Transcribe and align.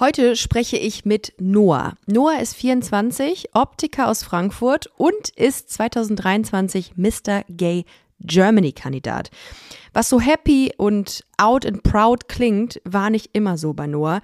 Heute 0.00 0.34
spreche 0.34 0.76
ich 0.76 1.04
mit 1.04 1.34
Noah. 1.38 1.94
Noah 2.06 2.40
ist 2.40 2.56
24, 2.56 3.50
Optiker 3.54 4.08
aus 4.08 4.24
Frankfurt 4.24 4.90
und 4.96 5.28
ist 5.36 5.70
2023 5.70 6.96
Mr. 6.96 7.44
Gay 7.48 7.84
Germany 8.18 8.72
Kandidat. 8.72 9.30
Was 9.92 10.08
so 10.08 10.18
happy 10.18 10.72
und 10.76 11.24
out 11.36 11.64
and 11.64 11.84
proud 11.84 12.28
klingt, 12.28 12.80
war 12.84 13.08
nicht 13.08 13.30
immer 13.34 13.56
so 13.56 13.72
bei 13.72 13.86
Noah. 13.86 14.20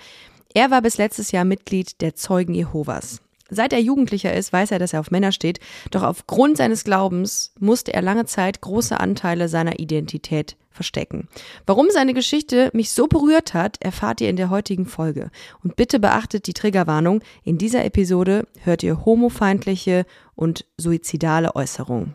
Er 0.54 0.72
war 0.72 0.82
bis 0.82 0.98
letztes 0.98 1.30
Jahr 1.30 1.44
Mitglied 1.44 2.00
der 2.00 2.16
Zeugen 2.16 2.54
Jehovas. 2.54 3.20
Seit 3.48 3.72
er 3.72 3.80
Jugendlicher 3.80 4.34
ist, 4.34 4.52
weiß 4.52 4.72
er, 4.72 4.80
dass 4.80 4.92
er 4.92 4.98
auf 4.98 5.12
Männer 5.12 5.30
steht, 5.30 5.60
doch 5.92 6.02
aufgrund 6.02 6.56
seines 6.56 6.82
Glaubens 6.82 7.52
musste 7.60 7.94
er 7.94 8.02
lange 8.02 8.24
Zeit 8.26 8.60
große 8.60 8.98
Anteile 8.98 9.48
seiner 9.48 9.78
Identität 9.78 10.56
verstecken. 10.70 11.28
Warum 11.66 11.88
seine 11.90 12.14
Geschichte 12.14 12.70
mich 12.72 12.90
so 12.90 13.06
berührt 13.06 13.54
hat, 13.54 13.76
erfahrt 13.80 14.20
ihr 14.20 14.30
in 14.30 14.36
der 14.36 14.50
heutigen 14.50 14.86
Folge. 14.86 15.30
Und 15.62 15.76
bitte 15.76 15.98
beachtet 15.98 16.46
die 16.46 16.54
Triggerwarnung. 16.54 17.22
In 17.44 17.58
dieser 17.58 17.84
Episode 17.84 18.46
hört 18.62 18.82
ihr 18.82 19.04
homofeindliche 19.04 20.06
und 20.34 20.64
suizidale 20.76 21.54
Äußerungen. 21.54 22.14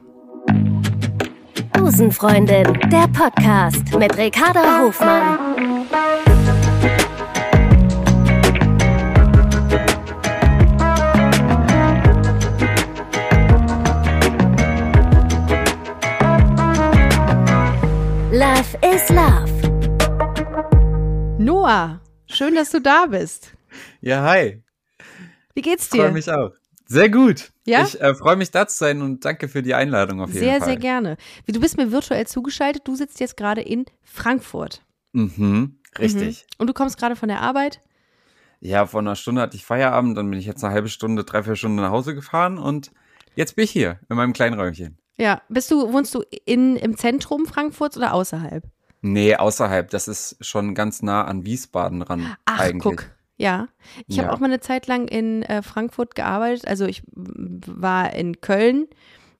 Busenfreundin, 1.73 2.79
der 2.89 3.07
Podcast 3.09 3.95
mit 3.97 4.17
Ricarda 4.17 4.79
Hofmann. 4.81 6.24
Love 18.35 18.77
is 18.93 19.07
Love. 19.11 19.49
Noah, 21.39 22.01
schön, 22.27 22.53
dass 22.53 22.69
du 22.69 22.81
da 22.81 23.05
bist. 23.05 23.53
Ja, 24.01 24.23
hi. 24.23 24.61
Wie 25.53 25.61
geht's 25.61 25.87
Freue 25.87 26.07
dir? 26.07 26.11
mich 26.11 26.29
auch. 26.29 26.51
Sehr 26.85 27.09
gut. 27.09 27.53
Ja? 27.65 27.83
Ich 27.83 28.01
äh, 28.01 28.13
freue 28.13 28.35
mich 28.35 28.51
da 28.51 28.67
zu 28.67 28.77
sein 28.77 29.01
und 29.01 29.23
danke 29.23 29.47
für 29.47 29.63
die 29.63 29.73
Einladung 29.73 30.19
auf 30.19 30.33
jeden 30.33 30.39
Sehr, 30.41 30.57
Fall. 30.57 30.67
sehr 30.67 30.75
gerne. 30.75 31.15
Wie, 31.45 31.53
Du 31.53 31.61
bist 31.61 31.77
mir 31.77 31.93
virtuell 31.93 32.27
zugeschaltet. 32.27 32.85
Du 32.85 32.97
sitzt 32.97 33.21
jetzt 33.21 33.37
gerade 33.37 33.61
in 33.61 33.85
Frankfurt. 34.03 34.83
Mhm, 35.13 35.79
richtig. 35.97 36.41
Mhm. 36.43 36.55
Und 36.57 36.67
du 36.67 36.73
kommst 36.73 36.97
gerade 36.97 37.15
von 37.15 37.29
der 37.29 37.39
Arbeit. 37.39 37.79
Ja, 38.59 38.85
vor 38.85 38.99
einer 38.99 39.15
Stunde 39.15 39.43
hatte 39.43 39.55
ich 39.55 39.63
Feierabend, 39.63 40.17
dann 40.17 40.29
bin 40.29 40.37
ich 40.37 40.45
jetzt 40.45 40.61
eine 40.61 40.73
halbe 40.73 40.89
Stunde, 40.89 41.23
drei, 41.23 41.41
vier 41.41 41.55
Stunden 41.55 41.77
nach 41.77 41.91
Hause 41.91 42.13
gefahren 42.13 42.57
und 42.57 42.91
jetzt 43.35 43.55
bin 43.55 43.63
ich 43.63 43.71
hier 43.71 44.01
in 44.09 44.17
meinem 44.17 44.33
kleinen 44.33 44.59
Räumchen. 44.59 44.97
Ja. 45.17 45.41
Bist 45.49 45.71
du, 45.71 45.91
wohnst 45.93 46.13
du 46.15 46.23
in, 46.45 46.75
im 46.75 46.97
Zentrum 46.97 47.45
Frankfurts 47.45 47.97
oder 47.97 48.13
außerhalb? 48.13 48.63
Nee, 49.01 49.35
außerhalb. 49.35 49.89
Das 49.89 50.07
ist 50.07 50.37
schon 50.43 50.73
ganz 50.75 51.01
nah 51.01 51.23
an 51.25 51.45
Wiesbaden 51.45 52.01
ran. 52.01 52.35
Ach, 52.45 52.59
eigentlich. 52.59 52.81
guck. 52.83 53.05
Ja. 53.37 53.67
Ich 54.07 54.17
habe 54.17 54.29
Ja. 54.29 54.33
auch 54.33 54.39
mal 54.39 54.47
eine 54.47 54.59
Zeit 54.61 54.87
lang 54.87 55.07
in 55.07 55.43
äh, 55.43 55.61
Frankfurt 55.61 56.15
gearbeitet. 56.15 56.67
Also 56.67 56.85
ich 56.85 57.03
war 57.13 58.13
in 58.13 58.39
Köln 58.41 58.87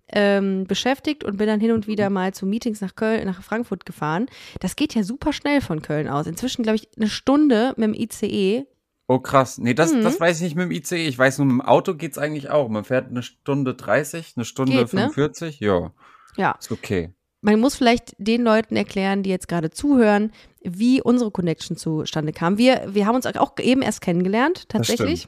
ähm, 0.09 0.65
beschäftigt 0.65 1.23
und 1.23 1.37
bin 1.37 1.47
dann 1.47 1.59
hin 1.59 1.71
und 1.71 1.87
wieder 1.87 2.09
mal 2.11 2.33
zu 2.33 2.45
Meetings 2.45 2.79
nach 2.81 2.95
Köln, 2.95 3.25
nach 3.25 3.41
Frankfurt 3.41 3.85
gefahren. 3.85 4.27
Das 4.59 4.75
geht 4.75 4.93
ja 4.93 5.03
super 5.03 5.33
schnell 5.33 5.61
von 5.61 5.81
Köln 5.81 6.07
aus. 6.07 6.27
Inzwischen, 6.27 6.61
glaube 6.63 6.75
ich, 6.75 6.89
eine 6.97 7.09
Stunde 7.09 7.73
mit 7.77 7.87
dem 7.87 7.93
ICE. 7.95 8.65
Oh, 9.07 9.19
krass. 9.19 9.57
Nee, 9.59 9.73
das, 9.75 9.93
Mhm. 9.93 10.01
das 10.03 10.19
weiß 10.19 10.37
ich 10.37 10.43
nicht 10.43 10.55
mit 10.55 10.65
dem 10.65 10.71
ICE. 10.71 11.07
Ich 11.07 11.17
weiß 11.17 11.37
nur, 11.37 11.45
mit 11.45 11.53
dem 11.53 11.61
Auto 11.61 11.93
geht's 11.93 12.17
eigentlich 12.17 12.49
auch. 12.49 12.69
Man 12.69 12.83
fährt 12.83 13.09
eine 13.09 13.21
Stunde 13.23 13.75
30, 13.75 14.33
eine 14.35 14.45
Stunde 14.45 14.71
Geht, 14.73 14.93
ne? 14.93 15.09
45. 15.11 15.59
Ja, 15.59 15.91
Ja. 16.37 16.55
ist 16.59 16.71
okay. 16.71 17.13
Man 17.41 17.59
muss 17.59 17.75
vielleicht 17.75 18.15
den 18.17 18.41
Leuten 18.41 18.75
erklären, 18.75 19.21
die 19.21 19.29
jetzt 19.29 19.47
gerade 19.47 19.69
zuhören, 19.69 20.31
wie 20.63 21.03
unsere 21.03 21.29
Connection 21.29 21.77
zustande 21.77 22.33
kam. 22.33 22.57
Wir, 22.57 22.85
wir 22.89 23.05
haben 23.05 23.15
uns 23.15 23.27
auch 23.27 23.53
eben 23.59 23.83
erst 23.83 24.01
kennengelernt, 24.01 24.67
tatsächlich. 24.69 25.27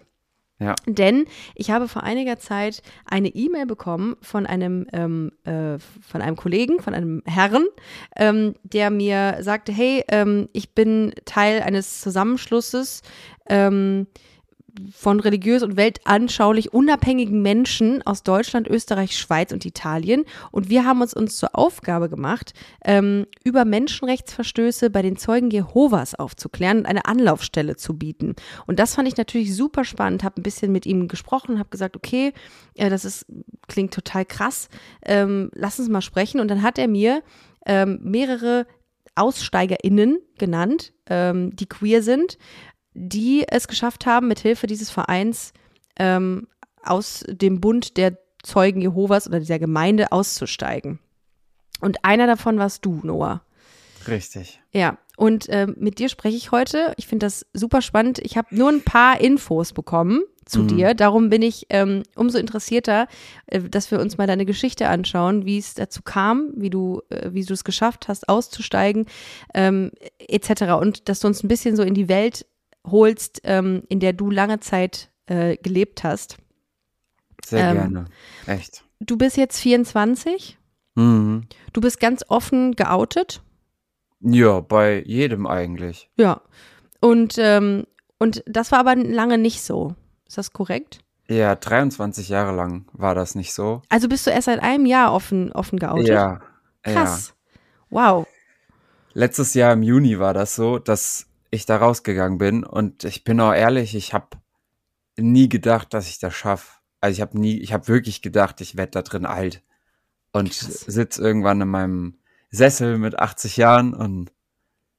Ja. 0.60 0.74
Denn 0.88 1.26
ich 1.54 1.70
habe 1.70 1.88
vor 1.88 2.02
einiger 2.02 2.40
Zeit 2.40 2.82
eine 3.06 3.28
E-Mail 3.28 3.68
bekommen 3.68 4.16
von 4.24 4.48
einem, 4.48 4.88
ähm, 4.92 5.32
äh, 5.44 5.78
von 5.78 6.24
einem 6.24 6.36
Kollegen, 6.36 6.80
von 6.80 6.96
einem 6.96 7.22
Herrn, 7.28 7.66
ähm, 8.16 8.56
der 8.64 8.90
mir 8.90 9.38
sagte, 9.42 9.72
hey, 9.72 10.04
ähm, 10.08 10.50
ich 10.54 10.74
bin 10.74 11.14
Teil 11.26 11.62
eines 11.62 12.02
Zusammenschlusses 12.02 13.04
ähm, 13.50 14.08
von 14.94 15.20
religiös 15.20 15.64
und 15.64 15.78
weltanschaulich 15.78 16.74
unabhängigen 16.74 17.42
Menschen 17.42 18.06
aus 18.06 18.24
Deutschland, 18.24 18.68
Österreich, 18.68 19.18
Schweiz 19.18 19.52
und 19.52 19.66
Italien. 19.66 20.24
Und 20.52 20.70
wir 20.70 20.86
haben 20.86 21.02
uns 21.02 21.14
uns 21.14 21.38
zur 21.38 21.56
Aufgabe 21.56 22.10
gemacht, 22.10 22.54
ähm, 22.86 23.26
über 23.44 23.66
Menschenrechtsverstöße 23.66 24.90
bei 24.90 25.02
den 25.02 25.18
Zeugen 25.18 25.50
Jehovas 25.50 26.16
aufzuklären 26.16 26.80
und 26.80 26.86
eine 26.86 27.06
Anlaufstelle 27.06 27.76
zu 27.76 27.98
bieten. 27.98 28.36
Und 28.66 28.80
das 28.80 28.96
fand 28.96 29.08
ich 29.08 29.18
natürlich 29.18 29.56
super 29.56 29.84
spannend, 29.84 30.24
habe 30.24 30.42
ein 30.42 30.44
bisschen 30.44 30.72
mit 30.72 30.86
ihm 30.86 31.08
gesprochen, 31.08 31.60
habe 31.60 31.70
gesagt, 31.70 31.96
okay, 31.96 32.34
äh, 32.76 32.90
das 32.90 33.06
ist, 33.06 33.26
klingt 33.68 33.94
total 33.94 34.26
krass, 34.26 34.70
ähm, 35.06 35.50
lass 35.54 35.80
uns 35.80 35.90
mal 35.90 36.02
sprechen. 36.02 36.40
Und 36.40 36.50
dann 36.50 36.62
hat 36.62 36.78
er 36.78 36.88
mir 36.88 37.24
ähm, 37.66 38.00
mehrere 38.04 38.68
AussteigerInnen 39.16 40.20
genannt, 40.38 40.94
ähm, 41.08 41.56
die 41.56 41.66
queer 41.66 42.04
sind, 42.04 42.38
die 43.00 43.46
es 43.48 43.68
geschafft 43.68 44.06
haben, 44.06 44.28
mit 44.28 44.40
Hilfe 44.40 44.66
dieses 44.68 44.90
Vereins 44.90 45.54
ähm, 46.00 46.48
aus 46.84 47.24
dem 47.28 47.62
Bund 47.62 47.98
der 47.98 48.18
Zeugen 48.44 48.82
Jehovas 48.82 49.28
oder 49.28 49.40
dieser 49.40 49.60
Gemeinde 49.60 50.12
auszusteigen. 50.12 51.00
Und 51.82 52.04
einer 52.04 52.26
davon 52.28 52.58
warst 52.58 52.86
du, 52.86 53.00
Noah. 53.04 53.42
Richtig. 54.08 54.60
Ja, 54.72 54.98
und 55.18 55.46
ähm, 55.50 55.76
mit 55.78 56.00
dir 56.00 56.10
spreche 56.10 56.38
ich 56.38 56.52
heute. 56.52 56.94
Ich 56.98 57.08
finde 57.08 57.26
das 57.26 57.46
super 57.54 57.82
spannend. 57.82 58.20
Ich 58.20 58.38
habe 58.38 58.56
nur 58.56 58.70
ein 58.70 58.84
paar 58.84 59.20
Infos 59.20 59.74
bekommen 59.74 60.24
zu 60.46 60.62
Mhm. 60.62 60.68
dir. 60.70 60.94
Darum 60.94 61.30
bin 61.30 61.42
ich 61.42 61.66
ähm, 61.70 62.04
umso 62.16 62.38
interessierter, 62.38 63.08
äh, 63.48 63.60
dass 63.62 63.92
wir 63.92 64.00
uns 64.00 64.18
mal 64.18 64.28
deine 64.28 64.46
Geschichte 64.46 64.88
anschauen, 64.88 65.46
wie 65.46 65.58
es 65.58 65.74
dazu 65.74 66.02
kam, 66.04 66.52
wie 66.56 66.70
du, 66.70 67.02
äh, 67.10 67.32
wie 67.34 67.44
du 67.44 67.54
es 67.54 67.64
geschafft 67.66 68.08
hast, 68.08 68.30
auszusteigen, 68.30 69.08
ähm, 69.54 69.92
etc. 70.20 70.80
Und 70.80 71.10
dass 71.10 71.20
du 71.20 71.28
uns 71.28 71.44
ein 71.44 71.50
bisschen 71.50 71.76
so 71.76 71.84
in 71.84 71.94
die 71.96 72.08
Welt 72.08 72.46
holst, 72.88 73.42
ähm, 73.44 73.84
in 73.90 74.00
der 74.00 74.14
du 74.14 74.30
lange 74.32 74.60
Zeit 74.60 75.10
äh, 75.28 75.58
gelebt 75.58 76.04
hast. 76.04 76.38
Sehr 77.46 77.70
Ähm, 77.70 77.76
gerne. 77.76 78.06
Echt. 78.46 78.84
Du 79.00 79.18
bist 79.18 79.38
jetzt 79.38 79.60
24. 79.60 80.58
Mhm. 80.96 81.44
Du 81.74 81.82
bist 81.82 82.00
ganz 82.00 82.24
offen 82.28 82.76
geoutet. 82.76 83.42
Ja, 84.22 84.60
bei 84.62 85.04
jedem 85.06 85.46
eigentlich. 85.46 86.10
Ja. 86.18 86.42
Und, 87.00 87.36
ähm, 87.38 87.86
und 88.18 88.44
das 88.48 88.72
war 88.72 88.80
aber 88.80 88.96
lange 88.96 89.38
nicht 89.38 89.62
so. 89.62 89.96
Ist 90.28 90.38
das 90.38 90.52
korrekt? 90.54 91.00
Ja, 91.30 91.56
23 91.56 92.30
Jahre 92.30 92.56
lang 92.56 92.86
war 92.94 93.14
das 93.14 93.36
nicht 93.36 93.54
so. 93.54 93.82
Also 93.90 94.08
bist 94.10 94.26
du 94.26 94.32
erst 94.32 94.46
seit 94.46 94.62
einem 94.64 94.86
Jahr 94.86 95.14
offen, 95.14 95.52
offen 95.52 95.78
geoutet? 95.78 96.08
Ja. 96.08 96.40
Krass. 96.84 97.34
Wow. 97.90 98.26
Ja. 98.28 98.34
Letztes 99.14 99.54
Jahr 99.54 99.74
im 99.74 99.84
Juni 99.84 100.20
war 100.20 100.34
das 100.34 100.56
so, 100.56 100.80
dass 100.80 101.28
ich 101.52 101.66
da 101.66 101.78
rausgegangen 101.78 102.38
bin 102.38 102.64
und 102.64 103.04
ich 103.04 103.24
bin 103.24 103.40
auch 103.40 103.54
ehrlich, 103.54 103.96
ich 103.96 104.14
habe 104.14 104.38
nie 105.18 105.50
gedacht, 105.50 105.94
dass 105.94 106.08
ich 106.08 106.20
das 106.20 106.34
schaffe. 106.34 106.80
Also 107.02 107.18
ich 107.18 107.22
habe 107.22 107.40
nie, 107.40 107.60
ich 107.60 107.74
habe 107.74 107.88
wirklich 107.88 108.22
gedacht, 108.22 108.62
ich 108.62 108.78
werde 108.78 108.92
da 108.92 109.02
drin 109.02 109.26
alt 109.26 109.64
und 110.32 110.54
sitz 110.54 111.18
irgendwann 111.18 111.62
in 111.62 111.68
meinem 111.68 112.18
Sessel 112.50 112.98
mit 112.98 113.20
80 113.20 113.58
Jahren 113.58 113.94
und 113.94 114.32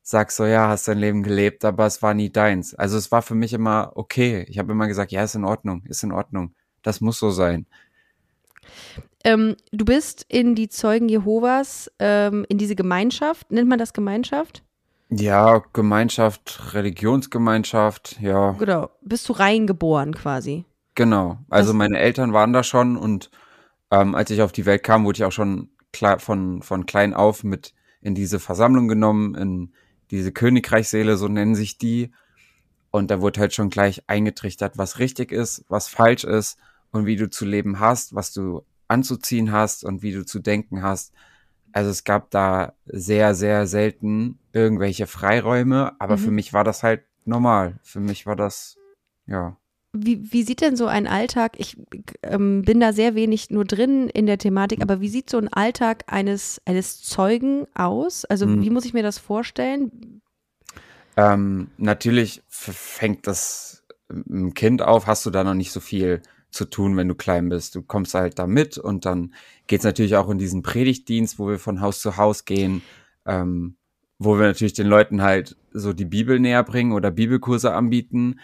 sag 0.03 0.31
so, 0.31 0.47
ja, 0.47 0.69
hast 0.69 0.89
dein 0.89 0.99
Leben 0.99 1.23
gelebt, 1.23 1.65
aber 1.65 1.87
es 1.87 2.03
war 2.03 2.15
nie 2.15 2.31
deins. 2.31 2.75
Also 2.75 2.97
es 2.97 3.13
war 3.13 3.23
für 3.23 3.35
mich 3.35 3.53
immer 3.53 3.93
okay. 3.95 4.47
Ich 4.49 4.59
habe 4.59 4.73
immer 4.73 4.89
gesagt, 4.89 5.13
ja, 5.13 5.23
ist 5.23 5.35
in 5.35 5.45
Ordnung, 5.45 5.85
ist 5.87 6.03
in 6.03 6.13
Ordnung. 6.13 6.55
Das 6.83 7.01
muss 7.01 7.19
so 7.19 7.31
sein. 7.31 7.67
Ähm, 9.25 9.57
du 9.73 9.85
bist 9.85 10.25
in 10.29 10.55
die 10.55 10.69
Zeugen 10.69 11.09
Jehovas, 11.09 11.91
ähm, 11.99 12.47
in 12.49 12.57
diese 12.57 12.77
Gemeinschaft. 12.77 13.51
Nennt 13.51 13.69
man 13.69 13.79
das 13.79 13.93
Gemeinschaft? 13.93 14.63
Ja, 15.11 15.63
Gemeinschaft, 15.73 16.75
Religionsgemeinschaft, 16.75 18.21
ja, 18.21 18.53
Genau. 18.53 18.91
Bist 19.01 19.29
du 19.29 19.33
reingeboren 19.33 20.15
quasi? 20.15 20.65
genau. 20.95 21.39
Also 21.49 21.71
Das- 21.71 21.77
meine 21.79 21.99
Eltern 21.99 22.33
waren 22.33 22.53
da 22.53 22.63
schon 22.63 22.97
und 22.97 23.31
ähm, 23.91 24.15
als 24.15 24.31
ich 24.31 24.43
auf 24.43 24.53
die 24.53 24.67
Welt 24.67 24.83
kam, 24.83 25.05
wurde 25.05 25.17
ich 25.19 25.25
auch 25.25 25.33
schon 25.33 25.71
klar 25.93 26.19
von, 26.19 26.61
von 26.63 26.85
klein 26.87 27.15
auf 27.15 27.43
mit 27.45 27.73
in 28.03 28.15
diese 28.15 28.39
Versammlung 28.39 28.87
genommen, 28.89 29.35
in 29.35 29.73
diese 30.11 30.31
Königreichsseele, 30.33 31.17
so 31.17 31.29
nennen 31.29 31.55
sich 31.55 31.79
die. 31.79 32.13
Und 32.91 33.11
da 33.11 33.21
wurde 33.21 33.41
halt 33.41 33.55
schon 33.55 33.71
gleich 33.71 34.03
eingetrichtert, 34.09 34.77
was 34.77 34.99
richtig 34.99 35.33
ist, 35.33 35.65
was 35.69 35.89
falsch 35.89 36.25
ist 36.25 36.59
und 36.91 37.07
wie 37.07 37.17
du 37.17 37.31
zu 37.31 37.45
leben 37.47 37.81
hast, 37.81 38.15
was 38.15 38.33
du 38.33 38.63
anzuziehen 38.89 39.53
hast 39.53 39.85
und 39.85 40.03
wie 40.03 40.13
du 40.13 40.25
zu 40.27 40.39
denken 40.41 40.83
hast. 40.83 41.13
Also 41.73 41.91
es 41.91 42.05
gab 42.05 42.31
da 42.31 42.73
sehr, 42.87 43.35
sehr 43.35 43.67
selten 43.67 44.39
irgendwelche 44.53 45.07
Freiräume, 45.07 45.93
aber 46.01 46.15
Mhm. 46.15 46.19
für 46.21 46.31
mich 46.31 46.53
war 46.53 46.65
das 46.65 46.83
halt 46.83 47.03
normal. 47.25 47.79
Für 47.83 48.01
mich 48.01 48.27
war 48.27 48.37
das, 48.37 48.77
ja. 49.27 49.57
Wie, 49.93 50.33
wie 50.33 50.43
sieht 50.43 50.61
denn 50.61 50.77
so 50.77 50.87
ein 50.87 51.07
Alltag, 51.07 51.53
ich 51.59 51.77
ähm, 52.23 52.63
bin 52.63 52.79
da 52.79 52.93
sehr 52.93 53.15
wenig 53.15 53.51
nur 53.51 53.65
drin 53.65 54.09
in 54.09 54.27
der 54.27 54.39
Thematik, 54.39 54.83
aber 54.83 55.01
wie 55.01 55.09
sieht 55.09 55.31
so 55.31 55.39
ein 55.39 55.49
Alltag 55.49 56.05
eines, 56.07 56.61
eines 56.67 57.03
Zeugen 57.03 57.67
aus? 57.75 58.25
Also 58.25 58.47
Mhm. 58.47 58.63
wie 58.63 58.71
muss 58.71 58.85
ich 58.85 58.93
mir 58.93 59.03
das 59.03 59.19
vorstellen? 59.19 60.21
Ähm, 61.17 61.69
natürlich 61.79 62.43
fängt 62.49 63.27
das 63.27 63.83
im 64.09 64.55
Kind 64.55 64.83
auf, 64.83 65.07
hast 65.07 65.27
du 65.27 65.31
da 65.31 65.43
noch 65.43 65.55
nicht 65.55 65.73
so 65.73 65.81
viel 65.81 66.23
zu 66.51 66.65
tun, 66.65 66.97
wenn 66.97 67.09
du 67.09 67.15
klein 67.15 67.49
bist. 67.49 67.75
Du 67.75 67.83
kommst 67.83 68.15
halt 68.15 68.39
da 68.39 68.47
mit 68.47 68.79
und 68.79 69.05
dann 69.05 69.35
geht's 69.67 69.85
natürlich 69.85 70.17
auch 70.17 70.29
in 70.31 70.39
diesen 70.39 70.63
Predigtdienst, 70.63 71.39
wo 71.39 71.49
wir 71.49 71.59
von 71.59 71.81
Haus 71.81 72.01
zu 72.01 72.17
Haus 72.17 72.45
gehen, 72.45 72.83
ähm, 73.27 73.77
wo 74.19 74.39
wir 74.39 74.47
natürlich 74.47 74.73
den 74.73 74.87
Leuten 74.87 75.23
halt 75.23 75.57
so 75.73 75.93
die 75.93 76.07
Bibel 76.07 76.41
näher 76.41 76.65
bringen 76.65 76.93
oder 76.93 77.11
Bibelkurse 77.11 77.73
anbieten. 77.75 78.41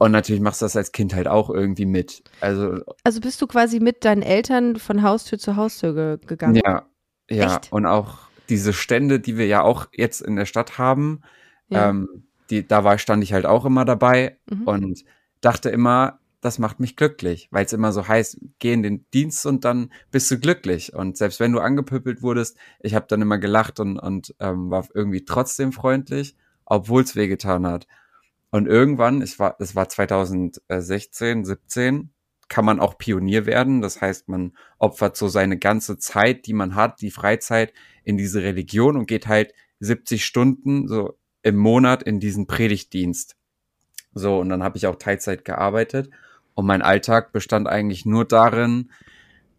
Und 0.00 0.12
natürlich 0.12 0.40
machst 0.40 0.60
du 0.62 0.66
das 0.66 0.76
als 0.76 0.92
Kind 0.92 1.12
halt 1.14 1.26
auch 1.26 1.50
irgendwie 1.50 1.86
mit. 1.86 2.22
Also 2.40 2.84
Also 3.02 3.20
bist 3.20 3.42
du 3.42 3.46
quasi 3.48 3.80
mit 3.80 4.04
deinen 4.04 4.22
Eltern 4.22 4.76
von 4.76 5.02
Haustür 5.02 5.38
zu 5.38 5.56
Haustür 5.56 5.94
ge 5.94 6.18
gegangen? 6.26 6.60
Ja, 6.64 6.86
ja. 7.28 7.56
Echt? 7.56 7.72
Und 7.72 7.86
auch 7.86 8.28
diese 8.48 8.72
Stände, 8.72 9.18
die 9.18 9.36
wir 9.36 9.46
ja 9.46 9.62
auch 9.62 9.86
jetzt 9.92 10.20
in 10.20 10.36
der 10.36 10.46
Stadt 10.46 10.78
haben, 10.78 11.22
Ja. 11.68 11.88
ähm, 11.90 12.24
die, 12.50 12.66
da 12.66 12.84
war, 12.84 12.96
stand 12.98 13.22
ich 13.24 13.32
halt 13.32 13.44
auch 13.44 13.64
immer 13.64 13.84
dabei 13.84 14.38
Mhm. 14.48 14.62
und 14.68 15.04
dachte 15.40 15.68
immer, 15.68 16.18
das 16.40 16.58
macht 16.58 16.78
mich 16.78 16.96
glücklich, 16.96 17.48
weil 17.50 17.64
es 17.64 17.72
immer 17.72 17.92
so 17.92 18.06
heißt, 18.06 18.38
geh 18.58 18.72
in 18.72 18.82
den 18.82 19.04
Dienst 19.12 19.44
und 19.46 19.64
dann 19.64 19.92
bist 20.10 20.30
du 20.30 20.38
glücklich. 20.38 20.94
Und 20.94 21.16
selbst 21.16 21.40
wenn 21.40 21.52
du 21.52 21.60
angepöbelt 21.60 22.22
wurdest, 22.22 22.56
ich 22.80 22.94
habe 22.94 23.06
dann 23.08 23.22
immer 23.22 23.38
gelacht 23.38 23.80
und, 23.80 23.98
und 23.98 24.34
ähm, 24.38 24.70
war 24.70 24.86
irgendwie 24.94 25.24
trotzdem 25.24 25.72
freundlich, 25.72 26.36
obwohl 26.64 27.02
es 27.02 27.16
wehgetan 27.16 27.66
hat. 27.66 27.86
Und 28.50 28.66
irgendwann, 28.66 29.20
es 29.20 29.38
war, 29.38 29.56
es 29.58 29.74
war 29.74 29.88
2016, 29.88 31.44
17, 31.44 32.10
kann 32.48 32.64
man 32.64 32.80
auch 32.80 32.96
Pionier 32.96 33.44
werden. 33.44 33.82
Das 33.82 34.00
heißt, 34.00 34.28
man 34.28 34.52
opfert 34.78 35.16
so 35.16 35.28
seine 35.28 35.58
ganze 35.58 35.98
Zeit, 35.98 36.46
die 36.46 36.54
man 36.54 36.74
hat, 36.74 37.00
die 37.00 37.10
Freizeit 37.10 37.72
in 38.04 38.16
diese 38.16 38.42
Religion 38.42 38.96
und 38.96 39.06
geht 39.06 39.26
halt 39.26 39.52
70 39.80 40.24
Stunden 40.24 40.88
so 40.88 41.18
im 41.42 41.56
Monat 41.56 42.02
in 42.02 42.20
diesen 42.20 42.46
Predigtdienst. 42.46 43.36
So, 44.14 44.38
und 44.38 44.48
dann 44.48 44.62
habe 44.62 44.78
ich 44.78 44.86
auch 44.86 44.96
Teilzeit 44.96 45.44
gearbeitet. 45.44 46.10
Und 46.58 46.66
mein 46.66 46.82
Alltag 46.82 47.30
bestand 47.30 47.68
eigentlich 47.68 48.04
nur 48.04 48.24
darin, 48.24 48.90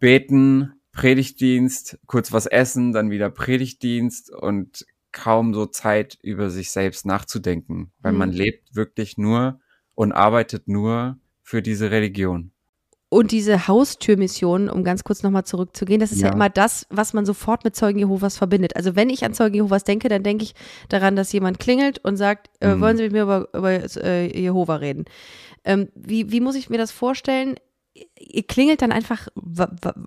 beten, 0.00 0.74
Predigtdienst, 0.92 1.98
kurz 2.04 2.30
was 2.30 2.44
essen, 2.44 2.92
dann 2.92 3.08
wieder 3.08 3.30
Predigtdienst 3.30 4.30
und 4.30 4.84
kaum 5.10 5.54
so 5.54 5.64
Zeit 5.64 6.18
über 6.20 6.50
sich 6.50 6.70
selbst 6.70 7.06
nachzudenken, 7.06 7.90
weil 8.00 8.12
Mhm. 8.12 8.18
man 8.18 8.32
lebt 8.32 8.76
wirklich 8.76 9.16
nur 9.16 9.60
und 9.94 10.12
arbeitet 10.12 10.68
nur 10.68 11.18
für 11.42 11.62
diese 11.62 11.90
Religion. 11.90 12.52
Und 13.12 13.32
diese 13.32 13.66
Haustürmission, 13.66 14.70
um 14.70 14.84
ganz 14.84 15.02
kurz 15.02 15.24
nochmal 15.24 15.44
zurückzugehen, 15.44 15.98
das 16.00 16.12
ist 16.12 16.20
ja. 16.20 16.28
Ja. 16.28 16.32
immer 16.34 16.48
das, 16.48 16.86
was 16.90 17.12
man 17.12 17.26
sofort 17.26 17.64
mit 17.64 17.74
Zeugen 17.74 17.98
Jehovas 17.98 18.36
verbindet. 18.38 18.76
Also 18.76 18.94
wenn 18.94 19.10
ich 19.10 19.24
an 19.24 19.34
Zeugen 19.34 19.56
Jehovas 19.56 19.82
denke, 19.82 20.08
dann 20.08 20.22
denke 20.22 20.44
ich 20.44 20.54
daran, 20.88 21.16
dass 21.16 21.32
jemand 21.32 21.58
klingelt 21.58 21.98
und 22.04 22.16
sagt, 22.16 22.48
äh, 22.60 22.76
Mhm. 22.76 22.80
wollen 22.80 22.96
Sie 22.96 23.02
mit 23.02 23.12
mir 23.12 23.22
über, 23.24 23.48
über 23.52 23.70
äh, 23.72 24.40
Jehova 24.40 24.76
reden? 24.76 25.06
Ähm, 25.64 25.88
wie, 25.96 26.30
wie 26.30 26.40
muss 26.40 26.54
ich 26.54 26.70
mir 26.70 26.78
das 26.78 26.92
vorstellen? 26.92 27.56
Ihr 28.16 28.44
klingelt 28.44 28.80
dann 28.80 28.92
einfach 28.92 29.26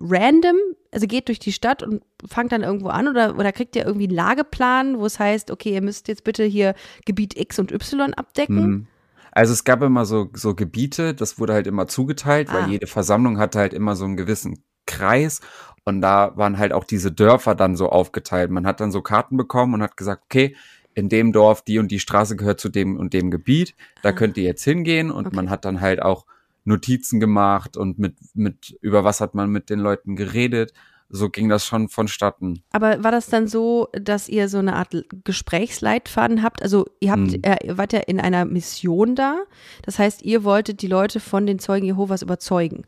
random, 0.00 0.56
also 0.90 1.06
geht 1.06 1.28
durch 1.28 1.38
die 1.38 1.52
Stadt 1.52 1.82
und 1.82 2.02
fangt 2.26 2.52
dann 2.52 2.62
irgendwo 2.62 2.88
an 2.88 3.06
oder, 3.06 3.38
oder 3.38 3.52
kriegt 3.52 3.76
ihr 3.76 3.84
irgendwie 3.84 4.06
einen 4.06 4.16
Lageplan, 4.16 4.98
wo 4.98 5.04
es 5.04 5.18
heißt, 5.18 5.50
okay, 5.50 5.74
ihr 5.74 5.82
müsst 5.82 6.08
jetzt 6.08 6.24
bitte 6.24 6.44
hier 6.44 6.74
Gebiet 7.04 7.38
X 7.38 7.58
und 7.58 7.70
Y 7.70 8.14
abdecken? 8.14 8.56
Mhm. 8.66 8.86
Also 9.34 9.52
es 9.52 9.64
gab 9.64 9.82
immer 9.82 10.04
so, 10.06 10.30
so 10.32 10.54
Gebiete, 10.54 11.12
das 11.12 11.38
wurde 11.38 11.52
halt 11.54 11.66
immer 11.66 11.86
zugeteilt, 11.88 12.48
Ah. 12.50 12.54
weil 12.54 12.70
jede 12.70 12.86
Versammlung 12.86 13.38
hatte 13.38 13.58
halt 13.58 13.74
immer 13.74 13.96
so 13.96 14.04
einen 14.04 14.16
gewissen 14.16 14.62
Kreis 14.86 15.40
und 15.84 16.00
da 16.00 16.36
waren 16.36 16.56
halt 16.58 16.72
auch 16.72 16.84
diese 16.84 17.10
Dörfer 17.10 17.54
dann 17.54 17.74
so 17.76 17.88
aufgeteilt. 17.88 18.50
Man 18.50 18.66
hat 18.66 18.80
dann 18.80 18.92
so 18.92 19.02
Karten 19.02 19.36
bekommen 19.36 19.74
und 19.74 19.82
hat 19.82 19.96
gesagt, 19.96 20.22
okay, 20.26 20.56
in 20.94 21.08
dem 21.08 21.32
Dorf, 21.32 21.62
die 21.62 21.78
und 21.80 21.90
die 21.90 21.98
Straße 21.98 22.36
gehört 22.36 22.60
zu 22.60 22.68
dem 22.68 22.96
und 22.96 23.12
dem 23.12 23.30
Gebiet, 23.32 23.74
da 24.02 24.10
Ah. 24.10 24.12
könnt 24.12 24.36
ihr 24.36 24.44
jetzt 24.44 24.62
hingehen 24.62 25.10
und 25.10 25.26
Okay. 25.26 25.36
man 25.36 25.50
hat 25.50 25.64
dann 25.64 25.80
halt 25.80 26.00
auch 26.00 26.26
Notizen 26.64 27.18
gemacht 27.20 27.76
und 27.76 27.98
mit, 27.98 28.14
mit, 28.34 28.78
über 28.80 29.02
was 29.04 29.20
hat 29.20 29.34
man 29.34 29.50
mit 29.50 29.68
den 29.68 29.80
Leuten 29.80 30.14
geredet. 30.16 30.72
So 31.10 31.28
ging 31.30 31.48
das 31.48 31.64
schon 31.64 31.88
vonstatten. 31.88 32.62
Aber 32.72 33.04
war 33.04 33.12
das 33.12 33.26
dann 33.26 33.46
so, 33.46 33.88
dass 33.92 34.28
ihr 34.28 34.48
so 34.48 34.58
eine 34.58 34.74
Art 34.74 34.88
Gesprächsleitfaden 35.24 36.42
habt? 36.42 36.62
Also 36.62 36.86
ihr 37.00 37.12
habt, 37.12 37.32
Mhm. 37.32 37.40
äh, 37.42 37.56
ihr 37.66 37.78
wart 37.78 37.92
ja 37.92 38.00
in 38.00 38.18
einer 38.20 38.44
Mission 38.44 39.14
da. 39.14 39.42
Das 39.82 39.98
heißt, 39.98 40.22
ihr 40.22 40.42
wolltet 40.44 40.82
die 40.82 40.88
Leute 40.88 41.20
von 41.20 41.46
den 41.46 41.58
Zeugen 41.58 41.86
Jehovas 41.86 42.22
überzeugen. 42.22 42.84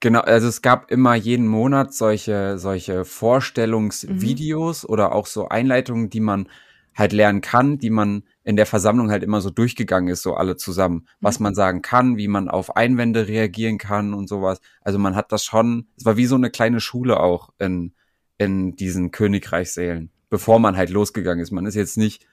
Genau, 0.00 0.20
also 0.20 0.48
es 0.48 0.60
gab 0.60 0.90
immer 0.90 1.14
jeden 1.14 1.46
Monat 1.46 1.94
solche, 1.94 2.58
solche 2.58 3.04
Vorstellungsvideos 3.06 4.86
oder 4.88 5.14
auch 5.14 5.26
so 5.26 5.48
Einleitungen, 5.48 6.10
die 6.10 6.20
man 6.20 6.48
halt 6.96 7.12
lernen 7.12 7.42
kann, 7.42 7.78
die 7.78 7.90
man 7.90 8.24
in 8.42 8.56
der 8.56 8.66
Versammlung 8.66 9.10
halt 9.10 9.22
immer 9.22 9.40
so 9.40 9.50
durchgegangen 9.50 10.08
ist, 10.08 10.22
so 10.22 10.34
alle 10.34 10.56
zusammen. 10.56 11.06
Was 11.20 11.40
man 11.40 11.54
sagen 11.54 11.82
kann, 11.82 12.16
wie 12.16 12.28
man 12.28 12.48
auf 12.48 12.74
Einwände 12.74 13.28
reagieren 13.28 13.78
kann 13.78 14.14
und 14.14 14.28
sowas. 14.28 14.60
Also 14.80 14.98
man 14.98 15.14
hat 15.14 15.30
das 15.30 15.44
schon, 15.44 15.88
es 15.96 16.04
war 16.04 16.16
wie 16.16 16.26
so 16.26 16.36
eine 16.36 16.50
kleine 16.50 16.80
Schule 16.80 17.20
auch 17.20 17.50
in, 17.58 17.92
in 18.38 18.76
diesen 18.76 19.10
Königreichssälen, 19.10 20.10
bevor 20.30 20.58
man 20.58 20.76
halt 20.76 20.90
losgegangen 20.90 21.42
ist. 21.42 21.50
Man 21.50 21.66
ist 21.66 21.74
jetzt 21.74 21.98
nicht 21.98 22.26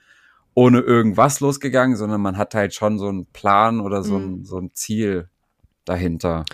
ohne 0.54 0.80
irgendwas 0.80 1.40
losgegangen, 1.40 1.96
sondern 1.96 2.20
man 2.20 2.38
hat 2.38 2.54
halt 2.54 2.74
schon 2.74 2.98
so 2.98 3.08
einen 3.08 3.26
Plan 3.26 3.80
oder 3.80 4.02
so 4.02 4.16
ein, 4.16 4.44
so 4.44 4.58
ein 4.58 4.72
Ziel 4.72 5.28
dahinter. 5.84 6.44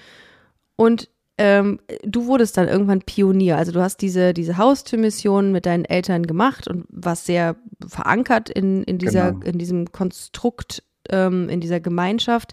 Und 0.74 1.10
ähm, 1.42 1.80
du 2.04 2.26
wurdest 2.26 2.58
dann 2.58 2.68
irgendwann 2.68 3.00
Pionier. 3.00 3.56
Also 3.56 3.72
du 3.72 3.80
hast 3.80 4.02
diese, 4.02 4.34
diese 4.34 4.58
Haustürmission 4.58 5.52
mit 5.52 5.64
deinen 5.64 5.86
Eltern 5.86 6.26
gemacht 6.26 6.68
und 6.68 6.84
warst 6.90 7.24
sehr 7.24 7.56
verankert 7.88 8.50
in, 8.50 8.82
in, 8.84 8.98
dieser, 8.98 9.32
Genau. 9.32 9.46
in 9.46 9.58
diesem 9.58 9.90
Konstrukt, 9.90 10.82
ähm, 11.08 11.48
in 11.48 11.60
dieser 11.62 11.80
Gemeinschaft. 11.80 12.52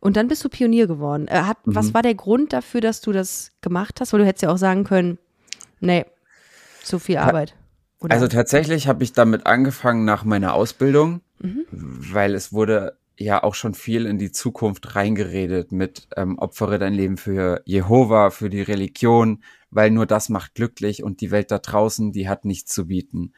Und 0.00 0.16
dann 0.16 0.28
bist 0.28 0.42
du 0.44 0.48
Pionier 0.48 0.86
geworden. 0.86 1.28
Äh, 1.28 1.42
hat, 1.42 1.58
Was 1.64 1.88
Mhm. 1.88 1.94
war 1.94 2.02
der 2.02 2.14
Grund 2.14 2.54
dafür, 2.54 2.80
dass 2.80 3.02
du 3.02 3.12
das 3.12 3.52
gemacht 3.60 4.00
hast? 4.00 4.14
Weil 4.14 4.20
du 4.20 4.26
hättest 4.26 4.42
ja 4.44 4.50
auch 4.50 4.56
sagen 4.58 4.84
können, 4.84 5.18
nee, 5.80 6.06
zu 6.82 6.98
viel 6.98 7.18
Arbeit. 7.18 7.54
Oder? 8.00 8.14
Also 8.14 8.28
tatsächlich 8.28 8.88
habe 8.88 9.04
ich 9.04 9.12
damit 9.12 9.46
angefangen 9.46 10.04
nach 10.06 10.24
meiner 10.24 10.54
Ausbildung, 10.54 11.20
Mhm. 11.40 11.64
weil 11.70 12.34
es 12.34 12.52
wurde 12.52 12.96
ja 13.22 13.42
auch 13.42 13.54
schon 13.54 13.74
viel 13.74 14.06
in 14.06 14.18
die 14.18 14.32
Zukunft 14.32 14.94
reingeredet 14.94 15.72
mit 15.72 16.08
ähm, 16.16 16.38
opfere 16.38 16.78
dein 16.78 16.94
Leben 16.94 17.16
für 17.16 17.62
Jehova, 17.64 18.30
für 18.30 18.50
die 18.50 18.62
Religion, 18.62 19.42
weil 19.70 19.90
nur 19.90 20.06
das 20.06 20.28
macht 20.28 20.54
glücklich 20.54 21.02
und 21.02 21.20
die 21.20 21.30
Welt 21.30 21.50
da 21.50 21.58
draußen, 21.58 22.12
die 22.12 22.28
hat 22.28 22.44
nichts 22.44 22.72
zu 22.72 22.86
bieten. 22.86 23.32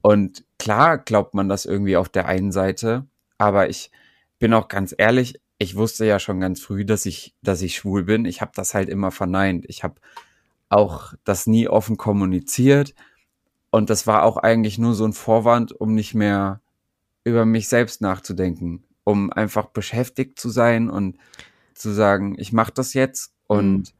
Und 0.00 0.44
klar 0.58 0.98
glaubt 0.98 1.34
man 1.34 1.48
das 1.48 1.64
irgendwie 1.64 1.96
auf 1.96 2.08
der 2.08 2.26
einen 2.26 2.52
Seite, 2.52 3.06
aber 3.38 3.68
ich 3.68 3.90
bin 4.38 4.52
auch 4.54 4.68
ganz 4.68 4.94
ehrlich, 4.96 5.40
ich 5.58 5.76
wusste 5.76 6.04
ja 6.04 6.18
schon 6.18 6.40
ganz 6.40 6.60
früh, 6.60 6.84
dass 6.84 7.06
ich, 7.06 7.34
dass 7.42 7.62
ich 7.62 7.76
schwul 7.76 8.04
bin. 8.04 8.24
Ich 8.24 8.40
habe 8.40 8.52
das 8.54 8.74
halt 8.74 8.88
immer 8.88 9.10
verneint. 9.10 9.64
Ich 9.68 9.84
habe 9.84 9.94
auch 10.68 11.14
das 11.24 11.46
nie 11.46 11.68
offen 11.68 11.96
kommuniziert. 11.96 12.94
Und 13.70 13.90
das 13.90 14.06
war 14.06 14.24
auch 14.24 14.36
eigentlich 14.36 14.78
nur 14.78 14.94
so 14.94 15.04
ein 15.04 15.12
Vorwand, 15.12 15.72
um 15.72 15.94
nicht 15.94 16.14
mehr 16.14 16.60
über 17.24 17.44
mich 17.46 17.68
selbst 17.68 18.00
nachzudenken, 18.00 18.84
um 19.04 19.32
einfach 19.32 19.66
beschäftigt 19.66 20.38
zu 20.38 20.48
sein 20.48 20.90
und 20.90 21.18
zu 21.74 21.90
sagen, 21.90 22.34
ich 22.38 22.52
mache 22.52 22.72
das 22.74 22.94
jetzt 22.94 23.34
und 23.46 23.94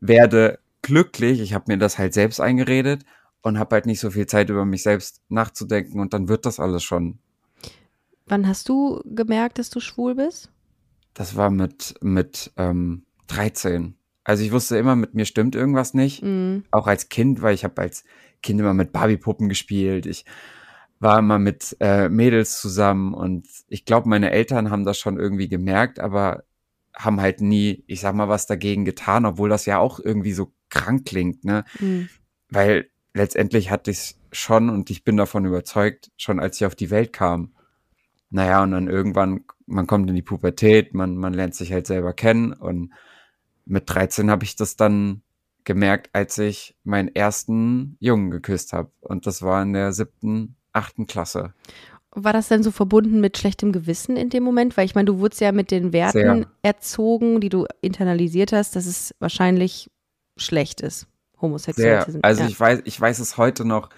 werde 0.00 0.58
glücklich. 0.82 1.40
Ich 1.40 1.54
habe 1.54 1.64
mir 1.68 1.78
das 1.78 1.98
halt 1.98 2.14
selbst 2.14 2.40
eingeredet 2.40 3.04
und 3.42 3.58
habe 3.58 3.76
halt 3.76 3.86
nicht 3.86 4.00
so 4.00 4.10
viel 4.10 4.26
Zeit 4.26 4.50
über 4.50 4.64
mich 4.64 4.82
selbst 4.82 5.22
nachzudenken 5.28 6.00
und 6.00 6.14
dann 6.14 6.28
wird 6.28 6.46
das 6.46 6.60
alles 6.60 6.82
schon. 6.82 7.18
Wann 8.26 8.46
hast 8.46 8.68
du 8.68 9.02
gemerkt, 9.04 9.58
dass 9.58 9.70
du 9.70 9.80
schwul 9.80 10.14
bist? 10.14 10.50
Das 11.14 11.36
war 11.36 11.50
mit 11.50 11.94
mit 12.00 12.52
ähm, 12.56 13.04
13. 13.28 13.94
Also 14.24 14.44
ich 14.44 14.52
wusste 14.52 14.76
immer, 14.76 14.94
mit 14.94 15.14
mir 15.14 15.24
stimmt 15.24 15.54
irgendwas 15.54 15.94
nicht. 15.94 16.22
Mhm. 16.22 16.64
auch 16.70 16.86
als 16.86 17.08
Kind, 17.08 17.40
weil 17.40 17.54
ich 17.54 17.64
habe 17.64 17.80
als 17.80 18.04
Kind 18.42 18.60
immer 18.60 18.74
mit 18.74 18.92
Barbiepuppen 18.92 19.48
gespielt. 19.48 20.06
Ich 20.06 20.24
war 21.00 21.18
immer 21.18 21.38
mit 21.38 21.76
äh, 21.80 22.08
Mädels 22.08 22.60
zusammen 22.60 23.14
und 23.14 23.46
ich 23.68 23.84
glaube, 23.84 24.08
meine 24.08 24.30
Eltern 24.30 24.70
haben 24.70 24.84
das 24.84 24.98
schon 24.98 25.18
irgendwie 25.18 25.48
gemerkt, 25.48 26.00
aber 26.00 26.44
haben 26.94 27.20
halt 27.20 27.40
nie, 27.40 27.84
ich 27.86 28.00
sag 28.00 28.14
mal, 28.14 28.28
was 28.28 28.46
dagegen 28.46 28.84
getan, 28.84 29.24
obwohl 29.24 29.48
das 29.48 29.66
ja 29.66 29.78
auch 29.78 30.00
irgendwie 30.00 30.32
so 30.32 30.52
krank 30.68 31.06
klingt, 31.06 31.44
ne? 31.44 31.64
Mhm. 31.78 32.08
Weil 32.50 32.90
letztendlich 33.14 33.70
hatte 33.70 33.90
ich 33.90 33.98
es 33.98 34.18
schon 34.32 34.68
und 34.70 34.90
ich 34.90 35.04
bin 35.04 35.16
davon 35.16 35.44
überzeugt, 35.44 36.10
schon 36.16 36.40
als 36.40 36.56
ich 36.56 36.66
auf 36.66 36.74
die 36.74 36.90
Welt 36.90 37.12
kam. 37.12 37.52
Naja, 38.30 38.62
und 38.62 38.72
dann 38.72 38.88
irgendwann, 38.88 39.44
man 39.66 39.86
kommt 39.86 40.08
in 40.10 40.16
die 40.16 40.22
Pubertät, 40.22 40.92
man, 40.94 41.16
man 41.16 41.32
lernt 41.32 41.54
sich 41.54 41.72
halt 41.72 41.86
selber 41.86 42.12
kennen 42.12 42.52
und 42.52 42.92
mit 43.64 43.84
13 43.86 44.30
habe 44.30 44.44
ich 44.44 44.56
das 44.56 44.76
dann 44.76 45.22
gemerkt, 45.64 46.10
als 46.14 46.38
ich 46.38 46.76
meinen 46.84 47.14
ersten 47.14 47.96
Jungen 48.00 48.30
geküsst 48.30 48.72
habe. 48.72 48.90
Und 49.00 49.26
das 49.26 49.42
war 49.42 49.62
in 49.62 49.74
der 49.74 49.92
siebten, 49.92 50.56
achten 50.72 51.06
Klasse. 51.06 51.52
War 52.10 52.32
das 52.32 52.48
denn 52.48 52.62
so 52.62 52.70
verbunden 52.70 53.20
mit 53.20 53.36
schlechtem 53.36 53.72
Gewissen 53.72 54.16
in 54.16 54.30
dem 54.30 54.42
Moment? 54.42 54.76
Weil 54.76 54.86
ich 54.86 54.94
meine, 54.94 55.06
du 55.06 55.18
wurdest 55.18 55.40
ja 55.40 55.52
mit 55.52 55.70
den 55.70 55.92
Werten 55.92 56.12
Sehr. 56.12 56.46
erzogen, 56.62 57.40
die 57.40 57.48
du 57.48 57.66
internalisiert 57.80 58.52
hast, 58.52 58.76
dass 58.76 58.86
es 58.86 59.14
wahrscheinlich 59.18 59.90
schlecht 60.36 60.80
ist, 60.80 61.06
homosexuell 61.40 62.04
zu 62.04 62.12
sein. 62.12 62.24
Also 62.24 62.42
ja. 62.42 62.48
ich 62.48 62.58
weiß, 62.58 62.80
ich 62.84 63.00
weiß 63.00 63.18
es 63.18 63.36
heute 63.36 63.64
noch. 63.64 63.90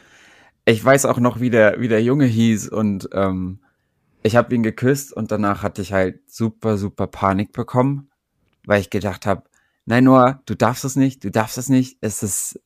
Ich 0.64 0.84
weiß 0.84 1.06
auch 1.06 1.18
noch, 1.18 1.40
wie 1.40 1.50
der, 1.50 1.80
wie 1.80 1.88
der 1.88 2.02
Junge 2.02 2.26
hieß 2.26 2.68
und 2.68 3.08
ähm, 3.12 3.60
ich 4.22 4.36
habe 4.36 4.54
ihn 4.54 4.62
geküsst 4.62 5.12
und 5.12 5.30
danach 5.32 5.62
hatte 5.62 5.80
ich 5.80 5.92
halt 5.92 6.30
super, 6.30 6.76
super 6.76 7.06
Panik 7.06 7.52
bekommen, 7.52 8.10
weil 8.66 8.80
ich 8.80 8.90
gedacht 8.90 9.24
habe, 9.24 9.44
nein, 9.86 10.04
Noah, 10.04 10.42
du 10.46 10.54
darfst 10.54 10.84
es 10.84 10.96
nicht, 10.96 11.24
du 11.24 11.30
darfst 11.30 11.56
es 11.58 11.68
nicht, 11.68 11.96
es 12.02 12.22
ist, 12.22 12.60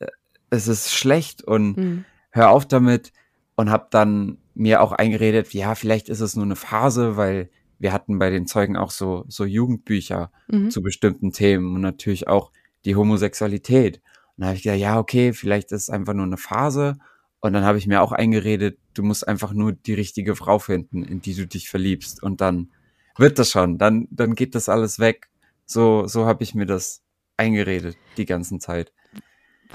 es 0.50 0.68
ist 0.68 0.92
schlecht 0.92 1.44
und 1.44 1.76
Mhm. 1.76 2.04
hör 2.30 2.50
auf 2.50 2.66
damit 2.66 3.12
und 3.56 3.70
habe 3.70 3.88
dann 3.90 4.38
mir 4.54 4.82
auch 4.82 4.92
eingeredet, 4.92 5.52
ja, 5.52 5.74
vielleicht 5.74 6.08
ist 6.08 6.20
es 6.20 6.36
nur 6.36 6.44
eine 6.44 6.56
Phase, 6.56 7.16
weil 7.16 7.50
wir 7.78 7.92
hatten 7.92 8.18
bei 8.18 8.30
den 8.30 8.46
Zeugen 8.46 8.76
auch 8.76 8.90
so, 8.90 9.24
so 9.28 9.44
Jugendbücher 9.44 10.30
Mhm. 10.48 10.70
zu 10.70 10.82
bestimmten 10.82 11.32
Themen 11.32 11.74
und 11.74 11.80
natürlich 11.80 12.28
auch 12.28 12.52
die 12.84 12.96
Homosexualität. 12.96 14.00
Und 14.36 14.42
da 14.42 14.46
habe 14.46 14.56
ich 14.56 14.62
gedacht, 14.62 14.78
ja, 14.78 14.98
okay, 14.98 15.32
vielleicht 15.32 15.72
ist 15.72 15.82
es 15.82 15.90
einfach 15.90 16.14
nur 16.14 16.26
eine 16.26 16.36
Phase. 16.36 16.96
Und 17.40 17.52
dann 17.52 17.64
habe 17.64 17.78
ich 17.78 17.86
mir 17.86 18.02
auch 18.02 18.12
eingeredet, 18.12 18.78
du 18.94 19.02
musst 19.02 19.26
einfach 19.26 19.52
nur 19.52 19.72
die 19.72 19.94
richtige 19.94 20.34
Frau 20.36 20.58
finden, 20.58 21.02
in 21.02 21.20
die 21.20 21.34
du 21.34 21.46
dich 21.46 21.68
verliebst. 21.68 22.22
Und 22.22 22.40
dann 22.40 22.70
wird 23.16 23.38
das 23.38 23.50
schon, 23.50 23.78
dann, 23.78 24.08
dann 24.10 24.34
geht 24.34 24.54
das 24.54 24.68
alles 24.68 24.98
weg. 24.98 25.28
So, 25.66 26.06
so 26.06 26.26
habe 26.26 26.42
ich 26.42 26.54
mir 26.54 26.66
das 26.66 27.02
eingeredet, 27.36 27.96
die 28.16 28.24
ganzen 28.26 28.60
Zeit. 28.60 28.92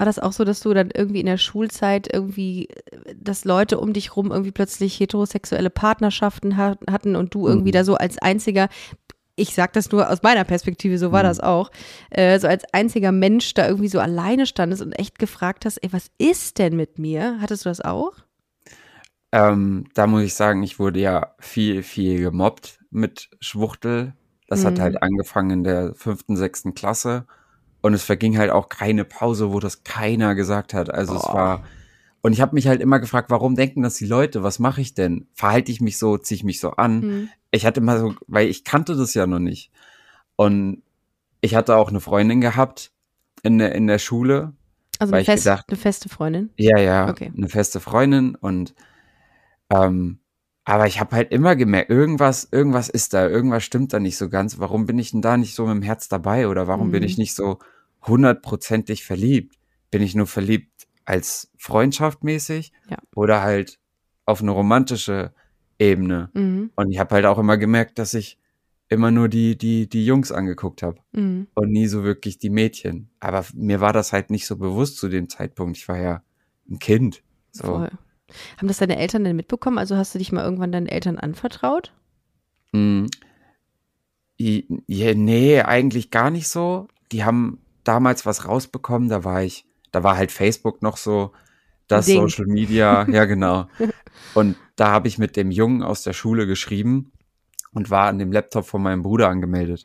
War 0.00 0.06
das 0.06 0.18
auch 0.18 0.32
so, 0.32 0.44
dass 0.44 0.60
du 0.60 0.72
dann 0.72 0.90
irgendwie 0.94 1.20
in 1.20 1.26
der 1.26 1.36
Schulzeit 1.36 2.10
irgendwie, 2.10 2.68
dass 3.14 3.44
Leute 3.44 3.78
um 3.78 3.92
dich 3.92 4.16
rum 4.16 4.30
irgendwie 4.32 4.50
plötzlich 4.50 4.98
heterosexuelle 4.98 5.68
Partnerschaften 5.68 6.56
ha 6.56 6.76
hatten 6.90 7.16
und 7.16 7.34
du 7.34 7.46
irgendwie 7.46 7.68
Mhm. 7.68 7.72
da 7.72 7.84
so 7.84 7.96
als 7.96 8.16
einziger, 8.16 8.70
ich 9.36 9.54
sag 9.54 9.74
das 9.74 9.92
nur 9.92 10.08
aus 10.10 10.22
meiner 10.22 10.44
Perspektive, 10.44 10.96
so 10.98 11.12
war 11.12 11.22
Mhm. 11.22 11.26
das 11.26 11.40
auch, 11.40 11.70
äh, 12.10 12.38
so 12.40 12.48
als 12.48 12.64
einziger 12.72 13.12
Mensch 13.12 13.52
da 13.52 13.68
irgendwie 13.68 13.88
so 13.88 14.00
alleine 14.00 14.46
standest 14.46 14.80
und 14.82 14.92
echt 14.92 15.18
gefragt 15.18 15.66
hast, 15.66 15.76
ey, 15.78 15.92
was 15.92 16.10
ist 16.16 16.58
denn 16.58 16.76
mit 16.76 16.98
mir? 16.98 17.38
Hattest 17.42 17.66
du 17.66 17.68
das 17.68 17.82
auch? 17.82 18.12
Ähm, 19.32 19.86
da 19.94 20.06
muss 20.06 20.22
ich 20.22 20.34
sagen, 20.34 20.62
ich 20.62 20.78
wurde 20.78 21.00
ja 21.00 21.34
viel, 21.38 21.82
viel 21.82 22.20
gemobbt 22.20 22.80
mit 22.90 23.30
Schwuchtel. 23.40 24.14
Das 24.48 24.64
hat 24.64 24.78
Mhm. 24.78 24.82
halt 24.82 25.02
angefangen 25.02 25.50
in 25.50 25.64
der 25.64 25.94
fünften, 25.94 26.36
sechsten 26.36 26.74
Klasse. 26.74 27.26
Und 27.82 27.94
es 27.94 28.02
verging 28.02 28.36
halt 28.38 28.50
auch 28.50 28.68
keine 28.68 29.04
Pause, 29.04 29.52
wo 29.52 29.60
das 29.60 29.84
keiner 29.84 30.34
gesagt 30.34 30.74
hat. 30.74 30.90
Also 30.92 31.14
es 31.16 31.24
Oh. 31.24 31.32
war. 31.34 31.64
Und 32.22 32.32
ich 32.34 32.40
habe 32.42 32.54
mich 32.54 32.66
halt 32.68 32.82
immer 32.82 33.00
gefragt, 33.00 33.30
warum 33.30 33.54
denken 33.56 33.82
das 33.82 33.94
die 33.94 34.04
Leute? 34.06 34.42
Was 34.42 34.58
mache 34.58 34.82
ich 34.82 34.92
denn? 34.92 35.26
Verhalte 35.32 35.72
ich 35.72 35.80
mich 35.80 35.96
so, 35.96 36.18
ziehe 36.18 36.36
ich 36.36 36.44
mich 36.44 36.60
so 36.60 36.72
an? 36.72 37.00
Mhm. 37.00 37.28
Ich 37.50 37.64
hatte 37.64 37.80
immer 37.80 37.98
so, 37.98 38.14
weil 38.26 38.48
ich 38.48 38.64
kannte 38.64 38.94
das 38.96 39.14
ja 39.14 39.26
noch 39.26 39.38
nicht. 39.38 39.70
Und 40.36 40.82
ich 41.40 41.54
hatte 41.54 41.76
auch 41.76 41.88
eine 41.88 42.00
Freundin 42.00 42.42
gehabt 42.42 42.92
in 43.42 43.56
der, 43.58 43.74
in 43.74 43.86
der 43.86 43.98
Schule. 43.98 44.52
Also 44.98 45.14
eine, 45.14 45.24
fest, 45.24 45.44
gedacht- 45.44 45.64
eine 45.68 45.78
feste 45.78 46.10
Freundin. 46.10 46.50
Ja, 46.58 46.78
ja, 46.78 47.08
Okay. 47.08 47.32
eine 47.34 47.48
feste 47.48 47.80
Freundin 47.80 48.34
und 48.34 48.74
ähm, 49.72 50.18
aber 50.64 50.86
ich 50.86 51.00
habe 51.00 51.16
halt 51.16 51.32
immer 51.32 51.56
gemerkt, 51.56 51.90
irgendwas, 51.90 52.48
irgendwas 52.52 52.88
ist 52.88 53.14
da, 53.14 53.26
irgendwas 53.26 53.64
stimmt 53.64 53.92
da 53.92 53.98
nicht 54.00 54.16
so 54.16 54.28
ganz. 54.28 54.58
Warum 54.58 54.86
bin 54.86 54.98
ich 54.98 55.10
denn 55.12 55.22
da 55.22 55.36
nicht 55.36 55.54
so 55.54 55.66
mit 55.66 55.74
dem 55.76 55.82
Herz 55.82 56.08
dabei 56.08 56.48
oder 56.48 56.66
warum 56.68 56.90
bin 56.90 57.02
Mhm. 57.02 57.06
ich 57.06 57.18
nicht 57.18 57.34
so 57.34 57.58
hundertprozentig 58.06 59.04
verliebt? 59.04 59.56
Bin 59.90 60.02
ich 60.02 60.14
nur 60.14 60.26
verliebt 60.26 60.86
als 61.04 61.50
Freundschaft 61.58 62.22
mäßig 62.24 62.72
Ja. 62.88 62.98
oder 63.14 63.42
halt 63.42 63.78
auf 64.26 64.42
eine 64.42 64.50
romantische 64.50 65.32
Ebene? 65.78 66.30
Mhm. 66.34 66.70
Und 66.76 66.90
ich 66.90 66.98
habe 66.98 67.14
halt 67.14 67.26
auch 67.26 67.38
immer 67.38 67.56
gemerkt, 67.56 67.98
dass 67.98 68.14
ich 68.14 68.38
immer 68.88 69.10
nur 69.10 69.28
die 69.28 69.56
die 69.56 69.88
die 69.88 70.04
Jungs 70.04 70.32
angeguckt 70.32 70.82
habe 70.82 71.00
Mhm. 71.12 71.46
und 71.54 71.70
nie 71.70 71.86
so 71.86 72.02
wirklich 72.04 72.38
die 72.38 72.50
Mädchen. 72.50 73.08
Aber 73.20 73.44
mir 73.54 73.80
war 73.80 73.92
das 73.92 74.12
halt 74.12 74.30
nicht 74.30 74.46
so 74.46 74.56
bewusst 74.56 74.98
zu 74.98 75.08
dem 75.08 75.28
Zeitpunkt. 75.28 75.76
Ich 75.78 75.88
war 75.88 75.98
ja 75.98 76.22
ein 76.68 76.78
Kind. 76.78 77.22
So. 77.52 77.64
Voll. 77.64 77.90
Haben 78.56 78.68
das 78.68 78.78
deine 78.78 78.98
Eltern 78.98 79.24
denn 79.24 79.36
mitbekommen? 79.36 79.78
Also 79.78 79.96
hast 79.96 80.14
du 80.14 80.18
dich 80.18 80.32
mal 80.32 80.44
irgendwann 80.44 80.72
deinen 80.72 80.86
Eltern 80.86 81.18
anvertraut? 81.18 81.92
Mm, 82.72 83.06
ja, 84.38 85.14
nee, 85.14 85.60
eigentlich 85.60 86.10
gar 86.10 86.30
nicht 86.30 86.48
so. 86.48 86.88
Die 87.12 87.24
haben 87.24 87.58
damals 87.84 88.26
was 88.26 88.46
rausbekommen, 88.46 89.08
da 89.08 89.24
war 89.24 89.42
ich, 89.42 89.66
da 89.92 90.02
war 90.02 90.16
halt 90.16 90.32
Facebook 90.32 90.82
noch 90.82 90.96
so, 90.96 91.32
das 91.90 92.06
Ding. 92.06 92.20
Social 92.20 92.46
Media, 92.46 93.06
ja 93.10 93.24
genau. 93.24 93.68
Und 94.34 94.56
da 94.76 94.90
habe 94.90 95.08
ich 95.08 95.18
mit 95.18 95.36
dem 95.36 95.50
Jungen 95.50 95.82
aus 95.82 96.02
der 96.02 96.12
Schule 96.12 96.46
geschrieben 96.46 97.12
und 97.72 97.90
war 97.90 98.08
an 98.08 98.18
dem 98.18 98.32
Laptop 98.32 98.64
von 98.64 98.82
meinem 98.82 99.02
Bruder 99.02 99.28
angemeldet. 99.28 99.84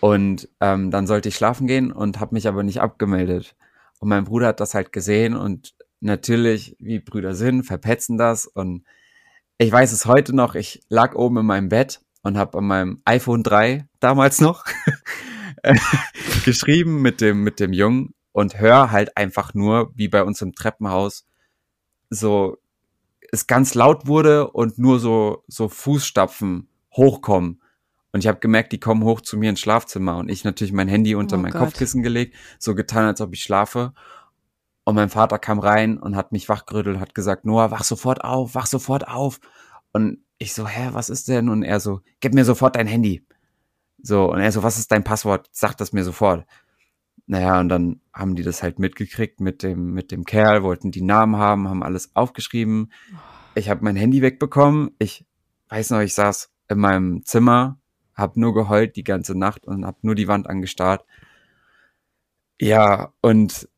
Und 0.00 0.48
ähm, 0.60 0.90
dann 0.90 1.06
sollte 1.06 1.28
ich 1.28 1.36
schlafen 1.36 1.66
gehen 1.66 1.90
und 1.90 2.20
habe 2.20 2.34
mich 2.34 2.46
aber 2.46 2.62
nicht 2.62 2.80
abgemeldet. 2.80 3.54
Und 4.00 4.08
mein 4.08 4.24
Bruder 4.24 4.48
hat 4.48 4.60
das 4.60 4.74
halt 4.74 4.92
gesehen 4.92 5.34
und 5.34 5.74
natürlich, 6.04 6.76
wie 6.78 7.00
Brüder 7.00 7.34
sind, 7.34 7.64
verpetzen 7.64 8.18
das. 8.18 8.46
Und 8.46 8.84
ich 9.58 9.72
weiß 9.72 9.92
es 9.92 10.06
heute 10.06 10.34
noch, 10.34 10.54
ich 10.54 10.82
lag 10.88 11.14
oben 11.14 11.38
in 11.38 11.46
meinem 11.46 11.68
Bett 11.68 12.00
und 12.22 12.36
habe 12.36 12.58
an 12.58 12.64
meinem 12.64 13.02
iPhone 13.04 13.42
3 13.42 13.86
damals 14.00 14.40
noch 14.40 14.64
geschrieben 16.44 17.02
mit 17.02 17.20
dem, 17.20 17.42
mit 17.42 17.60
dem 17.60 17.72
Jungen 17.72 18.14
und 18.32 18.58
hör 18.58 18.90
halt 18.90 19.16
einfach 19.16 19.54
nur, 19.54 19.92
wie 19.94 20.08
bei 20.08 20.22
uns 20.22 20.42
im 20.42 20.54
Treppenhaus 20.54 21.26
so 22.10 22.58
es 23.32 23.46
ganz 23.46 23.74
laut 23.74 24.06
wurde 24.06 24.50
und 24.50 24.78
nur 24.78 25.00
so, 25.00 25.44
so 25.48 25.68
Fußstapfen 25.68 26.68
hochkommen. 26.92 27.60
Und 28.12 28.20
ich 28.20 28.28
habe 28.28 28.38
gemerkt, 28.38 28.72
die 28.72 28.78
kommen 28.78 29.02
hoch 29.02 29.20
zu 29.20 29.36
mir 29.36 29.50
ins 29.50 29.58
Schlafzimmer 29.58 30.18
und 30.18 30.30
ich 30.30 30.44
natürlich 30.44 30.72
mein 30.72 30.86
Handy 30.86 31.16
unter 31.16 31.36
Oh 31.36 31.40
mein 31.40 31.50
Gott. 31.50 31.62
Kopfkissen 31.62 32.02
gelegt, 32.02 32.36
so 32.60 32.76
getan, 32.76 33.06
als 33.06 33.20
ob 33.20 33.34
ich 33.34 33.42
schlafe. 33.42 33.92
Und 34.84 34.94
mein 34.94 35.08
Vater 35.08 35.38
kam 35.38 35.58
rein 35.58 35.98
und 35.98 36.14
hat 36.14 36.32
mich 36.32 36.48
wachgerüttelt, 36.48 37.00
hat 37.00 37.14
gesagt, 37.14 37.46
Noah, 37.46 37.70
wach 37.70 37.84
sofort 37.84 38.22
auf, 38.22 38.54
wach 38.54 38.66
sofort 38.66 39.08
auf. 39.08 39.40
Und 39.92 40.18
ich 40.38 40.52
so, 40.52 40.66
hä, 40.66 40.90
was 40.92 41.08
ist 41.08 41.28
denn? 41.28 41.48
Und 41.48 41.62
er 41.62 41.80
so, 41.80 42.00
gib 42.20 42.34
mir 42.34 42.44
sofort 42.44 42.76
dein 42.76 42.86
Handy. 42.86 43.26
So, 44.02 44.30
und 44.30 44.40
er 44.40 44.52
so, 44.52 44.62
was 44.62 44.78
ist 44.78 44.92
dein 44.92 45.04
Passwort? 45.04 45.48
Sag 45.52 45.76
das 45.76 45.92
mir 45.92 46.04
sofort. 46.04 46.46
Naja, 47.26 47.58
und 47.58 47.70
dann 47.70 48.00
haben 48.12 48.34
die 48.34 48.42
das 48.42 48.62
halt 48.62 48.78
mitgekriegt 48.78 49.40
mit 49.40 49.62
dem, 49.62 49.92
mit 49.94 50.12
dem 50.12 50.24
Kerl, 50.24 50.62
wollten 50.62 50.90
die 50.90 51.00
Namen 51.00 51.36
haben, 51.36 51.68
haben 51.68 51.82
alles 51.82 52.14
aufgeschrieben. 52.14 52.92
Ich 53.54 53.70
habe 53.70 53.82
mein 53.82 53.96
Handy 53.96 54.20
wegbekommen. 54.20 54.90
Ich 54.98 55.24
weiß 55.70 55.90
noch, 55.90 56.00
ich 56.00 56.12
saß 56.12 56.50
in 56.68 56.78
meinem 56.78 57.24
Zimmer, 57.24 57.78
hab 58.14 58.36
nur 58.36 58.52
geheult 58.52 58.96
die 58.96 59.04
ganze 59.04 59.38
Nacht 59.38 59.66
und 59.66 59.86
hab 59.86 60.04
nur 60.04 60.14
die 60.14 60.28
Wand 60.28 60.46
angestarrt. 60.46 61.06
Ja, 62.60 63.14
und 63.22 63.68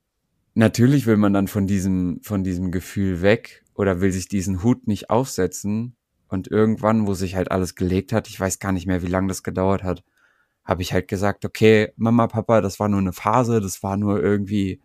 natürlich 0.57 1.07
will 1.07 1.17
man 1.17 1.33
dann 1.33 1.49
von 1.49 1.67
diesem, 1.67 2.21
von 2.23 2.43
diesem 2.43 2.73
Gefühl 2.73 3.23
weg 3.23 3.65
oder 3.75 4.01
will 4.01 4.11
sich 4.11 4.27
diesen 4.27 4.63
Hut 4.63 4.89
nicht 4.89 5.11
aufsetzen. 5.11 5.97
Und 6.29 6.49
irgendwann, 6.49 7.07
wo 7.07 7.15
sich 7.15 7.37
halt 7.37 7.53
alles 7.53 7.77
gelegt 7.77 8.13
hat, 8.13 8.27
ich 8.27 8.41
weiß 8.41 8.59
gar 8.59 8.73
nicht 8.73 8.87
mehr, 8.87 9.03
wie 9.03 9.07
lange 9.07 9.29
das 9.29 9.45
gedauert 9.45 9.85
hat, 9.85 10.03
habe 10.65 10.83
ich 10.83 10.93
halt 10.93 11.07
gesagt, 11.07 11.45
okay, 11.45 11.93
Mama, 11.97 12.27
Papa, 12.27 12.61
das 12.61 12.81
war 12.81 12.89
nur 12.89 12.99
eine 12.99 13.13
Phase, 13.13 13.61
das 13.61 13.85
war 13.85 13.97
nur 13.97 14.21
irgendwie, 14.21 14.81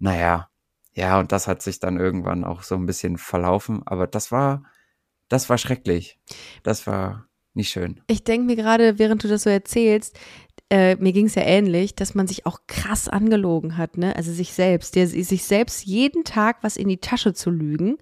naja, 0.00 0.48
ja, 0.94 1.20
und 1.20 1.30
das 1.30 1.46
hat 1.46 1.62
sich 1.62 1.78
dann 1.78 2.00
irgendwann 2.00 2.42
auch 2.44 2.64
so 2.64 2.74
ein 2.74 2.86
bisschen 2.86 3.16
verlaufen, 3.16 3.82
aber 3.86 4.08
das 4.08 4.32
war, 4.32 4.64
das 5.28 5.48
war 5.48 5.56
schrecklich. 5.56 6.18
Das 6.64 6.88
war 6.88 7.28
nicht 7.54 7.70
schön. 7.70 8.00
Ich 8.08 8.24
denke 8.24 8.46
mir 8.46 8.56
gerade, 8.56 8.98
während 8.98 9.22
du 9.22 9.28
das 9.28 9.44
so 9.44 9.50
erzählst, 9.50 10.18
äh, 10.70 10.96
mir 10.96 11.12
ging 11.12 11.26
es 11.26 11.34
ja 11.34 11.42
ähnlich, 11.42 11.94
dass 11.94 12.14
man 12.14 12.26
sich 12.26 12.46
auch 12.46 12.60
krass 12.66 13.08
angelogen 13.08 13.76
hat, 13.76 13.98
ne? 13.98 14.16
Also 14.16 14.32
sich 14.32 14.52
selbst, 14.52 14.96
der, 14.96 15.06
sich 15.06 15.44
selbst 15.44 15.84
jeden 15.84 16.24
Tag 16.24 16.58
was 16.62 16.76
in 16.76 16.88
die 16.88 16.98
Tasche 16.98 17.34
zu 17.34 17.50
lügen. 17.50 17.98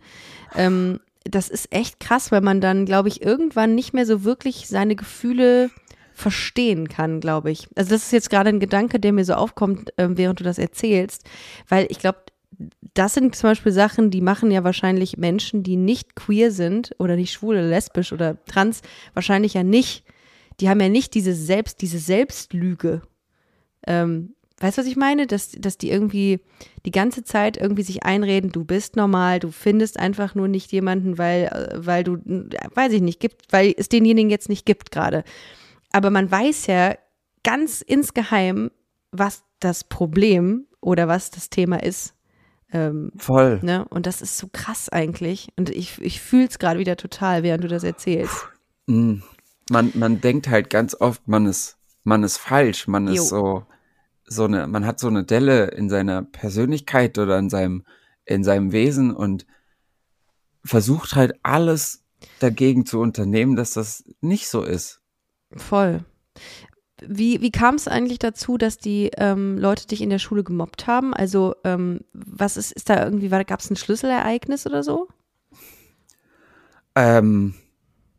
Ähm, 0.55 1.01
das 1.25 1.49
ist 1.49 1.73
echt 1.73 2.01
krass, 2.01 2.33
weil 2.33 2.41
man 2.41 2.61
dann, 2.61 2.87
glaube 2.87 3.09
ich, 3.09 3.23
irgendwann 3.23 3.75
nicht 3.75 3.93
mehr 3.93 4.07
so 4.07 4.25
wirklich 4.25 4.69
seine 4.69 4.97
Gefühle 4.97 5.71
verstehen 6.15 6.89
kann, 6.89 7.21
glaube 7.21 7.51
ich. 7.51 7.67
Also 7.75 7.91
das 7.91 8.05
ist 8.05 8.13
jetzt 8.13 8.31
gerade 8.31 8.51
ein 8.51 8.61
Gedanke, 8.61 9.01
der 9.01 9.13
mir 9.13 9.25
so 9.25 9.35
aufkommt, 9.35 9.93
ähm, 9.97 10.17
während 10.17 10.41
du 10.41 10.45
das 10.45 10.59
erzählst, 10.59 11.25
weil 11.69 11.87
ich 11.91 11.99
glaube, 11.99 12.19
das 12.95 13.15
sind 13.15 13.35
zum 13.35 13.51
Beispiel 13.51 13.73
Sachen, 13.73 14.11
die 14.11 14.21
machen 14.21 14.51
ja 14.51 14.65
wahrscheinlich 14.65 15.17
Menschen, 15.17 15.63
die 15.63 15.77
nicht 15.77 16.15
queer 16.15 16.51
sind 16.51 16.95
oder 16.99 17.17
nicht 17.17 17.33
schwul 17.33 17.57
oder 17.57 17.67
lesbisch 17.67 18.13
oder 18.13 18.37
trans, 18.45 18.83
wahrscheinlich 19.15 19.55
ja 19.55 19.63
nicht. 19.63 20.05
Die 20.59 20.69
haben 20.69 20.81
ja 20.81 20.89
nicht 20.89 21.15
diese 21.15 21.35
Selbst, 21.35 21.81
diese 21.81 21.99
Selbstlüge. 21.99 23.03
Ähm, 23.87 24.35
weißt 24.59 24.79
du, 24.79 24.83
was 24.83 24.89
ich 24.89 24.97
meine? 24.97 25.27
Dass, 25.27 25.53
dass 25.53 25.79
die 25.79 25.91
irgendwie 25.91 26.41
die 26.85 26.91
ganze 26.91 27.25
Zeit 27.25 27.57
irgendwie 27.57 27.83
sich 27.83 28.03
einreden, 28.03 28.53
du 28.53 28.65
bist 28.65 28.97
normal, 28.97 29.41
du 29.41 29.51
findest 29.51 29.99
einfach 29.99 30.35
nur 30.35 30.49
nicht 30.49 30.73
jemanden, 30.73 31.19
weil, 31.19 31.45
äh, 31.45 31.87
weil 31.87 32.05
du, 32.05 32.19
weiß 32.75 32.93
ich 32.93 33.01
nicht, 33.01 33.21
gibt, 33.21 33.53
weil 33.53 33.75
es 33.77 33.89
denjenigen 33.89 34.31
jetzt 34.31 34.49
nicht 34.49 34.67
gibt 34.67 34.91
gerade. 34.91 35.25
Aber 35.93 36.11
man 36.11 36.31
weiß 36.31 36.67
ja 36.67 36.95
ganz 37.43 37.81
insgeheim, 37.81 38.71
was 39.13 39.43
das 39.61 39.85
Problem 39.85 40.67
oder 40.81 41.09
was 41.09 41.31
das 41.31 41.51
Thema 41.51 41.83
ist. 41.83 42.15
Ähm, 42.73 43.11
Voll. 43.17 43.59
ne? 43.63 43.87
Und 43.91 44.07
das 44.07 44.23
ist 44.23 44.39
so 44.39 44.49
krass 44.53 44.89
eigentlich. 44.89 45.49
Und 45.57 45.71
ich, 45.71 46.01
ich 46.01 46.21
fühle 46.21 46.47
es 46.47 46.59
gerade 46.59 46.79
wieder 46.79 46.97
total, 46.97 47.43
während 47.43 47.65
du 47.65 47.69
das 47.69 47.83
erzählst. 47.83 48.49
Mm. 48.87 49.17
Man, 49.71 49.93
man 49.95 50.21
denkt 50.21 50.49
halt 50.49 50.69
ganz 50.69 50.95
oft, 50.95 51.27
man 51.29 51.47
ist, 51.47 51.79
man 52.05 52.25
ist 52.25 52.39
falsch, 52.39 52.89
man 52.89 53.07
Jo. 53.07 53.15
ist 53.15 53.29
so, 53.29 53.65
so 54.25 54.45
eine, 54.45 54.67
man 54.67 54.85
hat 54.85 54.99
so 54.99 55.09
eine 55.09 55.25
Delle 55.25 55.67
in 55.69 55.89
seiner 55.89 56.23
Persönlichkeit 56.23 57.19
oder 57.19 57.39
in 57.39 57.49
seinem, 57.51 57.85
in 58.25 58.45
seinem 58.45 58.73
Wesen 58.73 59.15
und 59.15 59.47
versucht 60.65 61.15
halt 61.15 61.35
alles 61.43 62.05
dagegen 62.39 62.85
zu 62.85 63.01
unternehmen, 63.01 63.57
dass 63.57 63.73
das 63.73 64.05
nicht 64.21 64.49
so 64.49 64.63
ist. 64.63 65.01
Voll. 65.57 66.05
Wie, 67.03 67.41
wie 67.41 67.51
kam 67.51 67.77
es 67.77 67.89
eigentlich 67.89 68.19
dazu, 68.19 68.59
dass 68.59 68.77
die 68.77 69.11
ähm, 69.17 69.57
Leute 69.57 69.87
dich 69.87 70.03
in 70.03 70.11
der 70.11 70.19
Schule 70.19 70.45
gemobbt 70.45 70.87
haben? 70.87 71.15
Also, 71.15 71.55
ähm, 71.65 72.01
was 72.13 72.57
ist, 72.57 72.73
ist 72.73 72.91
da 72.91 73.03
irgendwie, 73.05 73.29
gab 73.29 73.61
es 73.61 73.71
ein 73.71 73.77
Schlüsselereignis 73.77 74.67
oder 74.67 74.83
so? 74.83 75.09
Ähm, 76.95 77.55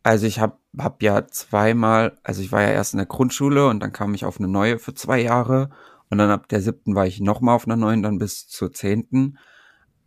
also 0.03 0.25
ich 0.25 0.39
habe 0.39 0.57
hab 0.77 1.03
ja 1.03 1.27
zweimal, 1.27 2.17
also 2.23 2.41
ich 2.41 2.51
war 2.51 2.61
ja 2.61 2.69
erst 2.69 2.93
in 2.93 2.97
der 2.97 3.05
Grundschule 3.05 3.67
und 3.67 3.79
dann 3.81 3.91
kam 3.91 4.13
ich 4.13 4.25
auf 4.25 4.39
eine 4.39 4.47
neue 4.47 4.79
für 4.79 4.93
zwei 4.93 5.21
Jahre 5.21 5.69
und 6.09 6.17
dann 6.17 6.29
ab 6.29 6.47
der 6.49 6.61
siebten 6.61 6.95
war 6.95 7.07
ich 7.07 7.19
nochmal 7.19 7.55
auf 7.55 7.65
einer 7.65 7.77
neuen, 7.77 8.03
dann 8.03 8.17
bis 8.17 8.47
zur 8.47 8.73
zehnten. 8.73 9.37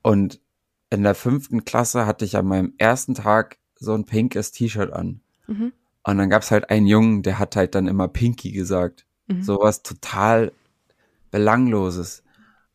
Und 0.03 0.41
in 0.91 1.03
der 1.03 1.15
fünften 1.15 1.65
Klasse 1.65 2.07
hatte 2.07 2.25
ich 2.25 2.37
an 2.37 2.47
meinem 2.47 2.75
ersten 2.79 3.15
Tag 3.15 3.59
so 3.75 3.95
ein 3.95 4.05
pinkes 4.05 4.53
T-Shirt 4.53 4.93
an. 4.93 5.23
Mhm. 5.47 5.73
Und 6.03 6.19
dann 6.19 6.29
gab's 6.29 6.51
halt 6.51 6.69
einen 6.69 6.87
Jungen, 6.87 7.23
der 7.23 7.39
hat 7.39 7.57
halt 7.57 7.75
dann 7.75 7.89
immer 7.89 8.09
Pinky 8.09 8.53
gesagt. 8.53 9.07
Mhm. 9.29 9.43
So 9.43 9.59
was 9.61 9.83
total 9.83 10.53
Belangloses. 11.31 12.23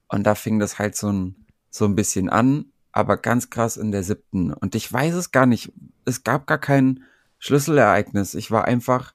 Und 0.07 0.23
da 0.23 0.33
fing 0.33 0.57
das 0.57 0.79
halt 0.79 0.95
so 0.95 1.11
ein, 1.11 1.45
so 1.69 1.85
ein 1.85 1.95
bisschen 1.95 2.29
an, 2.29 2.71
aber 2.91 3.17
ganz 3.17 3.51
krass 3.51 3.77
in 3.77 3.91
der 3.91 4.03
siebten. 4.03 4.51
Und 4.51 4.73
ich 4.73 4.91
weiß 4.91 5.13
es 5.13 5.31
gar 5.31 5.45
nicht. 5.45 5.71
Es 6.05 6.23
gab 6.23 6.47
gar 6.47 6.57
kein 6.57 7.03
Schlüsselereignis. 7.39 8.35
Ich 8.35 8.51
war 8.51 8.65
einfach 8.65 9.13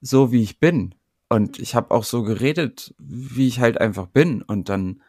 so, 0.00 0.32
wie 0.32 0.42
ich 0.42 0.60
bin. 0.60 0.94
Und 1.28 1.58
ich 1.58 1.74
habe 1.74 1.92
auch 1.92 2.04
so 2.04 2.22
geredet, 2.22 2.94
wie 2.98 3.48
ich 3.48 3.60
halt 3.60 3.80
einfach 3.80 4.06
bin. 4.06 4.42
Und 4.42 4.68
dann 4.68 5.02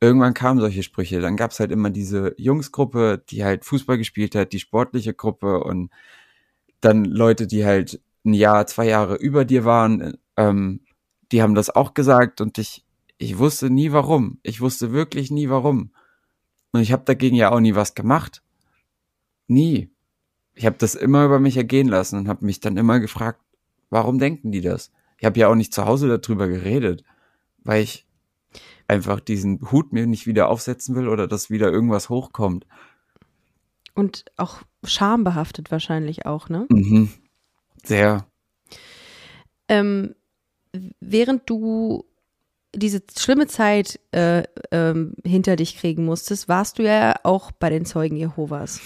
irgendwann 0.00 0.34
kamen 0.34 0.60
solche 0.60 0.82
Sprüche. 0.82 1.20
Dann 1.20 1.36
gab's 1.36 1.60
halt 1.60 1.70
immer 1.70 1.90
diese 1.90 2.34
Jungsgruppe, 2.38 3.22
die 3.28 3.44
halt 3.44 3.64
Fußball 3.64 3.98
gespielt 3.98 4.34
hat, 4.34 4.52
die 4.52 4.60
sportliche 4.60 5.14
Gruppe 5.14 5.62
und 5.62 5.90
dann 6.80 7.04
Leute, 7.04 7.46
die 7.46 7.64
halt 7.64 8.00
ein 8.24 8.34
Jahr, 8.34 8.66
zwei 8.66 8.86
Jahre 8.86 9.16
über 9.16 9.44
dir 9.44 9.64
waren, 9.64 10.18
ähm, 10.36 10.80
die 11.32 11.42
haben 11.42 11.54
das 11.54 11.70
auch 11.70 11.94
gesagt 11.94 12.40
und 12.40 12.58
ich, 12.58 12.84
ich 13.18 13.38
wusste 13.38 13.70
nie 13.70 13.92
warum. 13.92 14.38
Ich 14.42 14.60
wusste 14.60 14.92
wirklich 14.92 15.30
nie 15.30 15.48
warum. 15.48 15.92
Und 16.72 16.80
ich 16.80 16.92
habe 16.92 17.04
dagegen 17.04 17.36
ja 17.36 17.52
auch 17.52 17.60
nie 17.60 17.74
was 17.74 17.94
gemacht. 17.94 18.42
Nie. 19.46 19.90
Ich 20.54 20.66
habe 20.66 20.76
das 20.78 20.94
immer 20.94 21.24
über 21.24 21.40
mich 21.40 21.56
ergehen 21.56 21.88
lassen 21.88 22.18
und 22.18 22.28
habe 22.28 22.44
mich 22.44 22.60
dann 22.60 22.76
immer 22.76 23.00
gefragt, 23.00 23.40
warum 23.90 24.18
denken 24.18 24.52
die 24.52 24.60
das? 24.60 24.92
Ich 25.18 25.24
habe 25.24 25.38
ja 25.38 25.48
auch 25.48 25.54
nicht 25.54 25.72
zu 25.72 25.84
Hause 25.84 26.18
darüber 26.18 26.48
geredet, 26.48 27.04
weil 27.62 27.82
ich 27.82 28.06
einfach 28.88 29.20
diesen 29.20 29.70
Hut 29.70 29.92
mir 29.92 30.06
nicht 30.06 30.26
wieder 30.26 30.48
aufsetzen 30.48 30.94
will 30.94 31.08
oder 31.08 31.26
dass 31.26 31.50
wieder 31.50 31.70
irgendwas 31.70 32.08
hochkommt. 32.08 32.66
Und 33.94 34.24
auch 34.36 34.62
schambehaftet 34.82 35.70
wahrscheinlich 35.70 36.26
auch, 36.26 36.48
ne? 36.48 36.66
Mhm. 36.68 37.10
Sehr. 37.84 38.26
Ähm, 39.68 40.14
während 41.00 41.48
du 41.48 42.04
diese 42.74 43.02
schlimme 43.16 43.46
Zeit 43.46 44.00
äh, 44.10 44.42
ähm, 44.72 45.14
hinter 45.24 45.56
dich 45.56 45.76
kriegen 45.76 46.04
musstest, 46.04 46.48
warst 46.48 46.78
du 46.78 46.82
ja 46.82 47.14
auch 47.22 47.52
bei 47.52 47.70
den 47.70 47.84
Zeugen 47.84 48.16
Jehovas. 48.16 48.80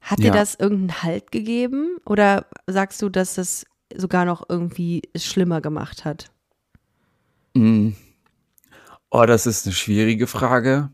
Hat 0.00 0.20
ja. 0.20 0.30
dir 0.30 0.32
das 0.32 0.54
irgendeinen 0.54 1.02
Halt 1.02 1.30
gegeben 1.30 1.98
oder 2.04 2.46
sagst 2.66 3.02
du, 3.02 3.08
dass 3.08 3.34
das 3.34 3.64
sogar 3.94 4.24
noch 4.24 4.48
irgendwie 4.48 5.02
schlimmer 5.16 5.60
gemacht 5.60 6.04
hat? 6.04 6.30
Mhm. 7.54 7.96
Oh, 9.10 9.24
das 9.26 9.46
ist 9.46 9.66
eine 9.66 9.74
schwierige 9.74 10.26
Frage. 10.26 10.90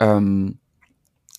Ähm, 0.00 0.58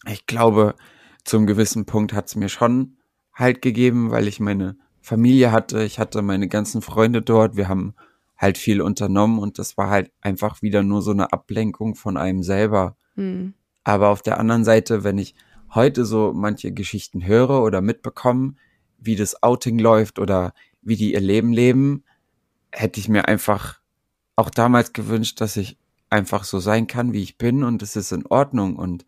ich 0.06 0.26
glaube, 0.26 0.76
zum 1.24 1.48
gewissen 1.48 1.86
Punkt 1.86 2.14
hat 2.14 2.28
es 2.28 2.36
mir 2.36 2.50
schon 2.50 2.98
Halt 3.34 3.62
gegeben, 3.62 4.12
weil 4.12 4.30
ich 4.30 4.40
meine 4.40 4.78
Familie 5.02 5.52
hatte, 5.52 5.84
ich 5.84 6.00
hatte 6.00 6.22
meine 6.22 6.48
ganzen 6.48 6.82
Freunde 6.82 7.22
dort, 7.22 7.58
wir 7.58 7.68
haben 7.68 7.94
halt 8.38 8.58
viel 8.58 8.82
unternommen 8.82 9.40
und 9.40 9.60
das 9.60 9.78
war 9.78 9.90
halt 9.90 10.12
einfach 10.22 10.62
wieder 10.62 10.84
nur 10.84 11.02
so 11.02 11.12
eine 11.12 11.34
Ablenkung 11.34 11.96
von 11.96 12.16
einem 12.18 12.44
selber. 12.44 12.96
Mhm. 13.16 13.54
Aber 13.84 14.10
auf 14.10 14.22
der 14.22 14.40
anderen 14.40 14.64
Seite, 14.64 15.04
wenn 15.04 15.18
ich 15.18 15.36
heute 15.74 16.06
so 16.06 16.34
manche 16.34 16.72
Geschichten 16.72 17.26
höre 17.26 17.62
oder 17.62 17.82
mitbekomme, 17.82 18.56
wie 18.98 19.16
das 19.16 19.44
Outing 19.44 19.80
läuft 19.80 20.20
oder 20.20 20.54
wie 20.82 20.96
die 20.96 21.14
ihr 21.14 21.22
Leben 21.22 21.52
leben, 21.52 22.04
hätte 22.72 23.00
ich 23.00 23.10
mir 23.10 23.28
einfach 23.28 23.80
auch 24.36 24.50
damals 24.50 24.94
gewünscht, 24.94 25.42
dass 25.42 25.58
ich 25.58 25.78
einfach 26.10 26.44
so 26.44 26.60
sein 26.60 26.88
kann, 26.88 27.14
wie 27.14 27.24
ich 27.24 27.38
bin 27.38 27.64
und 27.64 27.82
es 27.82 27.96
ist 27.96 28.12
in 28.12 28.26
Ordnung 28.26 28.76
und 28.76 29.06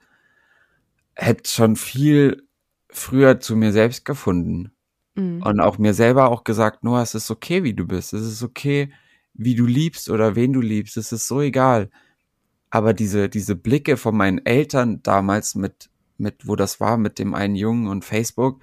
hätte 1.15 1.50
schon 1.50 1.76
viel 1.76 2.48
früher 2.89 3.39
zu 3.39 3.56
mir 3.56 3.72
selbst 3.72 4.06
gefunden 4.06 4.72
mhm. 5.15 5.41
und 5.43 5.60
auch 5.60 5.78
mir 5.78 5.93
selber 5.93 6.30
auch 6.30 6.43
gesagt, 6.43 6.84
Noah, 6.84 7.02
es 7.02 7.15
ist 7.15 7.30
okay, 7.32 7.63
wie 7.63 7.74
du 7.74 7.86
bist, 7.86 8.13
es 8.13 8.26
ist 8.26 8.43
okay, 8.43 8.91
wie 9.34 9.56
du 9.56 9.65
liebst 9.65 10.10
oder 10.10 10.36
wen 10.36 10.54
du 10.54 10.62
liebst, 10.62 10.98
es 10.98 11.12
ist 11.12 11.28
so 11.28 11.41
egal. 11.41 11.89
Aber 12.70 12.93
diese, 12.93 13.30
diese 13.30 13.56
Blicke 13.56 13.98
von 13.98 14.15
meinen 14.15 14.46
Eltern 14.46 15.02
damals 15.04 15.56
mit, 15.56 15.89
mit, 16.19 16.47
wo 16.47 16.56
das 16.56 16.80
war, 16.80 16.97
mit 16.97 17.19
dem 17.19 17.34
einen 17.34 17.56
Jungen 17.56 17.88
und 17.88 18.06
Facebook, 18.06 18.62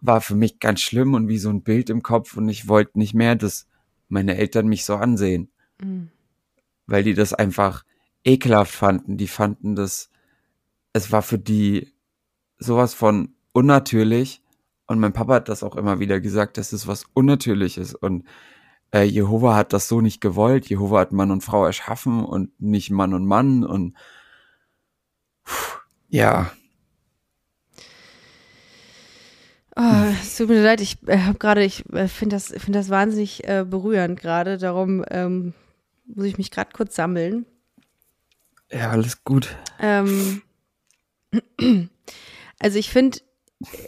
war 0.00 0.20
für 0.20 0.34
mich 0.34 0.58
ganz 0.58 0.80
schlimm 0.80 1.14
und 1.14 1.28
wie 1.28 1.38
so 1.38 1.50
ein 1.50 1.62
Bild 1.62 1.90
im 1.90 2.02
Kopf 2.02 2.36
und 2.36 2.48
ich 2.48 2.68
wollte 2.68 2.98
nicht 2.98 3.14
mehr, 3.14 3.36
dass 3.36 3.68
meine 4.08 4.36
Eltern 4.36 4.66
mich 4.66 4.84
so 4.84 4.96
ansehen. 4.96 5.50
Mhm 5.80 6.10
weil 6.86 7.02
die 7.02 7.14
das 7.14 7.32
einfach 7.32 7.84
ekelhaft 8.24 8.74
fanden. 8.74 9.16
Die 9.16 9.28
fanden 9.28 9.74
das, 9.74 10.10
es 10.92 11.12
war 11.12 11.22
für 11.22 11.38
die 11.38 11.92
sowas 12.58 12.94
von 12.94 13.34
unnatürlich. 13.52 14.42
Und 14.86 14.98
mein 14.98 15.12
Papa 15.12 15.34
hat 15.34 15.48
das 15.48 15.62
auch 15.62 15.76
immer 15.76 16.00
wieder 16.00 16.20
gesagt, 16.20 16.58
dass 16.58 16.72
es 16.72 16.86
was 16.86 17.06
Unnatürliches. 17.14 17.94
Und 17.94 18.26
äh, 18.92 19.04
Jehova 19.04 19.56
hat 19.56 19.72
das 19.72 19.88
so 19.88 20.00
nicht 20.00 20.20
gewollt. 20.20 20.68
Jehova 20.68 21.00
hat 21.00 21.12
Mann 21.12 21.30
und 21.30 21.42
Frau 21.42 21.64
erschaffen 21.64 22.24
und 22.24 22.60
nicht 22.60 22.90
Mann 22.90 23.14
und 23.14 23.26
Mann. 23.26 23.64
Und 23.64 23.96
pff, 25.46 25.80
ja. 26.08 26.52
Oh, 29.74 30.04
es 30.20 30.36
tut 30.36 30.48
mir 30.48 30.62
leid, 30.62 30.80
ich 30.80 30.98
äh, 31.06 31.18
habe 31.18 31.38
gerade, 31.38 31.64
ich 31.64 31.84
äh, 31.92 32.08
finde 32.08 32.36
das, 32.36 32.48
finde 32.48 32.78
das 32.78 32.90
wahnsinnig 32.90 33.48
äh, 33.48 33.64
berührend 33.64 34.20
gerade. 34.20 34.58
Darum 34.58 35.04
ähm, 35.10 35.54
muss 36.04 36.26
ich 36.26 36.36
mich 36.36 36.50
gerade 36.50 36.70
kurz 36.72 36.94
sammeln. 36.94 37.46
Ja, 38.70 38.90
alles 38.90 39.24
gut. 39.24 39.56
Ähm, 39.80 40.42
also 42.58 42.78
ich 42.78 42.90
finde, 42.90 43.18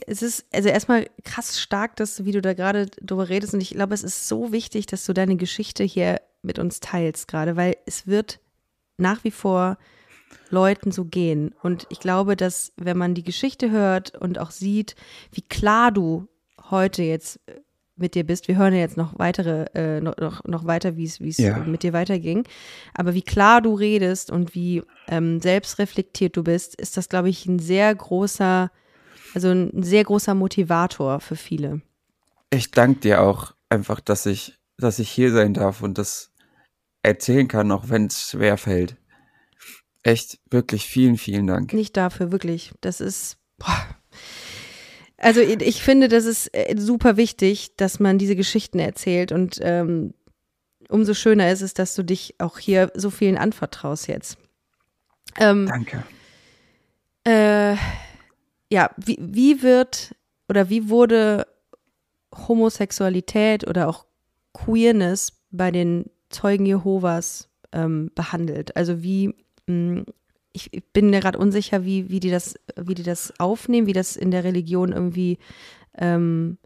es 0.07 0.23
ist 0.23 0.47
also 0.53 0.69
erstmal 0.69 1.09
krass 1.23 1.61
stark, 1.61 1.97
dass 1.97 2.25
wie 2.25 2.33
du 2.33 2.41
da 2.41 2.55
gerade 2.55 2.87
drüber 3.03 3.29
redest 3.29 3.55
und 3.55 3.61
ich 3.61 3.71
glaube, 3.71 3.95
es 3.95 4.05
ist 4.05 4.29
so 4.29 4.53
wichtig, 4.53 4.87
dass 4.87 5.05
du 5.05 5.13
deine 5.13 5.37
Geschichte 5.37 5.85
hier 5.85 6.21
mit 6.43 6.59
uns 6.59 6.81
teilst 6.81 7.29
gerade, 7.29 7.57
weil 7.57 7.77
es 7.87 8.07
wird 8.07 8.41
nach 8.97 9.25
wie 9.25 9.31
vor 9.31 9.77
Leuten 10.51 10.93
so 10.93 11.05
gehen 11.05 11.55
und 11.63 11.87
ich 11.91 12.01
glaube, 12.01 12.37
dass 12.37 12.73
wenn 12.77 12.99
man 12.99 13.15
die 13.15 13.25
Geschichte 13.25 13.71
hört 13.71 14.15
und 14.15 14.39
auch 14.39 14.51
sieht, 14.51 14.95
wie 15.33 15.43
klar 15.43 15.91
du 15.91 16.29
heute 16.71 17.03
jetzt 17.03 17.41
mit 17.97 18.15
dir 18.15 18.25
bist. 18.25 18.49
Wir 18.49 18.57
hören 18.57 18.75
ja 18.75 18.81
jetzt 18.81 18.97
noch 18.97 19.19
weitere, 19.19 19.67
äh, 19.75 20.01
noch, 20.01 20.17
noch, 20.17 20.45
noch 20.45 20.67
weiter, 20.67 20.97
wie 20.97 21.05
es 21.05 21.39
ja. 21.39 21.59
mit 21.59 21.83
dir 21.83 21.93
weiterging. 21.93 22.45
Aber 22.95 23.15
wie 23.15 23.23
klar 23.23 23.63
du 23.63 23.75
redest 23.75 24.31
und 24.31 24.55
wie 24.55 24.83
ähm, 25.09 25.41
selbstreflektiert 25.41 26.37
du 26.37 26.43
bist, 26.43 26.75
ist 26.75 26.97
das, 26.97 27.09
glaube 27.09 27.29
ich, 27.29 27.47
ein 27.47 27.59
sehr 27.59 27.95
großer, 27.95 28.71
also 29.35 29.49
ein 29.49 29.83
sehr 29.83 30.05
großer 30.05 30.35
Motivator 30.35 31.21
für 31.21 31.37
viele. 31.37 31.83
Ich 32.51 32.71
danke 32.71 33.01
dir 33.01 33.23
auch 33.23 33.55
einfach, 33.69 34.01
dass 34.01 34.27
ich, 34.27 34.59
dass 34.77 34.99
ich 34.99 35.11
hier 35.11 35.33
sein 35.33 35.55
darf 35.55 35.83
und 35.83 35.99
das 35.99 36.33
erzählen 37.03 37.49
kann, 37.49 37.71
auch 37.71 37.89
wenn 37.89 38.07
es 38.07 38.31
schwer 38.31 38.57
fällt. 38.57 38.97
Echt, 40.05 40.39
wirklich 40.51 40.87
vielen, 40.87 41.19
vielen 41.19 41.47
Dank. 41.49 41.73
Nicht 41.73 41.97
dafür, 41.97 42.31
wirklich. 42.31 42.73
Das 42.81 43.01
ist, 43.01 43.39
boah, 43.59 43.85
also 45.17 45.41
ich 45.41 45.83
finde, 45.83 46.09
das 46.09 46.27
ist 46.27 46.55
äh, 46.55 46.77
super 46.79 47.17
wichtig, 47.17 47.77
dass 47.77 47.99
man 47.99 48.19
diese 48.19 48.37
Geschichten 48.37 48.79
erzählt 48.79 49.33
und 49.33 49.59
ähm, 49.63 50.13
umso 50.91 51.15
schöner 51.15 51.51
ist 51.51 51.63
es, 51.63 51.73
dass 51.73 51.95
du 51.95 52.03
dich 52.03 52.35
auch 52.39 52.59
hier 52.59 52.93
so 52.95 53.09
vielen 53.09 53.39
anvertraust 53.39 54.07
jetzt. 54.07 54.37
Ähm, 55.39 55.67
Danke. 55.67 56.05
Äh, 57.25 57.77
ja, 58.71 58.91
wie, 58.99 59.17
wie 59.19 59.63
wird 59.63 60.15
oder 60.49 60.69
wie 60.69 60.91
wurde 60.91 61.47
Homosexualität 62.47 63.67
oder 63.67 63.89
auch 63.89 64.05
Queerness 64.53 65.33
bei 65.51 65.71
den 65.71 66.11
Zeugen 66.29 66.67
Jehovas 66.67 67.49
ähm, 67.73 68.11
behandelt? 68.15 68.77
Also 68.77 69.03
wie, 69.03 69.35
ich 69.67 70.71
bin 70.93 71.11
mir 71.11 71.21
gerade 71.21 71.39
unsicher, 71.39 71.85
wie, 71.85 72.11
wie, 72.11 72.21
die 72.21 72.31
das, 72.31 72.55
wie 72.77 72.95
die 72.95 73.03
das 73.03 73.33
aufnehmen, 73.39 73.87
wie 73.87 73.93
das 73.93 74.17
in 74.17 74.31
der 74.31 74.45
Religion 74.45 74.93
irgendwie 74.93 75.39
ähm, 75.97 76.59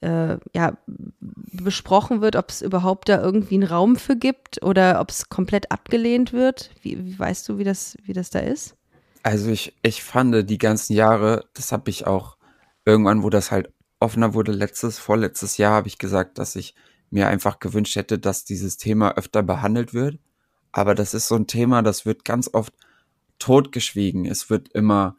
äh, 0.00 0.36
ja, 0.54 0.76
besprochen 1.20 2.20
wird, 2.20 2.36
ob 2.36 2.50
es 2.50 2.60
überhaupt 2.60 3.08
da 3.08 3.22
irgendwie 3.22 3.54
einen 3.54 3.68
Raum 3.68 3.96
für 3.96 4.16
gibt 4.16 4.62
oder 4.62 5.00
ob 5.00 5.10
es 5.10 5.28
komplett 5.28 5.70
abgelehnt 5.70 6.32
wird. 6.32 6.70
Wie, 6.82 7.04
wie, 7.04 7.18
weißt 7.18 7.48
du, 7.48 7.58
wie 7.58 7.64
das, 7.64 7.96
wie 8.02 8.12
das 8.12 8.30
da 8.30 8.40
ist? 8.40 8.76
Also 9.22 9.50
ich, 9.50 9.74
ich 9.82 10.02
fand 10.02 10.50
die 10.50 10.58
ganzen 10.58 10.94
Jahre, 10.94 11.44
das 11.54 11.70
habe 11.70 11.88
ich 11.90 12.06
auch 12.06 12.36
irgendwann, 12.84 13.22
wo 13.22 13.30
das 13.30 13.52
halt 13.52 13.72
offener 14.00 14.34
wurde, 14.34 14.50
letztes, 14.50 14.98
vorletztes 14.98 15.56
Jahr, 15.56 15.74
habe 15.74 15.88
ich 15.88 15.98
gesagt, 15.98 16.38
dass 16.38 16.56
ich 16.56 16.74
mir 17.10 17.28
einfach 17.28 17.60
gewünscht 17.60 17.94
hätte, 17.94 18.18
dass 18.18 18.44
dieses 18.44 18.76
Thema 18.76 19.16
öfter 19.16 19.42
behandelt 19.44 19.94
wird. 19.94 20.18
Aber 20.72 20.94
das 20.94 21.14
ist 21.14 21.28
so 21.28 21.36
ein 21.36 21.46
Thema, 21.46 21.82
das 21.82 22.06
wird 22.06 22.24
ganz 22.24 22.50
oft 22.52 22.74
totgeschwiegen. 23.38 24.24
Es 24.24 24.50
wird 24.50 24.68
immer 24.72 25.16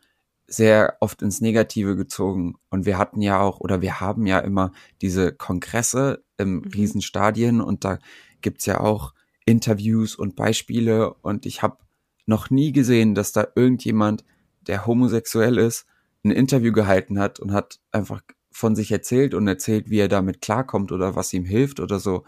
sehr 0.48 0.98
oft 1.00 1.22
ins 1.22 1.42
Negative 1.42 1.96
gezogen. 1.96 2.56
Und 2.70 2.86
wir 2.86 2.98
hatten 2.98 3.22
ja 3.22 3.39
auch, 3.39 3.60
oder 3.60 3.82
wir 3.82 4.00
haben 4.00 4.26
ja 4.26 4.39
immer 4.39 4.72
diese 5.02 5.32
Kongresse 5.32 6.24
im 6.38 6.56
mhm. 6.56 6.68
Riesenstadien 6.74 7.62
und 7.62 7.84
da 7.84 8.00
gibt's 8.42 8.66
ja 8.66 8.80
auch 8.80 9.13
Interviews 9.46 10.16
und 10.16 10.36
Beispiele 10.36 11.13
und 11.16 11.46
ich 11.46 11.62
habe 11.62 11.78
noch 12.26 12.50
nie 12.50 12.72
gesehen, 12.72 13.16
dass 13.16 13.34
da 13.34 13.48
irgendjemand, 13.56 14.24
der 14.62 14.86
homosexuell 14.86 15.58
ist, 15.58 15.86
ein 16.24 16.32
Interview 16.32 16.72
gehalten 16.72 17.20
hat 17.20 17.39
und 17.39 17.52
hat 17.52 17.80
einfach 17.92 18.22
von 18.52 18.76
sich 18.76 18.92
erzählt 18.92 19.34
und 19.34 19.48
erzählt, 19.48 19.89
wie 19.89 20.00
er 20.00 20.08
damit 20.08 20.42
klarkommt 20.42 20.92
oder 20.92 21.16
was 21.16 21.34
ihm 21.34 21.44
hilft 21.44 21.80
oder 21.80 22.00
so. 22.00 22.24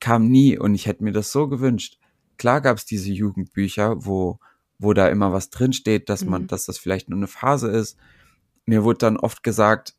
Kam 0.00 0.28
nie 0.28 0.58
und 0.58 0.74
ich 0.74 0.86
hätte 0.86 1.04
mir 1.04 1.12
das 1.12 1.32
so 1.32 1.48
gewünscht. 1.48 1.98
Klar 2.40 2.62
gab's 2.62 2.86
diese 2.86 3.12
Jugendbücher, 3.12 4.06
wo, 4.06 4.38
wo 4.78 4.94
da 4.94 5.08
immer 5.08 5.30
was 5.30 5.50
drinsteht, 5.50 6.08
dass 6.08 6.24
man, 6.24 6.44
mhm. 6.44 6.46
dass 6.46 6.64
das 6.64 6.78
vielleicht 6.78 7.10
nur 7.10 7.18
eine 7.18 7.26
Phase 7.26 7.68
ist. 7.68 7.98
Mir 8.64 8.82
wurde 8.82 9.00
dann 9.00 9.18
oft 9.18 9.42
gesagt, 9.42 9.94